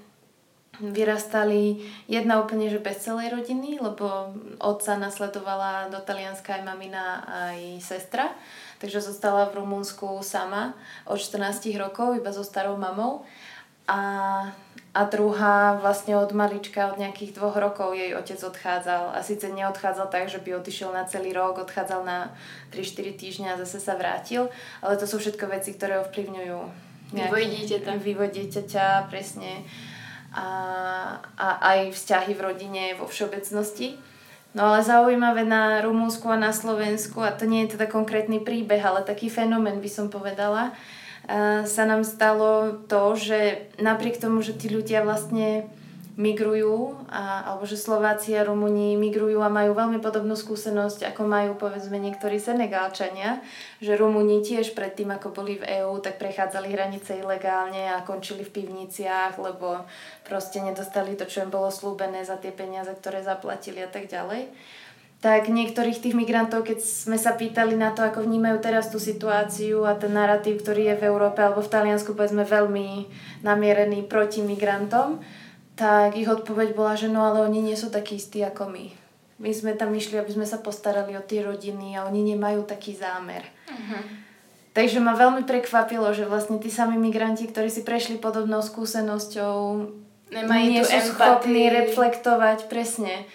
vyrastali 0.81 1.85
jedna 2.09 2.41
úplne, 2.41 2.69
že 2.69 2.81
bez 2.81 3.05
celej 3.05 3.33
rodiny, 3.33 3.81
lebo 3.81 4.33
otca 4.61 4.97
nasledovala 4.97 5.93
do 5.93 6.01
Talianska 6.01 6.57
aj 6.57 6.63
mamina, 6.65 7.25
aj 7.25 7.85
sestra. 7.85 8.33
Takže 8.81 9.01
zostala 9.01 9.49
v 9.49 9.61
Rumunsku 9.61 10.21
sama 10.21 10.77
od 11.09 11.17
14 11.17 11.69
rokov, 11.81 12.17
iba 12.17 12.33
so 12.33 12.45
starou 12.45 12.77
mamou. 12.77 13.25
A, 13.89 14.01
a 14.97 15.05
druhá 15.05 15.77
vlastne 15.77 16.17
od 16.17 16.33
malička, 16.33 16.89
od 16.89 16.97
nejakých 16.97 17.37
dvoch 17.37 17.61
rokov 17.61 17.93
jej 17.93 18.17
otec 18.17 18.41
odchádzal. 18.41 19.13
A 19.13 19.21
síce 19.21 19.45
neodchádzal 19.53 20.09
tak, 20.09 20.33
že 20.33 20.41
by 20.41 20.57
odišiel 20.57 20.89
na 20.89 21.05
celý 21.05 21.37
rok, 21.37 21.61
odchádzal 21.61 22.01
na 22.01 22.33
3-4 22.73 23.21
týždňa 23.21 23.49
a 23.53 23.61
zase 23.61 23.77
sa 23.77 23.93
vrátil. 24.01 24.49
Ale 24.81 24.97
to 24.97 25.05
sú 25.05 25.21
všetko 25.21 25.53
veci, 25.53 25.77
ktoré 25.77 26.01
ovplyvňujú 26.01 26.59
vývoj 27.13 27.45
dieťaťa. 27.45 27.93
Vývoj 28.01 28.29
dieťaťa, 28.33 29.13
presne. 29.13 29.69
A, 30.33 30.49
a 31.37 31.49
aj 31.61 31.93
vzťahy 31.93 32.33
v 32.33 32.41
rodine 32.41 32.83
vo 32.97 33.05
všeobecnosti. 33.05 34.01
No 34.57 34.73
ale 34.73 34.81
zaujímavé 34.81 35.45
na 35.45 35.85
Rumúnsku 35.85 36.25
a 36.33 36.41
na 36.41 36.49
Slovensku, 36.57 37.21
a 37.21 37.37
to 37.37 37.45
nie 37.45 37.69
je 37.69 37.77
teda 37.77 37.93
konkrétny 37.93 38.41
príbeh, 38.41 38.81
ale 38.81 39.05
taký 39.05 39.29
fenomén 39.29 39.85
by 39.85 39.91
som 39.93 40.09
povedala, 40.09 40.73
sa 41.67 41.83
nám 41.87 42.07
stalo 42.07 42.79
to, 42.87 43.19
že 43.19 43.67
napriek 43.83 44.23
tomu, 44.23 44.47
že 44.47 44.55
tí 44.55 44.71
ľudia 44.71 45.03
vlastne 45.03 45.67
migrujú, 46.17 46.97
a, 47.13 47.45
alebo 47.45 47.69
že 47.69 47.77
Slováci 47.77 48.33
a 48.33 48.47
Rumúni 48.47 48.97
migrujú 48.97 49.37
a 49.45 49.53
majú 49.53 49.77
veľmi 49.77 50.01
podobnú 50.01 50.33
skúsenosť, 50.33 51.05
ako 51.13 51.29
majú 51.29 51.61
povedzme 51.61 52.01
niektorí 52.01 52.41
Senegálčania, 52.41 53.45
že 53.85 54.01
Rumúni 54.01 54.41
tiež 54.41 54.73
predtým, 54.73 55.13
ako 55.13 55.37
boli 55.37 55.61
v 55.61 55.85
EÚ, 55.85 56.01
tak 56.01 56.17
prechádzali 56.17 56.73
hranice 56.73 57.21
ilegálne 57.21 57.93
a 57.93 58.01
končili 58.01 58.49
v 58.49 58.65
pivniciach, 58.65 59.37
lebo 59.37 59.85
proste 60.25 60.65
nedostali 60.65 61.21
to, 61.21 61.29
čo 61.29 61.45
im 61.45 61.53
bolo 61.53 61.69
slúbené 61.69 62.25
za 62.25 62.41
tie 62.41 62.51
peniaze, 62.51 62.97
ktoré 62.97 63.21
zaplatili 63.21 63.85
a 63.85 63.91
tak 63.93 64.09
ďalej 64.09 64.49
tak 65.25 65.49
niektorých 65.49 65.99
tých 65.99 66.15
migrantov, 66.15 66.69
keď 66.69 66.79
sme 66.85 67.17
sa 67.17 67.33
pýtali 67.33 67.73
na 67.73 67.91
to, 67.97 68.05
ako 68.05 68.23
vnímajú 68.23 68.61
teraz 68.61 68.93
tú 68.93 69.01
situáciu 69.01 69.89
a 69.89 69.97
ten 69.97 70.13
narratív, 70.13 70.61
ktorý 70.61 70.93
je 70.93 70.99
v 71.01 71.07
Európe 71.09 71.41
alebo 71.41 71.65
v 71.65 71.73
Taliansku, 71.73 72.13
povedzme 72.13 72.45
veľmi 72.45 73.09
namierený 73.41 74.05
proti 74.05 74.45
migrantom, 74.45 75.25
tak 75.77 76.17
ich 76.17 76.29
odpoveď 76.29 76.77
bola, 76.77 76.95
že 76.97 77.09
no 77.09 77.25
ale 77.25 77.45
oni 77.49 77.65
nie 77.65 77.77
sú 77.77 77.89
takí 77.89 78.21
istí 78.21 78.45
ako 78.45 78.69
my. 78.69 78.87
My 79.37 79.51
sme 79.53 79.77
tam 79.77 79.93
išli, 79.93 80.17
aby 80.17 80.33
sme 80.33 80.49
sa 80.49 80.61
postarali 80.61 81.13
o 81.17 81.25
tie 81.25 81.45
rodiny 81.45 81.97
a 81.97 82.09
oni 82.09 82.37
nemajú 82.37 82.65
taký 82.65 82.97
zámer. 82.97 83.45
Uh-huh. 83.69 84.01
Takže 84.73 85.01
ma 85.01 85.13
veľmi 85.13 85.45
prekvapilo, 85.45 86.13
že 86.13 86.29
vlastne 86.29 86.57
tí 86.61 86.73
sami 86.73 86.97
migranti, 86.97 87.49
ktorí 87.49 87.69
si 87.69 87.85
prešli 87.85 88.17
podobnou 88.21 88.61
skúsenosťou, 88.65 89.57
Nemajú 90.27 90.65
nie 90.69 90.83
sú 90.85 90.93
empatii. 90.93 91.13
schopní 91.13 91.65
reflektovať 91.69 92.69
presne 92.69 93.29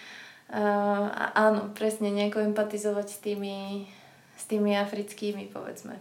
Uh, 0.51 1.07
áno, 1.31 1.71
presne, 1.71 2.11
nejako 2.11 2.43
empatizovať 2.43 3.07
s 3.07 3.17
tými, 3.23 3.87
s 4.35 4.43
tými 4.51 4.75
africkými, 4.75 5.47
povedzme. 5.47 5.95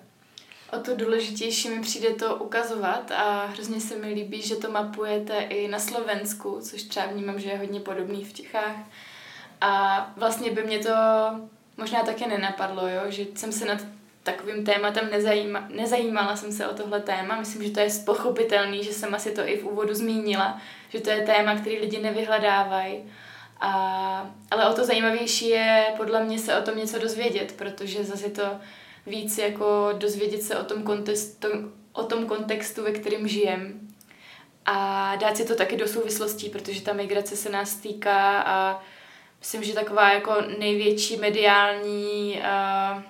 O 0.72 0.78
to 0.78 0.96
důležitější 0.96 1.68
mi 1.68 1.80
přijde 1.82 2.10
to 2.10 2.36
ukazovat 2.36 3.10
a 3.10 3.46
hrozně 3.46 3.80
se 3.80 3.96
mi 3.96 4.08
líbí, 4.08 4.42
že 4.42 4.56
to 4.56 4.70
mapujete 4.70 5.38
i 5.40 5.68
na 5.68 5.78
Slovensku, 5.78 6.58
což 6.62 6.82
třeba 6.82 7.06
vnímám, 7.06 7.40
že 7.40 7.50
je 7.50 7.58
hodně 7.58 7.80
podobný 7.80 8.24
v 8.24 8.32
Čechách. 8.32 8.76
A 9.60 10.12
vlastně 10.16 10.50
by 10.50 10.62
mě 10.62 10.78
to 10.78 10.94
možná 11.76 12.02
také 12.02 12.26
nenapadlo, 12.26 12.88
jo? 12.88 13.02
že 13.08 13.24
jsem 13.34 13.52
se 13.52 13.64
nad 13.64 13.78
takovým 14.22 14.64
tématem 14.64 15.10
nezajíma, 15.10 15.68
nezajímala 15.74 16.36
jsem 16.36 16.52
se 16.52 16.68
o 16.68 16.74
tohle 16.74 17.00
téma. 17.00 17.40
Myslím, 17.40 17.62
že 17.62 17.70
to 17.70 17.80
je 17.80 17.88
pochopitelný, 18.04 18.84
že 18.84 18.92
jsem 18.92 19.14
asi 19.14 19.30
to 19.30 19.40
i 19.48 19.56
v 19.56 19.64
úvodu 19.64 19.94
zmínila, 19.94 20.60
že 20.88 21.00
to 21.00 21.10
je 21.10 21.26
téma, 21.26 21.54
který 21.54 21.78
lidi 21.78 21.98
nevyhledávají 21.98 23.02
a, 23.60 24.30
ale 24.50 24.70
o 24.70 24.74
to 24.74 24.84
zajímavější 24.84 25.48
je 25.48 25.86
podle 25.96 26.24
mě 26.24 26.38
se 26.38 26.58
o 26.58 26.62
tom 26.62 26.76
něco 26.76 26.98
dozvědět, 26.98 27.54
protože 27.56 28.04
zase 28.04 28.30
to 28.30 28.42
víc 29.06 29.38
jako 29.38 29.88
dozvědět 29.98 30.42
se 30.42 30.58
o 30.58 30.64
tom, 30.64 30.82
kontextu, 30.82 31.48
o 31.92 32.02
tom 32.02 32.26
kontextu, 32.26 32.82
ve 32.82 32.92
kterém 32.92 33.28
žijem. 33.28 33.80
A 34.66 35.16
dát 35.16 35.36
si 35.36 35.44
to 35.44 35.54
taky 35.54 35.76
do 35.76 35.88
souvislostí, 35.88 36.48
protože 36.48 36.82
ta 36.82 36.92
migrace 36.92 37.36
se 37.36 37.50
nás 37.50 37.74
týká 37.74 38.42
a 38.42 38.82
myslím, 39.40 39.64
že 39.64 39.74
taková 39.74 40.12
jako 40.12 40.34
největší 40.58 41.16
mediální 41.16 42.40
uh, 42.40 43.02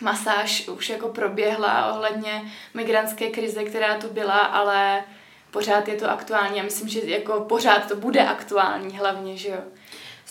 masáž 0.00 0.68
už 0.68 0.88
jako 0.88 1.08
proběhla 1.08 1.92
ohledně 1.94 2.42
migrantské 2.74 3.30
krize, 3.30 3.64
která 3.64 3.98
tu 3.98 4.08
byla, 4.08 4.38
ale 4.38 5.04
pořád 5.50 5.88
je 5.88 5.96
to 5.96 6.10
aktuální 6.10 6.60
a 6.60 6.64
myslím, 6.64 6.88
že 6.88 7.00
jako 7.10 7.40
pořád 7.40 7.88
to 7.88 7.96
bude 7.96 8.20
aktuální 8.26 8.98
hlavně, 8.98 9.36
že 9.36 9.48
jo 9.48 9.62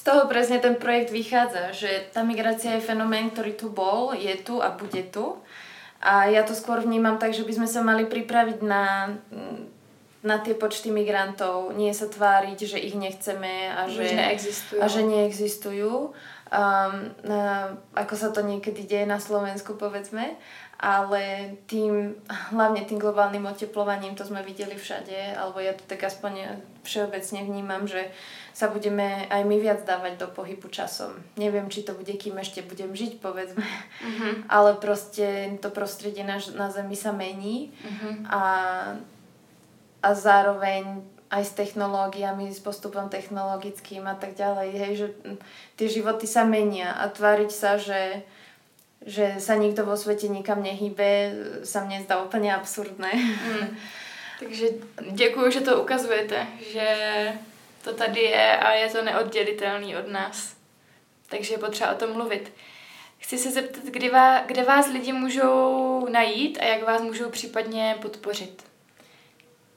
toho 0.08 0.24
presne 0.32 0.64
ten 0.64 0.80
projekt 0.80 1.12
vychádza, 1.12 1.76
že 1.76 2.08
tá 2.16 2.24
migrácia 2.24 2.80
je 2.80 2.88
fenomén, 2.88 3.28
ktorý 3.28 3.60
tu 3.60 3.68
bol, 3.68 4.16
je 4.16 4.32
tu 4.40 4.64
a 4.64 4.72
bude 4.72 5.04
tu. 5.12 5.36
A 6.00 6.32
ja 6.32 6.48
to 6.48 6.56
skôr 6.56 6.80
vnímam 6.80 7.20
tak, 7.20 7.36
že 7.36 7.44
by 7.44 7.60
sme 7.60 7.68
sa 7.68 7.84
mali 7.84 8.08
pripraviť 8.08 8.64
na, 8.64 9.18
na 10.24 10.38
tie 10.40 10.56
počty 10.56 10.96
migrantov. 10.96 11.76
Nie 11.76 11.92
sa 11.92 12.08
tváriť, 12.08 12.56
že 12.64 12.80
ich 12.80 12.96
nechceme 12.96 13.68
a 13.76 13.92
že, 13.92 14.16
neexistujú. 14.16 14.80
a 14.80 14.86
že 14.88 15.02
neexistujú. 15.04 15.92
um, 16.48 16.96
uh, 17.28 17.76
ako 17.92 18.16
sa 18.16 18.32
to 18.32 18.40
niekedy 18.48 18.88
deje 18.88 19.04
na 19.04 19.20
Slovensku, 19.20 19.76
povedzme 19.76 20.40
ale 20.78 21.58
tým, 21.66 22.14
hlavne 22.54 22.86
tým 22.86 23.02
globálnym 23.02 23.50
oteplovaním, 23.50 24.14
to 24.14 24.22
sme 24.22 24.46
videli 24.46 24.78
všade, 24.78 25.34
alebo 25.34 25.58
ja 25.58 25.74
to 25.74 25.82
tak 25.90 26.06
aspoň 26.06 26.62
všeobecne 26.86 27.50
vnímam, 27.50 27.90
že 27.90 28.14
sa 28.54 28.70
budeme 28.70 29.26
aj 29.30 29.42
my 29.42 29.58
viac 29.58 29.86
dávať 29.86 30.22
do 30.22 30.30
pohybu 30.30 30.70
časom. 30.70 31.18
Neviem, 31.34 31.70
či 31.74 31.82
to 31.82 31.98
bude, 31.98 32.14
kým 32.14 32.38
ešte 32.38 32.62
budem 32.62 32.94
žiť, 32.94 33.18
povedzme, 33.18 33.66
uh-huh. 33.66 34.34
ale 34.56 34.78
proste 34.78 35.58
to 35.62 35.74
prostredie 35.74 36.22
na, 36.22 36.38
na 36.54 36.70
Zemi 36.70 36.98
sa 36.98 37.10
mení 37.10 37.74
uh-huh. 37.82 38.14
a, 38.30 38.44
a 40.06 40.10
zároveň 40.14 41.02
aj 41.28 41.44
s 41.44 41.52
technológiami, 41.58 42.54
s 42.54 42.64
postupom 42.64 43.12
technologickým 43.12 44.06
a 44.08 44.16
tak 44.16 44.38
ďalej, 44.40 44.70
hej, 44.78 44.94
že 44.96 45.08
tie 45.76 45.88
životy 45.92 46.24
sa 46.24 46.48
menia 46.48 46.96
a 46.96 47.12
tváriť 47.12 47.52
sa, 47.52 47.76
že 47.76 48.24
že 49.06 49.40
sa 49.40 49.56
nikto 49.56 49.86
vo 49.86 49.98
svete 49.98 50.28
nikam 50.28 50.64
nehýbe, 50.64 51.34
sa 51.64 51.86
mne 51.86 52.04
zdá 52.04 52.22
úplne 52.24 52.52
absurdné. 52.54 53.12
Mm. 53.14 53.78
Takže 54.40 54.66
děkuji, 55.12 55.52
že 55.52 55.62
to 55.62 55.82
ukazujete, 55.82 56.48
že 56.72 56.88
to 57.84 57.94
tady 57.94 58.22
je 58.22 58.58
a 58.58 58.72
je 58.72 58.90
to 58.90 59.04
neoddělitelný 59.04 59.98
od 59.98 60.08
nás. 60.08 60.56
Takže 61.30 61.54
je 61.54 61.58
potřeba 61.58 61.92
o 61.92 61.96
tom 61.96 62.14
mluvit. 62.14 62.54
Chci 63.18 63.38
se 63.38 63.52
zeptat, 63.52 63.84
kdy 63.84 64.10
vás, 64.10 64.42
kde 64.46 64.64
vás 64.64 64.88
lidi 64.88 65.14
můžou 65.14 66.08
najít 66.12 66.58
a 66.62 66.64
jak 66.64 66.84
vás 66.84 67.02
můžou 67.02 67.30
případně 67.30 67.96
podpořit? 68.02 68.64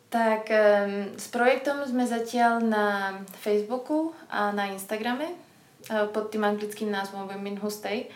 Tak 0.09 0.51
um, 0.51 1.15
s 1.15 1.31
projektom 1.31 1.87
sme 1.87 2.03
zatiaľ 2.03 2.59
na 2.67 3.15
Facebooku 3.47 4.11
a 4.27 4.51
na 4.51 4.67
Instagrame 4.75 5.31
pod 6.11 6.35
tým 6.35 6.51
anglickým 6.51 6.91
názvom 6.91 7.31
Women 7.31 7.63
Who 7.63 7.71
Stay. 7.71 8.11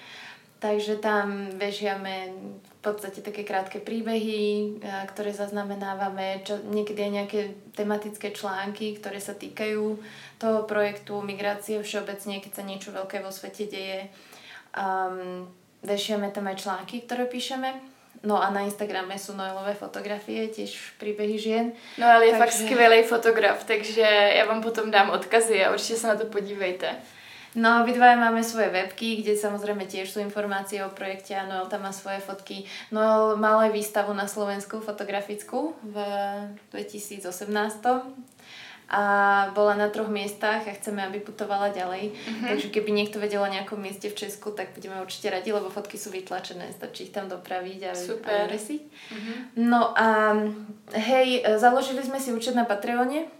Takže 0.65 0.97
tam 0.97 1.53
vežiame 1.61 2.33
v 2.57 2.77
podstate 2.81 3.21
také 3.21 3.45
krátke 3.45 3.85
príbehy, 3.85 4.81
ktoré 5.13 5.29
zaznamenávame, 5.37 6.41
čo, 6.41 6.57
niekedy 6.65 7.05
aj 7.05 7.13
nejaké 7.13 7.41
tematické 7.77 8.33
články, 8.33 8.97
ktoré 8.97 9.21
sa 9.21 9.37
týkajú 9.37 10.01
toho 10.41 10.65
projektu 10.65 11.21
migrácie 11.21 11.77
všeobecne, 11.85 12.41
keď 12.41 12.53
sa 12.57 12.65
niečo 12.65 12.97
veľké 12.97 13.21
vo 13.21 13.29
svete 13.29 13.69
deje. 13.69 14.09
Um, 14.73 15.53
vešiame 15.85 16.33
tam 16.33 16.49
aj 16.49 16.65
články, 16.65 17.05
ktoré 17.05 17.29
píšeme. 17.29 17.93
No 18.25 18.41
a 18.41 18.49
na 18.49 18.65
Instagrame 18.65 19.21
sú 19.21 19.37
Noelové 19.37 19.77
fotografie, 19.77 20.49
tiež 20.49 20.97
príbehy 20.97 21.37
žien. 21.37 21.77
Noel 22.01 22.23
je 22.23 22.33
takže... 22.33 22.41
fakt 22.41 22.57
skvělý 22.57 23.03
fotograf, 23.05 23.65
takže 23.65 24.33
já 24.33 24.45
vám 24.49 24.63
potom 24.65 24.91
dám 24.91 25.11
odkazy 25.11 25.65
a 25.65 25.73
určitě 25.73 25.97
se 25.97 26.07
na 26.07 26.17
to 26.17 26.25
podívejte. 26.25 26.97
No, 27.55 27.87
obidvaja 27.87 28.19
máme 28.19 28.43
svoje 28.43 28.75
webky, 28.75 29.23
kde 29.23 29.39
samozrejme 29.39 29.87
tiež 29.87 30.11
sú 30.11 30.19
informácie 30.19 30.83
o 30.83 30.91
projekte 30.91 31.39
a 31.39 31.47
Noel 31.47 31.71
tam 31.71 31.87
má 31.87 31.95
svoje 31.95 32.19
fotky. 32.19 32.67
Noel 32.91 33.39
mal 33.39 33.71
aj 33.71 33.71
výstavu 33.71 34.11
na 34.11 34.27
Slovensku 34.27 34.83
fotografickú 34.83 35.79
v 35.87 35.97
2018 36.75 37.23
a 38.85 39.03
bola 39.57 39.75
na 39.81 39.89
troch 39.89 40.13
miestach 40.13 40.69
a 40.69 40.77
chceme, 40.77 41.01
aby 41.01 41.23
putovala 41.23 41.73
ďalej. 41.73 42.13
Uh-huh. 42.13 42.47
Takže 42.53 42.69
keby 42.69 42.91
niekto 42.93 43.17
vedel 43.17 43.41
o 43.41 43.49
nejakom 43.49 43.81
mieste 43.81 44.13
v 44.13 44.19
Česku, 44.19 44.53
tak 44.53 44.77
budeme 44.77 45.01
určite 45.01 45.33
radi, 45.33 45.57
lebo 45.57 45.73
fotky 45.73 45.97
sú 45.97 46.13
vytlačené, 46.13 46.69
stačí 46.75 47.09
ich 47.09 47.15
tam 47.15 47.33
dopraviť 47.33 47.81
a, 47.89 47.93
Super. 47.97 48.51
a 48.51 48.53
Uh-huh. 48.55 49.37
No 49.57 49.97
a 49.97 50.37
hej, 50.93 51.43
založili 51.57 52.05
sme 52.05 52.21
si 52.21 52.35
účet 52.35 52.53
na 52.53 52.69
Patreone, 52.69 53.31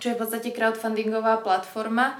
čo 0.00 0.10
je 0.10 0.16
v 0.16 0.20
podstate 0.24 0.50
crowdfundingová 0.56 1.44
platforma, 1.44 2.16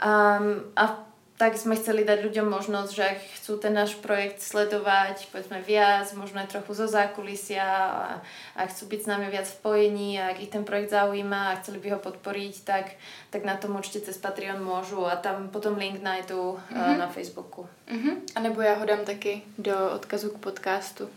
Um, 0.00 0.72
a 0.76 1.10
tak 1.40 1.56
sme 1.56 1.72
chceli 1.72 2.04
dať 2.04 2.20
ľuďom 2.20 2.52
možnosť, 2.52 2.90
že 2.92 3.04
ak 3.16 3.18
chcú 3.40 3.56
ten 3.56 3.72
náš 3.72 3.96
projekt 3.96 4.44
sledovať, 4.44 5.32
povedzme 5.32 5.64
viac, 5.64 6.12
možno 6.12 6.44
aj 6.44 6.52
trochu 6.52 6.76
zo 6.76 6.84
zákulisia 6.84 7.64
a, 7.64 8.20
a 8.56 8.60
chcú 8.68 8.92
byť 8.92 9.00
s 9.00 9.08
nami 9.08 9.32
viac 9.32 9.48
v 9.48 9.60
pojení 9.64 10.20
a 10.20 10.36
ak 10.36 10.44
ich 10.44 10.52
ten 10.52 10.68
projekt 10.68 10.92
zaujíma 10.92 11.48
a 11.48 11.56
chceli 11.64 11.80
by 11.80 11.96
ho 11.96 11.98
podporiť, 12.04 12.54
tak, 12.60 12.92
tak 13.32 13.48
na 13.48 13.56
tom 13.56 13.72
určite 13.72 14.04
cez 14.04 14.20
Patreon 14.20 14.60
môžu 14.60 15.08
a 15.08 15.16
tam 15.16 15.48
potom 15.48 15.80
link 15.80 16.04
nájdú 16.04 16.60
mm-hmm. 16.60 16.76
uh, 16.76 17.00
na 17.00 17.08
Facebooku. 17.08 17.64
Mm-hmm. 17.88 18.36
A 18.36 18.40
nebo 18.40 18.60
já 18.60 18.74
ho 18.76 18.84
dám 18.84 19.04
taky 19.08 19.42
do 19.56 19.96
odkazu 19.96 20.36
k 20.36 20.44
podcastu. 20.44 21.08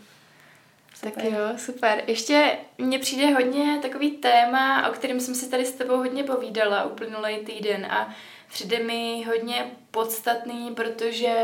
Super. 0.94 1.12
Tak 1.12 1.24
jo, 1.24 1.46
super. 1.56 2.02
Ještě 2.06 2.58
mně 2.78 2.98
přijde 2.98 3.34
hodně 3.34 3.78
takový 3.82 4.10
téma, 4.10 4.88
o 4.88 4.92
kterém 4.92 5.20
jsem 5.20 5.34
si 5.34 5.50
tady 5.50 5.66
s 5.66 5.72
tebou 5.72 5.96
hodně 5.96 6.24
povídala 6.24 6.84
uplynulý 6.84 7.36
týden 7.36 7.86
a 7.86 8.14
přijde 8.48 8.78
mi 8.78 9.24
hodně 9.24 9.70
podstatný, 9.90 10.74
protože 10.74 11.34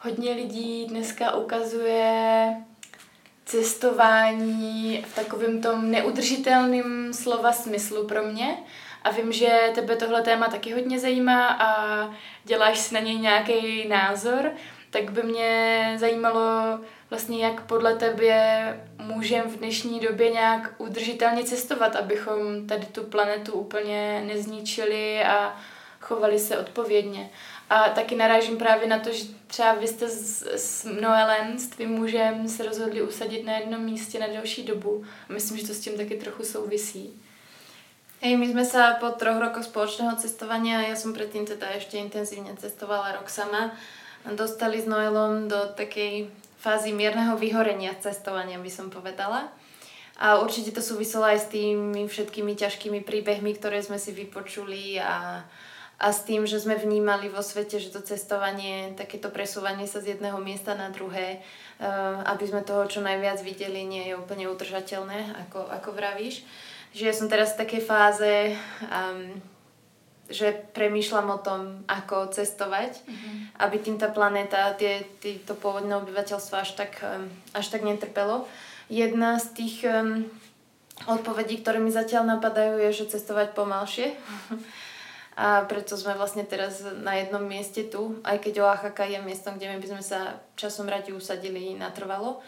hodně 0.00 0.32
lidí 0.32 0.86
dneska 0.86 1.34
ukazuje 1.34 2.48
cestování 3.44 5.04
v 5.08 5.14
takovém 5.14 5.62
tom 5.62 5.90
neudržitelném 5.90 7.12
slova 7.12 7.52
smyslu 7.52 8.06
pro 8.06 8.22
mě. 8.22 8.56
A 9.04 9.10
vím, 9.10 9.32
že 9.32 9.70
tebe 9.74 9.96
tohle 9.96 10.22
téma 10.22 10.48
taky 10.48 10.72
hodně 10.72 10.98
zajímá 10.98 11.48
a 11.48 12.10
děláš 12.44 12.78
si 12.78 12.94
na 12.94 13.00
něj 13.00 13.18
nějaký 13.18 13.88
názor, 13.88 14.50
tak 14.90 15.10
by 15.10 15.22
mě 15.22 15.94
zajímalo 15.98 16.40
vlastně, 17.10 17.44
jak 17.44 17.60
podle 17.66 17.94
tebe 17.94 18.80
můžeme 18.98 19.48
v 19.48 19.58
dnešní 19.58 20.00
době 20.00 20.30
nějak 20.30 20.74
udržitelně 20.78 21.44
cestovat, 21.44 21.96
abychom 21.96 22.66
tady 22.66 22.86
tu 22.86 23.02
planetu 23.02 23.52
úplně 23.52 24.22
nezničili 24.26 25.24
a 25.24 25.56
chovali 26.02 26.38
se 26.38 26.58
odpovědně. 26.58 27.30
A 27.70 27.88
taky 27.88 28.14
narážím 28.16 28.56
právě 28.56 28.88
na 28.88 28.98
to, 28.98 29.12
že 29.12 29.24
třeba 29.46 29.74
vy 29.74 29.88
jste 29.88 30.08
s, 30.08 30.46
s 30.46 30.84
Noelem, 30.84 31.58
s 31.58 31.66
tvým 31.66 31.90
mužem, 31.90 32.48
se 32.48 32.64
rozhodli 32.64 33.02
usadit 33.02 33.46
na 33.46 33.52
jednom 33.52 33.80
místě 33.80 34.18
na 34.18 34.26
delší 34.26 34.62
dobu. 34.62 35.04
A 35.28 35.32
myslím, 35.32 35.58
že 35.58 35.66
to 35.66 35.74
s 35.74 35.80
tím 35.80 35.96
taky 35.96 36.16
trochu 36.16 36.44
souvisí. 36.44 37.10
Hej, 38.22 38.38
my 38.38 38.46
sme 38.54 38.62
sa 38.62 39.02
po 39.02 39.10
troch 39.18 39.34
rokoch 39.34 39.66
spoločného 39.66 40.14
cestovania, 40.14 40.86
ja 40.86 40.94
som 40.94 41.10
predtým 41.10 41.42
teda 41.42 41.74
ešte 41.74 41.98
intenzívne 41.98 42.54
cestovala 42.54 43.18
rok 43.18 43.26
sama, 43.26 43.74
dostali 44.38 44.78
s 44.78 44.86
Noelom 44.86 45.50
do 45.50 45.74
takej 45.74 46.30
fázy 46.62 46.94
mierneho 46.94 47.34
vyhorenia 47.34 47.90
cestovania, 47.98 48.62
by 48.62 48.70
som 48.70 48.94
povedala. 48.94 49.50
A 50.22 50.38
určite 50.38 50.70
to 50.70 50.78
súviselo 50.78 51.26
aj 51.26 51.38
s 51.42 51.50
tými 51.50 52.06
všetkými 52.06 52.54
ťažkými 52.54 53.02
príbehmi, 53.02 53.58
ktoré 53.58 53.82
sme 53.82 53.98
si 53.98 54.14
vypočuli 54.14 55.02
a, 55.02 55.42
a 56.02 56.10
s 56.10 56.26
tým, 56.26 56.50
že 56.50 56.58
sme 56.58 56.74
vnímali 56.74 57.30
vo 57.30 57.46
svete, 57.46 57.78
že 57.78 57.94
to 57.94 58.02
cestovanie, 58.02 58.90
takéto 58.98 59.30
presúvanie 59.30 59.86
sa 59.86 60.02
z 60.02 60.18
jedného 60.18 60.42
miesta 60.42 60.74
na 60.74 60.90
druhé, 60.90 61.38
eh, 61.38 61.86
aby 62.26 62.42
sme 62.42 62.66
toho 62.66 62.90
čo 62.90 62.98
najviac 63.06 63.38
videli, 63.46 63.86
nie 63.86 64.10
je 64.10 64.18
úplne 64.18 64.50
udržateľné, 64.50 65.46
ako, 65.46 65.62
ako 65.70 65.94
vravíš. 65.94 66.42
Že 66.90 67.02
ja 67.06 67.14
som 67.14 67.30
teraz 67.30 67.54
v 67.54 67.60
takej 67.64 67.82
fáze, 67.86 68.34
um, 68.84 69.40
že 70.28 70.52
premýšľam 70.76 71.28
o 71.32 71.38
tom, 71.40 71.60
ako 71.88 72.34
cestovať, 72.34 73.00
mm-hmm. 73.00 73.34
aby 73.64 73.76
tým 73.80 73.96
tá 73.96 74.12
planéta, 74.12 74.76
tie, 74.76 75.08
tie, 75.22 75.40
to 75.40 75.56
pôvodné 75.56 75.96
obyvateľstvo 76.02 76.54
až 76.58 76.76
tak, 76.76 77.00
um, 77.00 77.32
až 77.56 77.72
tak 77.72 77.86
netrpelo. 77.86 78.44
Jedna 78.92 79.40
z 79.40 79.46
tých 79.56 79.88
um, 79.88 80.28
odpovedí, 81.08 81.64
ktoré 81.64 81.80
mi 81.80 81.88
zatiaľ 81.88 82.36
napadajú, 82.36 82.76
je, 82.90 82.90
že 82.92 83.16
cestovať 83.16 83.54
pomalšie. 83.54 84.12
A 85.32 85.64
preto 85.64 85.96
sme 85.96 86.12
vlastne 86.12 86.44
teraz 86.44 86.84
na 86.84 87.16
jednom 87.16 87.40
mieste 87.40 87.88
tu, 87.88 88.20
aj 88.20 88.36
keď 88.44 88.68
Oaxaca 88.68 89.08
je 89.08 89.16
miestom, 89.24 89.56
kde 89.56 89.72
my 89.72 89.78
by 89.80 89.88
sme 89.96 90.02
sa 90.04 90.36
časom 90.60 90.84
radi 90.84 91.16
usadili 91.16 91.72
natrvalo. 91.72 92.44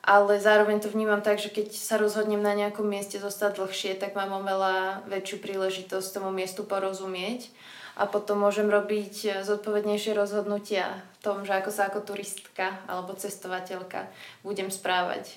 Ale 0.00 0.40
zároveň 0.40 0.80
to 0.80 0.88
vnímam 0.88 1.20
tak, 1.20 1.42
že 1.42 1.52
keď 1.52 1.76
sa 1.76 2.00
rozhodnem 2.00 2.40
na 2.40 2.56
nejakom 2.56 2.86
mieste 2.86 3.20
zostať 3.20 3.60
dlhšie, 3.60 4.00
tak 4.00 4.16
mám 4.16 4.32
oveľa 4.32 5.04
väčšiu 5.10 5.36
príležitosť 5.44 6.08
tomu 6.16 6.32
miestu 6.32 6.64
porozumieť 6.64 7.52
a 8.00 8.08
potom 8.08 8.40
môžem 8.40 8.64
robiť 8.64 9.44
zodpovednejšie 9.44 10.16
rozhodnutia 10.16 10.88
v 10.96 11.16
tom, 11.20 11.44
že 11.44 11.52
ako 11.52 11.68
sa 11.68 11.92
ako 11.92 12.00
turistka 12.00 12.80
alebo 12.88 13.12
cestovateľka 13.12 14.08
budem 14.40 14.72
správať 14.72 15.36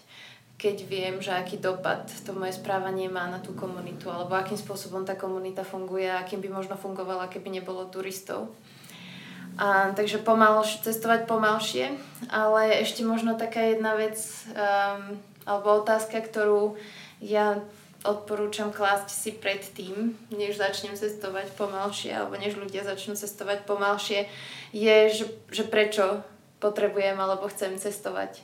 keď 0.57 0.75
viem, 0.87 1.15
že 1.19 1.33
aký 1.35 1.59
dopad 1.59 2.07
to 2.23 2.31
moje 2.31 2.55
správanie 2.55 3.11
má 3.11 3.27
na 3.27 3.43
tú 3.43 3.51
komunitu, 3.51 4.07
alebo 4.07 4.37
akým 4.37 4.55
spôsobom 4.55 5.03
tá 5.03 5.17
komunita 5.17 5.65
funguje 5.67 6.07
akým 6.07 6.39
by 6.39 6.49
možno 6.49 6.75
fungovala, 6.79 7.27
keby 7.27 7.59
nebolo 7.59 7.89
turistov. 7.89 8.47
A, 9.53 9.93
takže 9.93 10.17
pomal, 10.17 10.65
cestovať 10.65 11.29
pomalšie, 11.29 11.93
ale 12.33 12.81
ešte 12.81 13.05
možno 13.05 13.37
taká 13.37 13.69
jedna 13.69 13.93
vec, 13.93 14.17
um, 14.49 15.13
alebo 15.45 15.83
otázka, 15.85 16.25
ktorú 16.25 16.73
ja 17.21 17.61
odporúčam 18.03 18.73
klásť 18.73 19.09
si 19.13 19.31
predtým, 19.31 20.17
než 20.33 20.59
začnem 20.59 20.97
cestovať 20.97 21.55
pomalšie, 21.55 22.11
alebo 22.11 22.35
než 22.35 22.59
ľudia 22.59 22.83
začnú 22.83 23.15
cestovať 23.15 23.63
pomalšie, 23.63 24.27
je, 24.75 24.97
že, 25.13 25.25
že 25.53 25.63
prečo 25.63 26.25
potrebujem 26.59 27.15
alebo 27.15 27.47
chcem 27.51 27.75
cestovať 27.79 28.39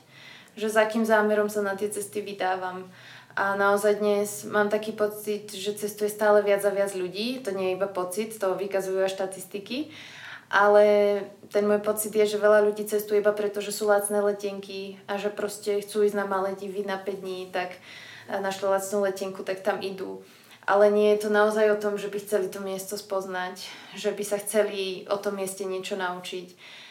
že 0.56 0.72
za 0.72 0.86
akým 0.86 1.06
zámerom 1.06 1.50
sa 1.50 1.62
na 1.62 1.74
tie 1.74 1.90
cesty 1.90 2.22
vydávam. 2.24 2.90
A 3.38 3.54
naozaj 3.54 4.02
dnes 4.02 4.42
mám 4.46 4.66
taký 4.66 4.92
pocit, 4.92 5.54
že 5.54 5.78
cestuje 5.78 6.10
stále 6.10 6.42
viac 6.42 6.66
a 6.66 6.74
viac 6.74 6.90
ľudí. 6.98 7.40
To 7.46 7.54
nie 7.54 7.72
je 7.72 7.76
iba 7.78 7.86
pocit, 7.86 8.34
to 8.36 8.58
vykazujú 8.58 9.00
aj 9.06 9.14
štatistiky. 9.14 9.94
ale 10.50 10.84
ten 11.54 11.62
môj 11.62 11.78
pocit 11.78 12.10
je, 12.10 12.26
že 12.26 12.42
veľa 12.42 12.66
ľudí 12.66 12.82
cestuje 12.82 13.22
iba 13.22 13.30
preto, 13.30 13.62
že 13.62 13.70
sú 13.70 13.86
lacné 13.86 14.18
letenky 14.18 14.98
a 15.06 15.14
že 15.14 15.30
proste 15.30 15.78
chcú 15.78 16.02
ísť 16.02 16.18
na 16.18 16.26
Maledivy 16.26 16.82
na 16.82 16.98
5 16.98 17.22
dní, 17.22 17.54
tak 17.54 17.78
našli 18.26 18.66
lacnú 18.66 19.06
letenku, 19.06 19.46
tak 19.46 19.62
tam 19.62 19.78
idú. 19.78 20.26
Ale 20.66 20.90
nie 20.90 21.14
je 21.14 21.26
to 21.26 21.30
naozaj 21.30 21.70
o 21.70 21.80
tom, 21.80 21.94
že 21.98 22.10
by 22.10 22.18
chceli 22.18 22.50
to 22.50 22.58
miesto 22.58 22.98
spoznať, 22.98 23.62
že 23.94 24.10
by 24.10 24.24
sa 24.26 24.42
chceli 24.42 25.06
o 25.06 25.16
tom 25.18 25.38
mieste 25.38 25.62
niečo 25.62 25.94
naučiť, 25.94 26.46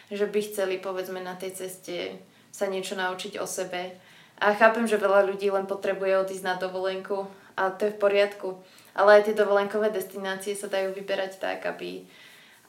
že 0.09 0.25
by 0.25 0.39
chceli 0.39 0.75
povedzme 0.79 1.19
na 1.19 1.35
tej 1.35 1.51
ceste 1.59 2.15
sa 2.59 2.67
niečo 2.67 2.99
naučiť 2.99 3.39
o 3.39 3.47
sebe. 3.47 3.95
A 4.39 4.51
chápem, 4.55 4.83
že 4.83 4.99
veľa 4.99 5.23
ľudí 5.31 5.47
len 5.47 5.63
potrebuje 5.63 6.19
odísť 6.19 6.43
na 6.43 6.55
dovolenku 6.59 7.27
a 7.55 7.71
to 7.71 7.87
je 7.87 7.95
v 7.95 8.01
poriadku. 8.03 8.59
Ale 8.95 9.19
aj 9.19 9.31
tie 9.31 9.35
dovolenkové 9.35 9.91
destinácie 9.91 10.55
sa 10.55 10.67
dajú 10.67 10.91
vyberať 10.91 11.39
tak, 11.39 11.63
aby 11.63 12.03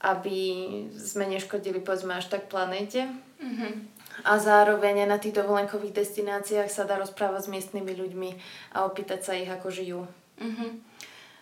aby 0.00 0.40
sme 0.96 1.28
neškodili 1.28 1.80
povedzme 1.84 2.16
až 2.16 2.32
tak 2.32 2.48
planéte. 2.48 3.04
Mm-hmm. 3.36 3.72
A 4.24 4.38
zároveň 4.38 5.04
aj 5.04 5.08
na 5.08 5.18
tých 5.20 5.36
dovolenkových 5.36 5.92
destináciách 5.92 6.72
sa 6.72 6.84
dá 6.84 6.96
rozprávať 6.96 7.48
s 7.48 7.52
miestnymi 7.52 7.92
ľuďmi 7.92 8.30
a 8.72 8.84
opýtať 8.84 9.20
sa 9.24 9.32
ich, 9.36 9.48
ako 9.48 9.68
žijú. 9.68 10.00
Mm-hmm. 10.40 10.70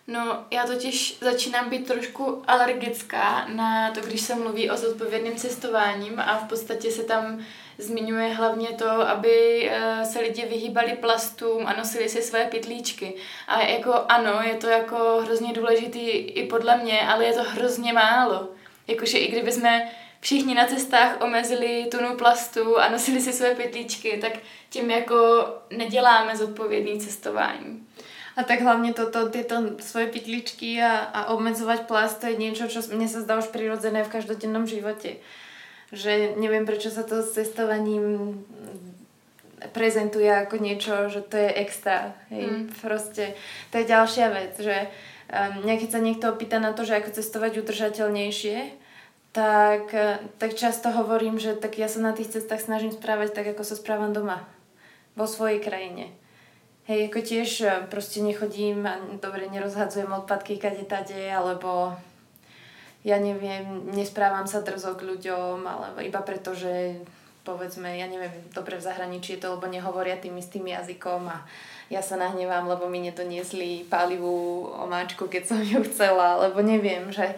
No, 0.09 0.45
já 0.51 0.65
totiž 0.65 1.17
začínám 1.21 1.69
být 1.69 1.87
trošku 1.87 2.43
alergická 2.47 3.47
na 3.47 3.91
to, 3.91 4.01
když 4.01 4.21
se 4.21 4.35
mluví 4.35 4.69
o 4.69 4.77
zodpovědným 4.77 5.35
cestováním 5.35 6.19
a 6.19 6.37
v 6.37 6.49
podstatě 6.49 6.91
se 6.91 7.03
tam 7.03 7.45
zmiňuje 7.79 8.33
hlavně 8.33 8.67
to, 8.67 8.89
aby 8.89 9.69
eh, 9.71 10.05
se 10.05 10.19
lidi 10.19 10.45
vyhýbali 10.45 10.91
plastům 10.91 11.67
a 11.67 11.73
nosili 11.73 12.09
si 12.09 12.21
své 12.21 12.45
pytlíčky. 12.45 13.13
A 13.47 13.61
jako 13.61 13.93
ano, 14.09 14.39
je 14.43 14.55
to 14.55 14.67
jako 14.67 15.21
hrozně 15.23 15.53
důležitý 15.53 16.09
i 16.09 16.47
podle 16.47 16.77
mě, 16.77 17.01
ale 17.01 17.25
je 17.25 17.33
to 17.33 17.43
hrozně 17.43 17.93
málo. 17.93 18.47
Jakože 18.87 19.17
i 19.17 19.31
kdyby 19.31 19.51
jsme 19.51 19.91
všichni 20.19 20.55
na 20.55 20.65
cestách 20.65 21.21
omezili 21.21 21.87
tunu 21.91 22.15
plastu 22.15 22.79
a 22.79 22.89
nosili 22.89 23.21
si 23.21 23.33
své 23.33 23.55
pytlíčky, 23.55 24.17
tak 24.21 24.31
tím 24.69 24.91
jako 24.91 25.47
neděláme 25.69 26.37
zodpovědný 26.37 26.99
cestování. 26.99 27.87
A 28.37 28.43
tak 28.43 28.61
hlavne 28.61 28.93
toto, 28.93 29.27
tieto 29.27 29.75
svoje 29.83 30.07
pytličky 30.07 30.79
a, 30.79 31.11
a 31.11 31.35
obmedzovať 31.35 31.91
plast, 31.91 32.23
to 32.23 32.31
je 32.31 32.39
niečo, 32.39 32.71
čo 32.71 32.79
mne 32.95 33.03
sa 33.11 33.19
zdá 33.19 33.35
už 33.35 33.51
prirodzené 33.51 33.99
v 34.07 34.15
každodennom 34.15 34.63
živote 34.63 35.19
že 35.89 36.37
neviem, 36.37 36.65
prečo 36.65 36.93
sa 36.93 37.01
to 37.01 37.25
s 37.25 37.33
cestovaním 37.33 38.37
prezentuje 39.75 40.29
ako 40.31 40.55
niečo, 40.57 41.11
že 41.11 41.19
to 41.25 41.35
je 41.35 41.51
extra. 41.59 42.15
Hej. 42.31 42.45
Mm. 42.47 42.63
Proste, 42.79 43.35
to 43.69 43.83
je 43.83 43.91
ďalšia 43.91 44.27
vec, 44.31 44.53
že 44.55 44.87
um, 45.27 45.67
keď 45.67 45.89
sa 45.91 45.99
niekto 45.99 46.25
opýta 46.31 46.57
na 46.63 46.71
to, 46.71 46.87
že 46.87 46.95
ako 46.95 47.11
cestovať 47.11 47.59
udržateľnejšie, 47.59 48.57
tak, 49.29 49.93
tak 50.41 50.51
často 50.57 50.89
hovorím, 50.89 51.37
že 51.37 51.53
tak 51.53 51.77
ja 51.77 51.85
sa 51.85 52.01
na 52.01 52.17
tých 52.17 52.33
cestách 52.33 52.65
snažím 52.65 52.89
správať 52.89 53.37
tak, 53.37 53.45
ako 53.53 53.61
sa 53.61 53.77
správam 53.77 54.09
doma. 54.09 54.41
Vo 55.13 55.29
svojej 55.29 55.61
krajine. 55.61 56.09
Hej, 56.89 57.13
ako 57.13 57.19
tiež 57.21 57.49
e, 57.61 57.67
proste 57.85 58.25
nechodím 58.25 58.81
a 58.89 58.97
dobre 59.21 59.45
nerozhadzujem 59.45 60.09
odpadky 60.09 60.57
kade 60.57 60.81
tade, 60.89 61.29
alebo 61.29 61.93
ja 63.03 63.17
neviem, 63.17 63.89
nesprávam 63.95 64.43
sa 64.43 64.59
drzo 64.59 64.95
k 64.99 65.07
ľuďom, 65.07 65.63
alebo 65.63 66.03
iba 66.03 66.19
preto, 66.19 66.51
že 66.51 66.99
povedzme, 67.47 67.95
ja 67.95 68.05
neviem, 68.05 68.31
dobre 68.51 68.75
v 68.77 68.85
zahraničí 68.85 69.39
je 69.39 69.41
to, 69.41 69.55
lebo 69.55 69.65
nehovoria 69.71 70.19
tým 70.19 70.35
istým 70.37 70.67
jazykom 70.67 71.31
a 71.31 71.47
ja 71.89 72.05
sa 72.05 72.19
nahnevám, 72.19 72.69
lebo 72.69 72.85
mi 72.85 73.01
nedoniesli 73.01 73.89
pálivú 73.89 74.69
omáčku, 74.77 75.25
keď 75.25 75.43
som 75.49 75.59
ju 75.63 75.81
chcela, 75.89 76.37
lebo 76.45 76.61
neviem, 76.61 77.09
že 77.09 77.33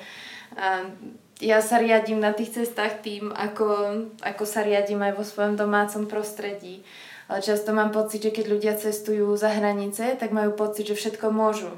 ja 1.40 1.64
sa 1.64 1.80
riadím 1.80 2.20
na 2.20 2.36
tých 2.36 2.60
cestách 2.60 3.00
tým, 3.00 3.32
ako, 3.32 3.68
ako 4.20 4.44
sa 4.44 4.62
riadím 4.62 5.02
aj 5.02 5.14
vo 5.16 5.24
svojom 5.24 5.56
domácom 5.56 6.06
prostredí. 6.06 6.84
Ale 7.32 7.40
často 7.40 7.72
mám 7.72 7.96
pocit, 7.96 8.28
že 8.28 8.36
keď 8.36 8.46
ľudia 8.52 8.74
cestujú 8.76 9.32
za 9.40 9.56
hranice, 9.56 10.20
tak 10.20 10.36
majú 10.36 10.52
pocit, 10.52 10.84
že 10.84 11.00
všetko 11.00 11.32
môžu 11.32 11.72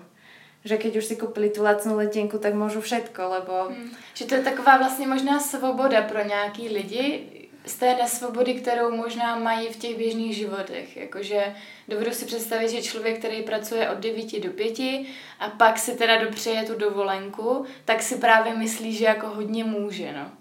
že 0.66 0.78
keď 0.78 0.96
už 0.96 1.06
si 1.06 1.16
kúpili 1.16 1.50
tú 1.50 1.64
lacnú 1.64 1.96
letenku, 2.00 2.40
tak 2.40 2.56
môžu 2.56 2.82
všetko, 2.82 3.22
lebo... 3.30 3.54
Hmm. 3.70 3.92
Že 4.14 4.26
to 4.26 4.36
je 4.36 4.42
taková 4.42 4.78
vlastně 4.78 5.08
možná 5.08 5.40
svoboda 5.40 6.02
pro 6.02 6.24
nějaký 6.24 6.70
lidi, 6.70 7.30
z 7.66 7.76
té 7.76 7.96
nesvobody, 7.96 8.54
kterou 8.54 8.96
možná 8.96 9.36
mají 9.40 9.68
v 9.68 9.78
těch 9.78 9.98
běžných 9.98 10.36
životech. 10.36 10.98
Jakože 10.98 11.56
dovedu 11.88 12.12
si 12.12 12.26
představit, 12.26 12.70
že 12.70 12.82
člověk, 12.82 13.20
který 13.20 13.42
pracuje 13.42 13.90
od 13.90 13.98
9 13.98 14.40
do 14.40 14.50
5 14.50 14.80
a 15.40 15.50
pak 15.58 15.80
si 15.80 15.96
teda 15.96 16.24
dopřeje 16.24 16.64
tu 16.64 16.76
dovolenku, 16.76 17.66
tak 17.86 18.02
si 18.02 18.16
právě 18.16 18.56
myslí, 18.56 18.94
že 18.94 19.06
jako 19.06 19.28
hodně 19.28 19.64
může, 19.64 20.12
no. 20.12 20.32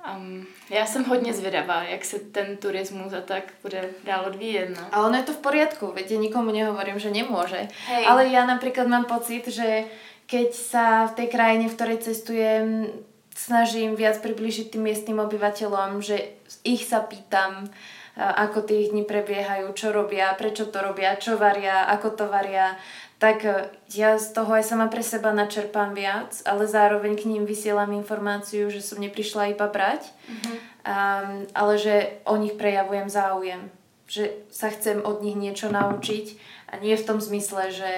Um, 0.00 0.46
já 0.70 0.86
jsem 0.86 1.04
hodně 1.04 1.32
zvědavá, 1.32 1.82
jak 1.82 2.04
se 2.04 2.18
ten 2.18 2.56
turismus 2.56 3.12
a 3.12 3.20
tak 3.20 3.44
bude 3.62 3.90
dál 4.04 4.24
odvíjet. 4.26 4.68
No. 4.76 4.86
Ale 4.92 5.06
ono 5.06 5.16
je 5.16 5.22
to 5.22 5.32
v 5.32 5.44
poriadku, 5.44 5.92
viete, 5.92 6.16
nikomu 6.16 6.56
nehovorím, 6.56 6.96
že 6.96 7.12
nemôže. 7.12 7.68
Hej. 7.84 8.08
Ale 8.08 8.32
ja 8.32 8.48
napríklad 8.48 8.88
mám 8.88 9.04
pocit, 9.04 9.44
že 9.52 9.84
keď 10.24 10.48
sa 10.56 10.86
v 11.04 11.16
tej 11.20 11.28
krajine, 11.28 11.68
v 11.68 11.76
ktorej 11.76 11.98
cestujem, 12.00 12.88
snažím 13.36 13.92
viac 13.92 14.24
približiť 14.24 14.72
tým 14.72 14.88
miestnym 14.88 15.20
obyvateľom, 15.20 16.00
že 16.00 16.32
ich 16.64 16.88
sa 16.88 17.04
pýtam, 17.04 17.68
ako 18.16 18.64
tie 18.64 18.88
dni 18.88 19.04
prebiehajú, 19.04 19.72
čo 19.76 19.92
robia, 19.92 20.32
prečo 20.36 20.68
to 20.68 20.80
robia, 20.80 21.16
čo 21.16 21.36
varia, 21.36 21.88
ako 21.88 22.08
to 22.16 22.24
varia, 22.28 22.76
tak 23.20 23.44
e, 23.44 23.68
ja 23.92 24.16
z 24.16 24.32
toho 24.32 24.48
aj 24.56 24.64
sama 24.64 24.88
pre 24.88 25.04
seba 25.04 25.30
načerpám 25.36 25.92
viac, 25.92 26.40
ale 26.48 26.64
zároveň 26.64 27.20
k 27.20 27.28
ním 27.28 27.44
vysielam 27.44 27.92
informáciu, 27.92 28.72
že 28.72 28.80
som 28.80 28.96
neprišla 28.96 29.52
iba 29.52 29.68
brať, 29.68 30.08
mm-hmm. 30.08 30.56
um, 30.56 31.30
ale 31.52 31.74
že 31.76 32.24
o 32.24 32.40
nich 32.40 32.56
prejavujem 32.56 33.12
záujem. 33.12 33.68
Že 34.08 34.48
sa 34.48 34.72
chcem 34.72 35.04
od 35.04 35.20
nich 35.20 35.36
niečo 35.36 35.68
naučiť 35.68 36.26
a 36.72 36.80
nie 36.80 36.96
v 36.96 37.06
tom 37.06 37.20
zmysle, 37.20 37.68
že 37.70 37.92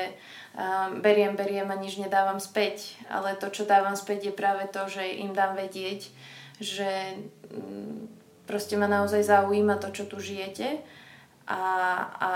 um, 0.58 0.98
beriem, 0.98 1.38
beriem 1.38 1.70
a 1.70 1.78
nič 1.78 2.02
nedávam 2.02 2.42
späť, 2.42 2.98
ale 3.06 3.38
to, 3.38 3.46
čo 3.48 3.62
dávam 3.62 3.94
späť 3.94 4.28
je 4.28 4.35
práve 4.35 4.66
to, 4.74 4.90
že 4.90 5.06
im 5.22 5.32
dám 5.32 5.54
vedieť, 5.54 6.11
že 6.58 7.16
um, 7.54 8.11
proste 8.50 8.74
ma 8.74 8.90
naozaj 8.90 9.22
zaujíma 9.22 9.78
to, 9.78 9.94
čo 9.94 10.04
tu 10.11 10.18
žijete 10.18 10.82
a, 11.46 11.62
a 12.18 12.30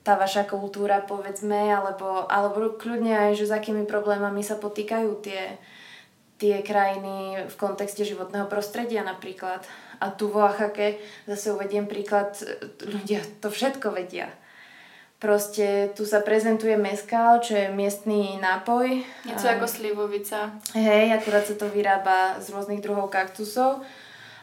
tá 0.00 0.16
vaša 0.16 0.48
kultúra, 0.48 1.04
povedzme, 1.04 1.68
alebo, 1.68 2.24
alebo 2.26 2.72
kľudne 2.76 3.12
aj, 3.28 3.32
že 3.36 3.48
s 3.48 3.52
akými 3.52 3.84
problémami 3.84 4.40
sa 4.40 4.56
potýkajú 4.56 5.10
tie, 5.20 5.60
tie 6.40 6.64
krajiny 6.64 7.46
v 7.52 7.54
kontexte 7.60 8.00
životného 8.08 8.48
prostredia 8.48 9.04
napríklad. 9.04 9.60
A 10.00 10.08
tu 10.08 10.32
vo 10.32 10.48
Oaxake 10.48 10.96
zase 11.28 11.52
uvediem 11.52 11.84
príklad, 11.84 12.32
ľudia 12.80 13.20
to 13.44 13.52
všetko 13.52 13.92
vedia. 13.92 14.32
Proste 15.20 15.92
tu 15.92 16.08
sa 16.08 16.24
prezentuje 16.24 16.80
meskal, 16.80 17.44
čo 17.44 17.52
je 17.52 17.68
miestný 17.68 18.40
nápoj. 18.40 19.04
Něco 19.28 19.46
ako 19.52 19.68
slivovica. 19.68 20.56
Hej, 20.72 21.12
akurát 21.12 21.44
sa 21.44 21.60
to 21.60 21.68
vyrába 21.68 22.40
z 22.40 22.48
rôznych 22.56 22.80
druhov 22.80 23.12
kaktusov 23.12 23.84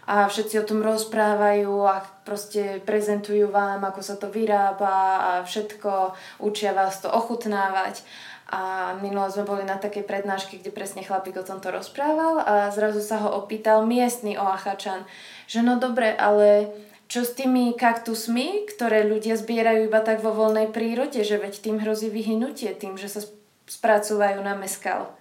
a 0.07 0.31
všetci 0.31 0.63
o 0.63 0.67
tom 0.67 0.79
rozprávajú 0.79 1.83
a 1.83 1.99
proste 2.23 2.79
prezentujú 2.87 3.51
vám, 3.51 3.83
ako 3.83 3.99
sa 3.99 4.15
to 4.15 4.31
vyrába 4.31 4.95
a 5.19 5.31
všetko, 5.43 6.15
učia 6.39 6.71
vás 6.71 7.03
to 7.03 7.11
ochutnávať. 7.11 8.07
A 8.47 8.95
minulo 9.03 9.27
sme 9.27 9.43
boli 9.43 9.67
na 9.67 9.75
takej 9.75 10.07
prednáške, 10.07 10.63
kde 10.63 10.71
presne 10.71 11.03
chlapík 11.03 11.35
o 11.35 11.43
tomto 11.43 11.67
rozprával 11.67 12.39
a 12.39 12.71
zrazu 12.71 13.03
sa 13.03 13.19
ho 13.19 13.35
opýtal 13.35 13.83
miestny 13.83 14.39
Oachačan, 14.39 15.03
že 15.51 15.59
no 15.59 15.75
dobre, 15.75 16.15
ale 16.15 16.71
čo 17.11 17.27
s 17.27 17.35
tými 17.35 17.75
kaktusmi, 17.75 18.63
ktoré 18.71 19.03
ľudia 19.03 19.35
zbierajú 19.35 19.91
iba 19.91 19.99
tak 19.99 20.23
vo 20.23 20.31
voľnej 20.31 20.71
prírode, 20.71 21.19
že 21.27 21.35
veď 21.35 21.59
tým 21.59 21.83
hrozí 21.83 22.07
vyhynutie 22.07 22.71
tým, 22.71 22.95
že 22.95 23.11
sa 23.11 23.19
spracúvajú 23.67 24.39
na 24.39 24.55
meskal. 24.55 25.11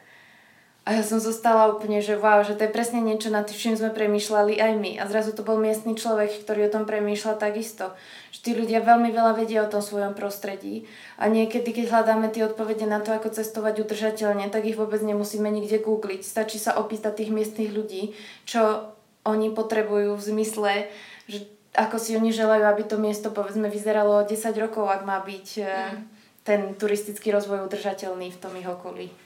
A 0.86 0.94
ja 0.94 1.02
som 1.02 1.18
zostala 1.18 1.66
úplne, 1.74 1.98
že 1.98 2.14
wow, 2.14 2.46
že 2.46 2.54
to 2.54 2.62
je 2.62 2.70
presne 2.70 3.02
niečo, 3.02 3.26
nad 3.26 3.50
čím 3.50 3.74
sme 3.74 3.90
premýšľali 3.90 4.54
aj 4.62 4.72
my. 4.78 4.92
A 5.02 5.10
zrazu 5.10 5.34
to 5.34 5.42
bol 5.42 5.58
miestny 5.58 5.98
človek, 5.98 6.46
ktorý 6.46 6.70
o 6.70 6.74
tom 6.78 6.86
premýšľa 6.86 7.42
takisto. 7.42 7.90
Že 8.30 8.38
tí 8.38 8.50
ľudia 8.54 8.86
veľmi 8.86 9.10
veľa 9.10 9.34
vedia 9.34 9.66
o 9.66 9.72
tom 9.72 9.82
svojom 9.82 10.14
prostredí. 10.14 10.86
A 11.18 11.26
niekedy, 11.26 11.74
keď 11.74 11.90
hľadáme 11.90 12.30
tie 12.30 12.46
odpovede 12.46 12.86
na 12.86 13.02
to, 13.02 13.10
ako 13.10 13.34
cestovať 13.34 13.82
udržateľne, 13.82 14.46
tak 14.46 14.62
ich 14.62 14.78
vôbec 14.78 15.02
nemusíme 15.02 15.50
nikde 15.50 15.82
googliť. 15.82 16.22
Stačí 16.22 16.62
sa 16.62 16.78
opýtať 16.78 17.18
tých 17.18 17.34
miestnych 17.34 17.74
ľudí, 17.74 18.14
čo 18.46 18.94
oni 19.26 19.50
potrebujú 19.50 20.14
v 20.14 20.22
zmysle, 20.22 20.86
že 21.26 21.50
ako 21.74 21.98
si 21.98 22.14
oni 22.14 22.30
želajú, 22.30 22.62
aby 22.62 22.86
to 22.86 22.94
miesto 22.94 23.34
povedzme 23.34 23.66
vyzeralo 23.66 24.22
10 24.22 24.38
rokov, 24.62 24.86
ak 24.86 25.02
má 25.02 25.18
byť 25.18 25.48
eh, 25.58 25.66
mm. 25.66 26.02
ten 26.46 26.60
turistický 26.78 27.34
rozvoj 27.34 27.66
udržateľný 27.66 28.30
v 28.30 28.38
tom 28.38 28.54
ich 28.54 28.70
okolí. 28.70 29.25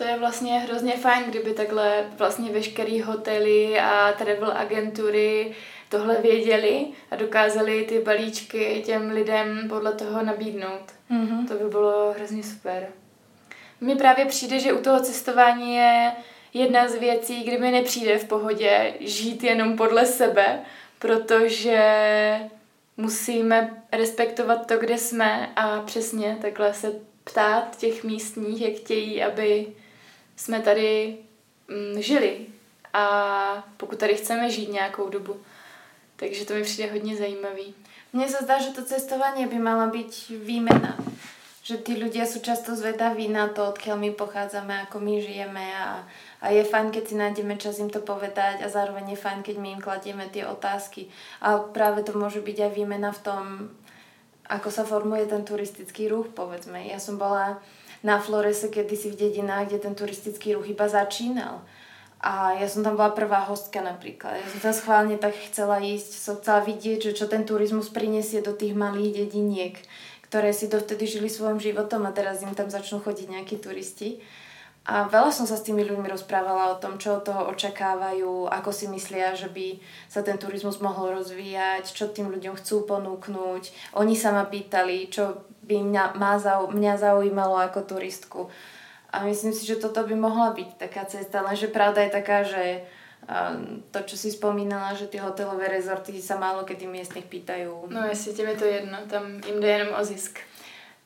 To 0.00 0.06
je 0.06 0.18
vlastně 0.18 0.58
hrozně 0.58 0.96
fajn, 0.96 1.24
kdyby 1.24 1.54
takhle 1.54 2.04
vlastně 2.18 2.50
veškerý 2.50 3.02
hotely 3.02 3.80
a 3.80 4.12
travel 4.12 4.52
agentury 4.56 5.54
tohle 5.88 6.16
věděli 6.22 6.86
a 7.10 7.16
dokázali 7.16 7.84
ty 7.84 7.98
balíčky 7.98 8.82
těm 8.86 9.10
lidem 9.10 9.68
podle 9.68 9.92
toho 9.92 10.22
nabídnout. 10.22 10.82
Mm-hmm. 11.10 11.48
To 11.48 11.54
by 11.54 11.68
bylo 11.70 12.14
hrozně 12.16 12.42
super. 12.42 12.88
Mně 13.80 13.96
právě 13.96 14.24
přijde, 14.24 14.58
že 14.58 14.72
u 14.72 14.82
toho 14.82 15.00
cestování 15.00 15.76
je 15.76 16.12
jedna 16.54 16.88
z 16.88 16.94
věcí, 16.94 17.42
kdy 17.42 17.58
mi 17.58 17.70
nepřijde 17.70 18.18
v 18.18 18.24
pohodě 18.24 18.94
žít 19.00 19.44
jenom 19.44 19.76
podle 19.76 20.06
sebe, 20.06 20.60
protože 20.98 21.80
musíme 22.96 23.82
respektovat 23.92 24.66
to, 24.66 24.78
kde 24.78 24.98
jsme 24.98 25.52
a 25.56 25.80
přesně 25.80 26.38
takhle 26.40 26.74
se 26.74 26.92
ptát 27.24 27.76
těch 27.76 28.04
místních, 28.04 28.60
jak 28.60 28.74
chtějí, 28.74 29.22
aby 29.22 29.66
jsme 30.40 30.60
tady 30.60 31.16
mm, 31.68 32.02
žili 32.02 32.46
a 32.92 33.04
pokud 33.76 33.98
tady 33.98 34.14
chceme 34.14 34.50
žít 34.50 34.72
nějakou 34.72 35.08
dobu. 35.08 35.36
Takže 36.16 36.44
to 36.44 36.54
mi 36.54 36.62
přijde 36.62 36.92
hodně 36.92 37.16
zajímavý. 37.16 37.74
Mne 38.10 38.26
sa 38.26 38.42
zdá, 38.42 38.58
že 38.58 38.74
to 38.74 38.82
cestovanie 38.82 39.46
by 39.46 39.58
mala 39.62 39.86
byť 39.86 40.34
výmena. 40.42 40.98
Že 41.62 41.76
tí 41.86 41.92
ľudia 41.94 42.26
sú 42.26 42.42
často 42.42 42.74
zvedaví 42.74 43.30
na 43.30 43.46
to, 43.46 43.70
odkiaľ 43.70 44.02
my 44.02 44.10
pochádzame, 44.18 44.74
ako 44.82 44.98
my 44.98 45.22
žijeme 45.22 45.62
a, 45.70 46.02
a 46.42 46.46
je 46.50 46.66
fajn, 46.66 46.90
keď 46.90 47.04
si 47.06 47.14
nájdeme 47.14 47.54
čas 47.54 47.78
im 47.78 47.86
to 47.86 48.02
povedať 48.02 48.64
a 48.64 48.72
zároveň 48.72 49.14
je 49.14 49.22
fajn, 49.22 49.46
keď 49.46 49.56
my 49.62 49.68
im 49.78 49.84
kladieme 49.84 50.26
tie 50.26 50.42
otázky. 50.42 51.06
A 51.38 51.62
práve 51.62 52.02
to 52.02 52.18
môže 52.18 52.42
byť 52.42 52.58
aj 52.66 52.72
výmena 52.74 53.14
v 53.14 53.22
tom, 53.22 53.42
ako 54.50 54.68
sa 54.74 54.82
formuje 54.82 55.30
ten 55.30 55.46
turistický 55.46 56.10
ruch, 56.10 56.34
povedzme. 56.34 56.82
Ja 56.90 56.98
som 56.98 57.14
bola 57.14 57.62
na 58.00 58.20
Florese 58.20 58.72
kedysi 58.72 59.12
v 59.12 59.28
dedinách, 59.28 59.68
kde 59.68 59.78
ten 59.78 59.94
turistický 59.94 60.56
ruch 60.56 60.68
iba 60.68 60.88
začínal. 60.88 61.60
A 62.20 62.52
ja 62.52 62.68
som 62.68 62.84
tam 62.84 63.00
bola 63.00 63.16
prvá 63.16 63.48
hostka 63.48 63.80
napríklad. 63.80 64.36
Ja 64.36 64.46
som 64.52 64.60
tam 64.60 64.74
schválne 64.76 65.16
tak 65.16 65.32
chcela 65.48 65.80
ísť, 65.80 66.10
som 66.20 66.36
chcela 66.36 66.60
vidieť, 66.60 67.10
že 67.10 67.16
čo 67.16 67.24
ten 67.24 67.48
turizmus 67.48 67.88
prinesie 67.88 68.44
do 68.44 68.52
tých 68.52 68.76
malých 68.76 69.24
dediniek, 69.24 69.80
ktoré 70.28 70.52
si 70.52 70.68
dovtedy 70.68 71.08
žili 71.08 71.32
svojim 71.32 71.56
životom 71.56 72.04
a 72.04 72.12
teraz 72.12 72.44
im 72.44 72.52
tam 72.52 72.68
začnú 72.68 73.00
chodiť 73.00 73.26
nejakí 73.32 73.56
turisti. 73.56 74.20
A 74.84 75.08
veľa 75.08 75.28
som 75.28 75.44
sa 75.44 75.60
s 75.60 75.64
tými 75.64 75.84
ľuďmi 75.84 76.08
rozprávala 76.08 76.72
o 76.72 76.80
tom, 76.80 76.96
čo 76.96 77.20
od 77.20 77.24
toho 77.24 77.52
očakávajú, 77.52 78.48
ako 78.48 78.70
si 78.72 78.88
myslia, 78.88 79.36
že 79.36 79.52
by 79.52 79.76
sa 80.08 80.24
ten 80.24 80.40
turizmus 80.40 80.80
mohol 80.80 81.20
rozvíjať, 81.20 81.88
čo 81.92 82.08
tým 82.08 82.32
ľuďom 82.32 82.56
chcú 82.56 82.88
ponúknuť. 82.88 83.92
Oni 83.96 84.16
sa 84.16 84.32
ma 84.32 84.48
pýtali, 84.48 85.12
čo 85.12 85.49
by 85.70 85.76
mňa, 85.86 86.04
mňa 86.74 86.94
zaujímalo 86.98 87.54
ako 87.70 87.86
turistku. 87.86 88.50
A 89.14 89.22
myslím 89.26 89.54
si, 89.54 89.66
že 89.66 89.78
toto 89.78 90.02
by 90.02 90.14
mohla 90.18 90.50
byť 90.50 90.78
taká 90.78 91.06
cesta, 91.06 91.42
lenže 91.42 91.70
pravda 91.70 92.06
je 92.06 92.10
taká, 92.14 92.38
že 92.42 92.64
to, 93.90 94.00
čo 94.06 94.16
si 94.18 94.34
spomínala, 94.34 94.96
že 94.98 95.06
tie 95.06 95.22
hotelové 95.22 95.70
rezorty 95.70 96.18
sa 96.18 96.40
málo 96.40 96.66
kedy 96.66 96.86
miestnych 96.90 97.30
pýtajú. 97.30 97.86
No 97.90 98.06
tým 98.10 98.48
je 98.54 98.58
to 98.58 98.66
jedno, 98.66 98.98
tam 99.06 99.38
im 99.38 99.56
jde 99.60 99.70
jenom 99.70 99.90
o 99.94 100.02
zisk. 100.02 100.42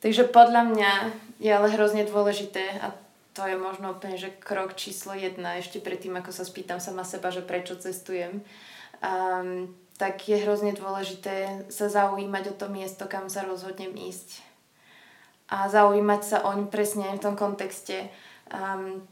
Takže 0.00 0.28
podľa 0.32 0.62
mňa 0.72 0.92
je 1.40 1.50
ale 1.52 1.68
hrozne 1.72 2.04
dôležité 2.04 2.80
a 2.80 2.92
to 3.34 3.42
je 3.44 3.58
možno 3.58 3.96
úplne, 3.98 4.14
že 4.14 4.30
krok 4.30 4.78
číslo 4.78 5.16
jedna, 5.16 5.58
ešte 5.58 5.82
predtým, 5.82 6.14
ako 6.16 6.30
sa 6.30 6.46
spýtam 6.46 6.78
sama 6.78 7.02
seba, 7.02 7.34
že 7.34 7.42
prečo 7.42 7.74
cestujem, 7.74 8.44
um, 9.02 9.74
tak 9.98 10.22
je 10.28 10.38
hrozne 10.38 10.70
dôležité 10.76 11.66
sa 11.66 11.90
zaujímať 11.90 12.52
o 12.52 12.54
to 12.54 12.66
miesto, 12.70 13.10
kam 13.10 13.26
sa 13.26 13.42
rozhodnem 13.42 13.90
ísť 13.96 14.53
a 15.48 15.68
zaujímať 15.68 16.22
sa 16.24 16.38
oň 16.48 16.72
presne 16.72 17.12
v 17.16 17.22
tom 17.22 17.34
kontexte, 17.36 18.08
um, 18.48 19.04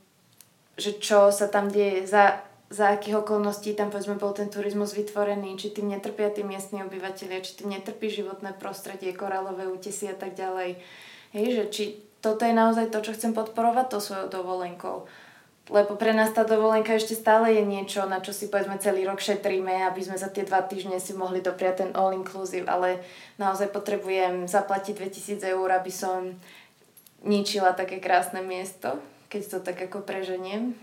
že 0.81 0.97
čo 0.97 1.29
sa 1.29 1.47
tam 1.53 1.69
deje, 1.69 2.09
za, 2.09 2.41
za 2.73 2.97
akých 2.97 3.21
okolností 3.21 3.77
tam 3.77 3.93
povedzme 3.93 4.17
bol 4.17 4.33
ten 4.33 4.49
turizmus 4.49 4.97
vytvorený, 4.97 5.61
či 5.61 5.77
tým 5.77 5.93
netrpia 5.93 6.33
tí 6.33 6.41
miestni 6.41 6.81
obyvateľia, 6.81 7.45
či 7.45 7.61
tým 7.61 7.77
netrpí 7.77 8.09
životné 8.09 8.57
prostredie, 8.57 9.13
korálové 9.13 9.69
útesy 9.69 10.09
a 10.09 10.17
tak 10.17 10.33
ďalej. 10.33 10.81
Hej, 11.37 11.47
že 11.53 11.65
či 11.69 11.85
toto 12.25 12.47
je 12.47 12.55
naozaj 12.55 12.89
to, 12.89 13.03
čo 13.05 13.13
chcem 13.13 13.37
podporovať 13.37 13.87
to 13.93 13.99
svojou 14.01 14.29
dovolenkou 14.31 15.11
lebo 15.71 15.95
pre 15.95 16.11
nás 16.11 16.35
tá 16.35 16.43
dovolenka 16.43 16.91
ešte 16.91 17.15
stále 17.15 17.55
je 17.55 17.63
niečo, 17.63 18.03
na 18.11 18.19
čo 18.19 18.35
si 18.35 18.51
povedzme 18.51 18.83
celý 18.83 19.07
rok 19.07 19.23
šetríme, 19.23 19.87
aby 19.87 20.03
sme 20.03 20.19
za 20.19 20.27
tie 20.27 20.43
dva 20.43 20.63
týždne 20.67 20.99
si 20.99 21.15
mohli 21.15 21.39
dopriať 21.39 21.75
ten 21.87 21.91
all 21.95 22.11
inclusive, 22.11 22.67
ale 22.67 22.99
naozaj 23.39 23.71
potrebujem 23.71 24.51
zaplatiť 24.51 24.99
2000 24.99 25.55
eur, 25.55 25.69
aby 25.71 25.93
som 25.95 26.35
ničila 27.23 27.79
také 27.79 28.03
krásne 28.03 28.43
miesto, 28.43 28.99
keď 29.31 29.43
to 29.47 29.59
tak 29.63 29.79
ako 29.83 30.03
preženiem. 30.03 30.75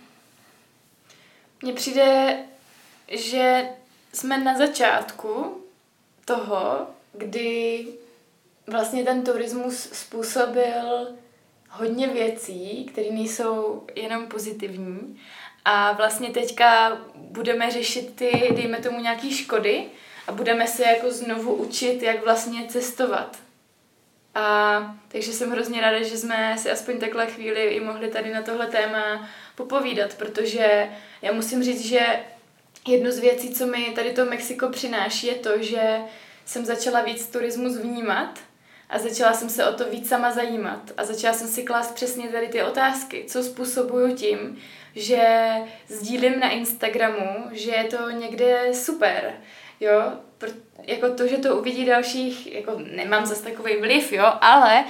Mně 1.61 1.73
přijde, 1.73 2.39
že 3.07 3.69
jsme 4.13 4.37
na 4.37 4.57
začátku 4.57 5.61
toho, 6.25 6.87
kdy 7.13 7.85
vlastně 8.67 9.03
ten 9.03 9.23
turismus 9.23 9.89
způsobil 9.91 11.07
hodně 11.69 12.07
věcí, 12.07 12.85
které 12.91 13.11
nejsou 13.11 13.83
jenom 13.95 14.27
pozitivní. 14.27 15.19
A 15.65 15.91
vlastně 15.91 16.29
teďka 16.29 16.97
budeme 17.15 17.71
řešit 17.71 18.15
ty, 18.15 18.53
dejme 18.55 18.77
tomu, 18.77 19.01
nějaký 19.01 19.37
škody 19.37 19.85
a 20.27 20.31
budeme 20.31 20.67
se 20.67 20.83
jako 20.83 21.11
znovu 21.11 21.53
učit, 21.53 22.03
jak 22.03 22.25
vlastně 22.25 22.67
cestovat. 22.67 23.37
A 24.35 24.95
takže 25.07 25.33
jsem 25.33 25.51
hrozně 25.51 25.81
ráda, 25.81 26.03
že 26.03 26.17
jsme 26.17 26.55
si 26.57 26.71
aspoň 26.71 26.99
takhle 26.99 27.27
chvíli 27.27 27.63
i 27.63 27.79
mohli 27.79 28.07
tady 28.07 28.33
na 28.33 28.41
tohle 28.41 28.67
téma 28.67 29.29
popovídat, 29.55 30.13
protože 30.13 30.89
já 31.21 31.31
musím 31.31 31.63
říct, 31.63 31.85
že 31.85 32.19
jednu 32.87 33.11
z 33.11 33.19
věcí, 33.19 33.53
co 33.53 33.67
mi 33.67 33.91
tady 33.95 34.11
to 34.11 34.25
Mexiko 34.25 34.69
přináší, 34.69 35.27
je 35.27 35.35
to, 35.35 35.63
že 35.63 35.99
jsem 36.45 36.65
začala 36.65 37.01
víc 37.01 37.27
turismus 37.27 37.77
vnímat 37.77 38.39
a 38.89 38.99
začala 38.99 39.33
jsem 39.33 39.49
se 39.49 39.65
o 39.65 39.73
to 39.73 39.89
víc 39.89 40.09
sama 40.09 40.31
zajímat 40.31 40.91
a 40.97 41.05
začala 41.05 41.33
jsem 41.33 41.47
si 41.47 41.63
klást 41.63 41.93
přesně 41.95 42.27
tady 42.27 42.47
ty 42.47 42.63
otázky, 42.63 43.25
co 43.27 43.43
způsobuju 43.43 44.15
tím, 44.15 44.57
že 44.95 45.53
sdílím 45.87 46.39
na 46.39 46.49
Instagramu, 46.49 47.45
že 47.51 47.71
je 47.71 47.83
to 47.83 48.09
někde 48.09 48.73
super, 48.73 49.33
jo, 49.79 50.01
jako 50.87 51.09
to, 51.09 51.27
že 51.27 51.37
to 51.37 51.57
uvidí 51.57 51.85
dalších, 51.85 52.53
jako 52.53 52.81
nemám 52.95 53.25
zase 53.25 53.43
takový 53.43 53.77
vliv, 53.77 54.13
jo, 54.13 54.25
ale 54.41 54.83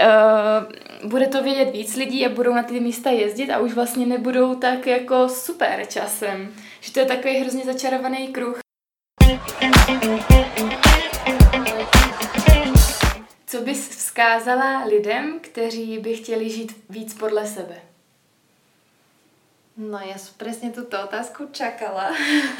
uh, 0.00 1.08
bude 1.10 1.26
to 1.26 1.42
vědět 1.42 1.70
víc 1.70 1.96
lidí 1.96 2.26
a 2.26 2.28
budou 2.28 2.54
na 2.54 2.62
ty 2.62 2.80
místa 2.80 3.10
jezdit 3.10 3.50
a 3.50 3.58
už 3.58 3.72
vlastně 3.72 4.06
nebudou 4.06 4.54
tak 4.54 4.86
jako 4.86 5.28
super 5.28 5.86
časem. 5.88 6.54
Že 6.80 6.92
to 6.92 7.00
je 7.00 7.06
takový 7.06 7.36
hrozně 7.36 7.64
začarovaný 7.64 8.28
kruh. 8.28 8.58
Co 13.46 13.60
bys 13.60 13.88
vzkázala 13.88 14.84
lidem, 14.84 15.40
kteří 15.40 15.98
by 15.98 16.16
chtěli 16.16 16.50
žít 16.50 16.84
víc 16.88 17.14
podle 17.14 17.46
sebe? 17.46 17.76
No 19.76 20.00
ja 20.00 20.16
som 20.16 20.32
presne 20.40 20.72
túto 20.72 20.96
otázku 20.96 21.52
čakala. 21.52 22.08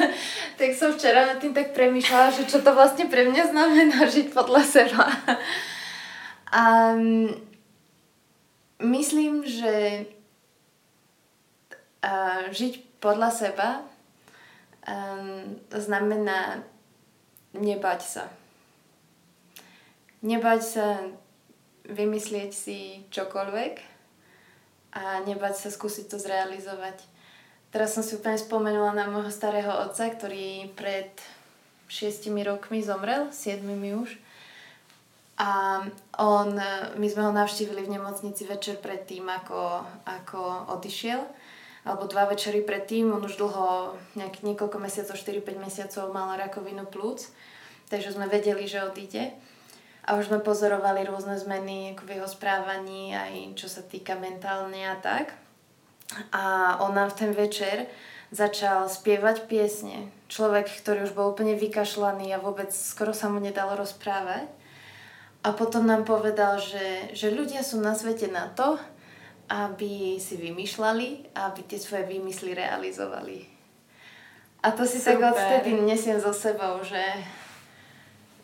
tak 0.61 0.77
som 0.77 0.93
včera 0.93 1.25
nad 1.25 1.41
tým 1.41 1.57
tak 1.57 1.73
premýšľala, 1.73 2.29
že 2.29 2.45
čo 2.45 2.61
to 2.61 2.77
vlastne 2.77 3.09
pre 3.09 3.25
mňa 3.25 3.57
znamená 3.57 4.05
žiť 4.21 4.37
podľa 4.37 4.63
seba. 4.69 5.09
um, 6.61 7.33
myslím, 8.85 9.49
že 9.49 10.05
uh, 12.05 12.53
žiť 12.53 13.01
podľa 13.01 13.31
seba 13.33 13.81
um, 14.85 15.57
znamená 15.73 16.61
nebať 17.57 18.01
sa 18.05 18.29
nebať 20.23 20.61
sa 20.63 20.87
vymyslieť 21.87 22.51
si 22.51 23.05
čokoľvek 23.13 23.75
a 24.97 25.23
nebať 25.29 25.55
sa 25.55 25.69
skúsiť 25.69 26.07
to 26.09 26.17
zrealizovať. 26.17 27.05
Teraz 27.71 27.93
som 27.93 28.01
si 28.01 28.17
úplne 28.17 28.41
spomenula 28.41 28.97
na 28.97 29.05
môjho 29.11 29.29
starého 29.29 29.69
otca, 29.69 30.09
ktorý 30.09 30.73
pred 30.73 31.13
šiestimi 31.87 32.41
rokmi 32.41 32.81
zomrel, 32.81 33.29
siedmimi 33.31 33.93
už. 33.93 34.17
A 35.37 35.85
on, 36.17 36.57
my 36.97 37.07
sme 37.13 37.23
ho 37.29 37.33
navštívili 37.37 37.85
v 37.85 38.01
nemocnici 38.01 38.49
večer 38.49 38.81
predtým, 38.81 39.29
ako, 39.29 39.85
ako 40.09 40.73
odišiel. 40.81 41.21
Alebo 41.85 42.09
dva 42.09 42.27
večery 42.27 42.65
predtým, 42.65 43.13
on 43.13 43.23
už 43.23 43.37
dlho, 43.37 43.95
nejak, 44.17 44.43
niekoľko 44.43 44.81
mesiacov, 44.81 45.15
4-5 45.15 45.61
mesiacov 45.61 46.05
mal 46.11 46.35
rakovinu 46.35 46.89
plúc. 46.89 47.29
Takže 47.93 48.17
sme 48.17 48.27
vedeli, 48.27 48.65
že 48.65 48.83
odíde 48.83 49.37
a 50.07 50.15
už 50.15 50.31
sme 50.31 50.39
pozorovali 50.39 51.03
rôzne 51.03 51.35
zmeny 51.35 51.99
v 51.99 52.09
jeho 52.15 52.31
správaní, 52.31 53.11
aj 53.11 53.59
čo 53.59 53.67
sa 53.67 53.83
týka 53.83 54.15
mentálne 54.15 54.87
a 54.87 54.95
tak. 55.03 55.35
A 56.31 56.79
on 56.87 56.95
nám 56.95 57.11
v 57.11 57.19
ten 57.27 57.33
večer 57.35 57.91
začal 58.31 58.87
spievať 58.87 59.51
piesne. 59.51 60.07
Človek, 60.31 60.71
ktorý 60.71 61.11
už 61.11 61.13
bol 61.15 61.35
úplne 61.35 61.59
vykašľaný 61.59 62.31
a 62.35 62.43
vôbec 62.43 62.71
skoro 62.71 63.11
sa 63.11 63.27
mu 63.27 63.43
nedalo 63.43 63.75
rozprávať. 63.75 64.47
A 65.43 65.55
potom 65.55 65.87
nám 65.87 66.07
povedal, 66.07 66.59
že, 66.59 67.11
že 67.15 67.35
ľudia 67.35 67.67
sú 67.67 67.83
na 67.83 67.95
svete 67.95 68.31
na 68.31 68.51
to, 68.55 68.79
aby 69.47 70.19
si 70.19 70.39
vymýšľali 70.39 71.35
a 71.39 71.51
aby 71.51 71.67
tie 71.67 71.79
svoje 71.79 72.07
výmysly 72.07 72.55
realizovali. 72.55 73.47
A 74.67 74.75
to 74.75 74.83
si 74.83 74.99
Super. 74.99 75.31
tak 75.31 75.39
odtedy 75.39 75.79
nesiem 75.79 76.19
so 76.19 76.35
sebou, 76.35 76.83
že 76.83 76.99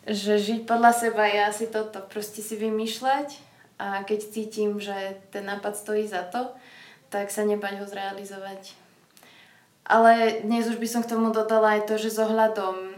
že 0.03 0.35
žiť 0.35 0.67
podľa 0.67 0.91
seba 0.91 1.23
je 1.27 1.39
asi 1.39 1.65
toto, 1.71 2.03
proste 2.03 2.43
si 2.43 2.59
vymýšľať 2.59 3.39
a 3.79 4.03
keď 4.03 4.19
cítim, 4.31 4.79
že 4.79 5.19
ten 5.31 5.47
nápad 5.47 5.79
stojí 5.79 6.07
za 6.07 6.27
to, 6.27 6.51
tak 7.07 7.31
sa 7.31 7.47
nebať 7.47 7.79
ho 7.79 7.85
zrealizovať. 7.87 8.75
Ale 9.83 10.43
dnes 10.47 10.67
už 10.67 10.79
by 10.79 10.87
som 10.87 11.01
k 11.03 11.11
tomu 11.11 11.35
dodala 11.35 11.79
aj 11.79 11.91
to, 11.91 11.95
že 11.99 12.15
s 12.15 12.19
ohľadom 12.19 12.95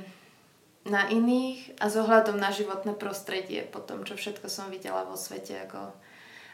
na 0.86 1.10
iných 1.10 1.82
a 1.82 1.90
s 1.90 1.98
ohľadom 1.98 2.38
na 2.38 2.54
životné 2.54 2.94
prostredie, 2.94 3.66
po 3.66 3.82
tom, 3.82 4.06
čo 4.06 4.14
všetko 4.14 4.46
som 4.46 4.70
videla 4.70 5.02
vo 5.02 5.18
svete, 5.18 5.66
ako, 5.66 5.90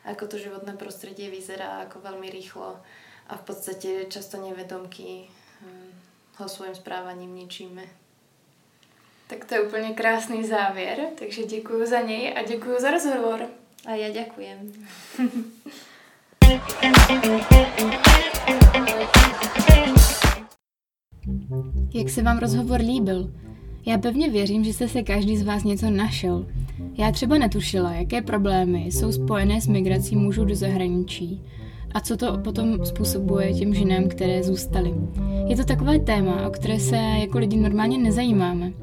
ako 0.08 0.24
to 0.32 0.40
životné 0.40 0.80
prostredie 0.80 1.28
vyzerá, 1.28 1.84
ako 1.84 2.00
veľmi 2.00 2.32
rýchlo 2.32 2.80
a 3.28 3.34
v 3.36 3.44
podstate 3.44 4.08
často 4.08 4.40
nevedomky 4.40 5.28
hm, 5.64 5.92
ho 6.40 6.48
svojim 6.48 6.76
správaním 6.76 7.36
ničíme. 7.36 8.01
Tak 9.32 9.46
to 9.46 9.56
je 9.56 9.62
úplně 9.62 9.90
krásný 9.90 10.44
závěr, 10.44 10.98
takže 11.20 11.44
děkuji 11.44 11.86
za 11.86 12.02
něj 12.02 12.34
a 12.38 12.44
děkuji 12.48 12.76
za 12.80 12.92
rozhovor. 12.92 13.40
A 13.86 13.92
já 13.92 14.10
děkujem. 14.10 14.58
Jak 21.94 22.10
se 22.10 22.22
vám 22.22 22.38
rozhovor 22.38 22.80
líbil? 22.80 23.32
Já 23.86 23.98
pevně 23.98 24.30
věřím, 24.30 24.64
že 24.64 24.74
jste 24.74 24.88
se 24.88 25.04
každý 25.04 25.38
z 25.38 25.44
vás 25.44 25.64
něco 25.64 25.90
našel. 25.90 26.46
Já 26.98 27.12
třeba 27.12 27.38
netušila, 27.38 27.94
jaké 27.94 28.22
problémy 28.22 28.86
jsou 28.86 29.12
spojené 29.12 29.62
s 29.62 29.68
migrací 29.68 30.16
mužů 30.16 30.46
do 30.46 30.56
zahraničí 30.56 31.42
a 31.94 32.00
co 32.00 32.18
to 32.18 32.38
potom 32.38 32.86
způsobuje 32.86 33.54
těm 33.54 33.74
ženám, 33.74 34.08
které 34.08 34.44
zůstaly. 34.44 34.94
Je 35.48 35.56
to 35.56 35.64
takové 35.64 36.00
téma, 36.00 36.48
o 36.48 36.50
které 36.50 36.80
se 36.80 36.96
jako 36.96 37.38
lidi 37.38 37.58
normálně 37.58 37.98
nezajímáme. 37.98 38.74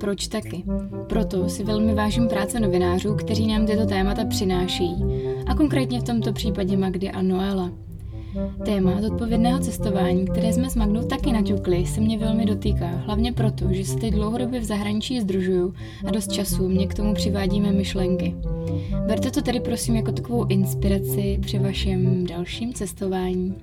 Proč 0.00 0.26
taky? 0.26 0.64
Proto 1.08 1.48
si 1.48 1.64
velmi 1.64 1.94
vážím 1.94 2.28
práce 2.28 2.60
novinářů, 2.60 3.14
kteří 3.14 3.46
nám 3.46 3.66
tyto 3.66 3.86
témata 3.86 4.24
přináší, 4.24 4.90
a 5.46 5.54
konkrétně 5.54 6.00
v 6.00 6.04
tomto 6.04 6.32
případě 6.32 6.76
Magdy 6.76 7.10
a 7.10 7.22
Noela. 7.22 7.70
Téma 8.64 9.02
zodpovědného 9.02 9.58
cestování, 9.58 10.26
které 10.26 10.52
jsme 10.52 10.70
s 10.70 10.76
Magdou 10.76 11.02
taky 11.02 11.32
naťukli, 11.32 11.86
se 11.86 12.00
mě 12.00 12.18
velmi 12.18 12.46
dotýká, 12.46 12.86
hlavně 12.86 13.32
proto, 13.32 13.72
že 13.72 13.84
se 13.84 13.96
teď 13.96 14.14
dlouhodobě 14.14 14.60
v 14.60 14.64
zahraničí 14.64 15.20
združuju 15.20 15.74
a 16.06 16.10
dost 16.10 16.32
času 16.32 16.68
mě 16.68 16.86
k 16.86 16.94
tomu 16.94 17.14
přivádíme 17.14 17.72
myšlenky. 17.72 18.34
Berte 19.06 19.30
to 19.30 19.42
tedy 19.42 19.60
prosím 19.60 19.96
jako 19.96 20.12
takovou 20.12 20.46
inspiraci 20.48 21.38
při 21.42 21.58
vašem 21.58 22.26
dalším 22.26 22.74
cestování. 22.74 23.54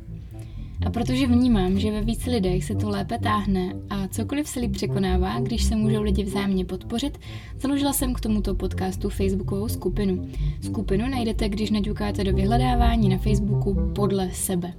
A 0.86 0.90
protože 0.90 1.28
vnímám, 1.28 1.80
že 1.80 1.92
ve 1.92 2.02
více 2.02 2.30
lidech 2.30 2.64
se 2.64 2.76
to 2.76 2.90
lépe 2.90 3.18
táhne 3.18 3.74
a 3.90 4.08
cokoliv 4.08 4.48
se 4.48 4.60
líp 4.60 4.72
překonává, 4.72 5.40
když 5.40 5.64
se 5.64 5.76
můžou 5.76 6.02
lidi 6.02 6.24
vzájemně 6.24 6.66
podpořit, 6.66 7.20
založila 7.60 7.94
jsem 7.94 8.14
k 8.14 8.20
tomuto 8.20 8.56
podcastu 8.56 9.10
Facebookovou 9.10 9.68
skupinu. 9.68 10.28
Skupinu 10.62 11.10
najdete, 11.10 11.50
když 11.50 11.72
naďukáte 11.72 12.24
do 12.24 12.34
vyhledávání 12.34 13.10
na 13.10 13.18
Facebooku 13.18 13.92
podle 13.96 14.32
sebe. 14.32 14.74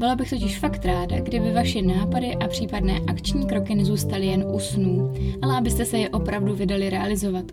Byla 0.00 0.16
bych 0.16 0.30
totiž 0.30 0.58
fakt 0.58 0.84
ráda, 0.84 1.20
kdyby 1.20 1.52
vaše 1.52 1.82
nápady 1.82 2.36
a 2.36 2.48
případné 2.48 3.00
akční 3.06 3.46
kroky 3.46 3.74
nezůstaly 3.74 4.26
jen 4.26 4.44
u 4.54 4.58
snů, 4.58 5.12
ale 5.42 5.58
abyste 5.58 5.84
se 5.84 5.98
je 5.98 6.08
opravdu 6.08 6.54
vydali 6.54 6.90
realizovat. 6.90 7.44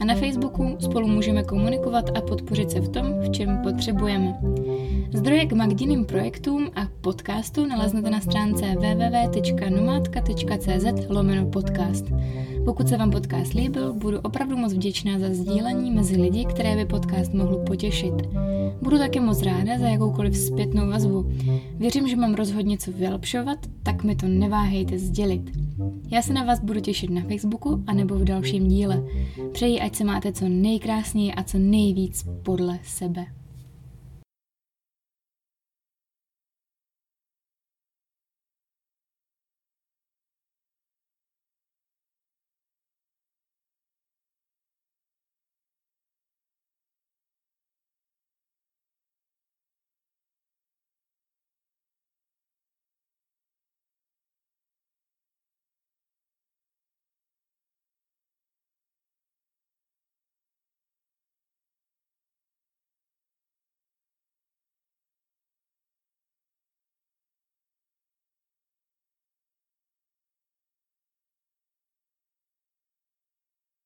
A 0.00 0.04
na 0.04 0.14
Facebooku 0.14 0.76
spolu 0.80 1.08
můžeme 1.08 1.42
komunikovat 1.42 2.18
a 2.18 2.20
podpořit 2.20 2.70
se 2.70 2.80
v 2.80 2.88
tom, 2.88 3.20
v 3.20 3.30
čem 3.30 3.58
potřebujeme. 3.62 4.40
Zdroje 5.14 5.46
k 5.46 5.52
Magdiným 5.52 6.04
projektům 6.04 6.70
a 6.76 6.88
podcastu 7.00 7.66
naleznete 7.66 8.10
na 8.10 8.20
stránce 8.20 8.64
www.nomadka.cz 8.76 11.08
lomeno 11.08 11.46
podcast. 11.46 12.04
Pokud 12.64 12.88
se 12.88 12.96
vám 12.96 13.10
podcast 13.10 13.54
líbil, 13.54 13.92
budu 13.92 14.20
opravdu 14.20 14.56
moc 14.56 14.72
vděčná 14.72 15.18
za 15.18 15.28
sdílení 15.28 15.90
mezi 15.90 16.16
lidi, 16.16 16.44
které 16.44 16.76
by 16.76 16.84
podcast 16.84 17.34
mohl 17.34 17.56
potěšit. 17.56 18.14
Budu 18.82 18.98
také 18.98 19.20
moc 19.20 19.42
ráda 19.42 19.78
za 19.78 19.88
jakoukoliv 19.88 20.36
zpětnou 20.36 20.90
vazbu. 20.90 21.26
Věřím, 21.94 22.08
že 22.08 22.16
mám 22.16 22.34
rozhodně 22.34 22.78
co 22.78 22.92
vylepšovat, 22.92 23.58
tak 23.82 24.04
mi 24.04 24.16
to 24.16 24.28
neváhejte 24.28 24.98
sdělit. 24.98 25.42
Já 26.10 26.22
se 26.22 26.32
na 26.32 26.44
vás 26.44 26.60
budu 26.60 26.80
těšit 26.80 27.10
na 27.10 27.22
Facebooku 27.22 27.84
a 27.86 27.94
nebo 27.94 28.14
v 28.14 28.24
dalším 28.24 28.68
díle. 28.68 29.04
Přeji, 29.52 29.80
ať 29.80 29.96
se 29.96 30.04
máte 30.04 30.32
co 30.32 30.48
nejkrásněji 30.48 31.32
a 31.32 31.42
co 31.42 31.58
nejvíc 31.58 32.24
podle 32.42 32.78
sebe. 32.82 33.26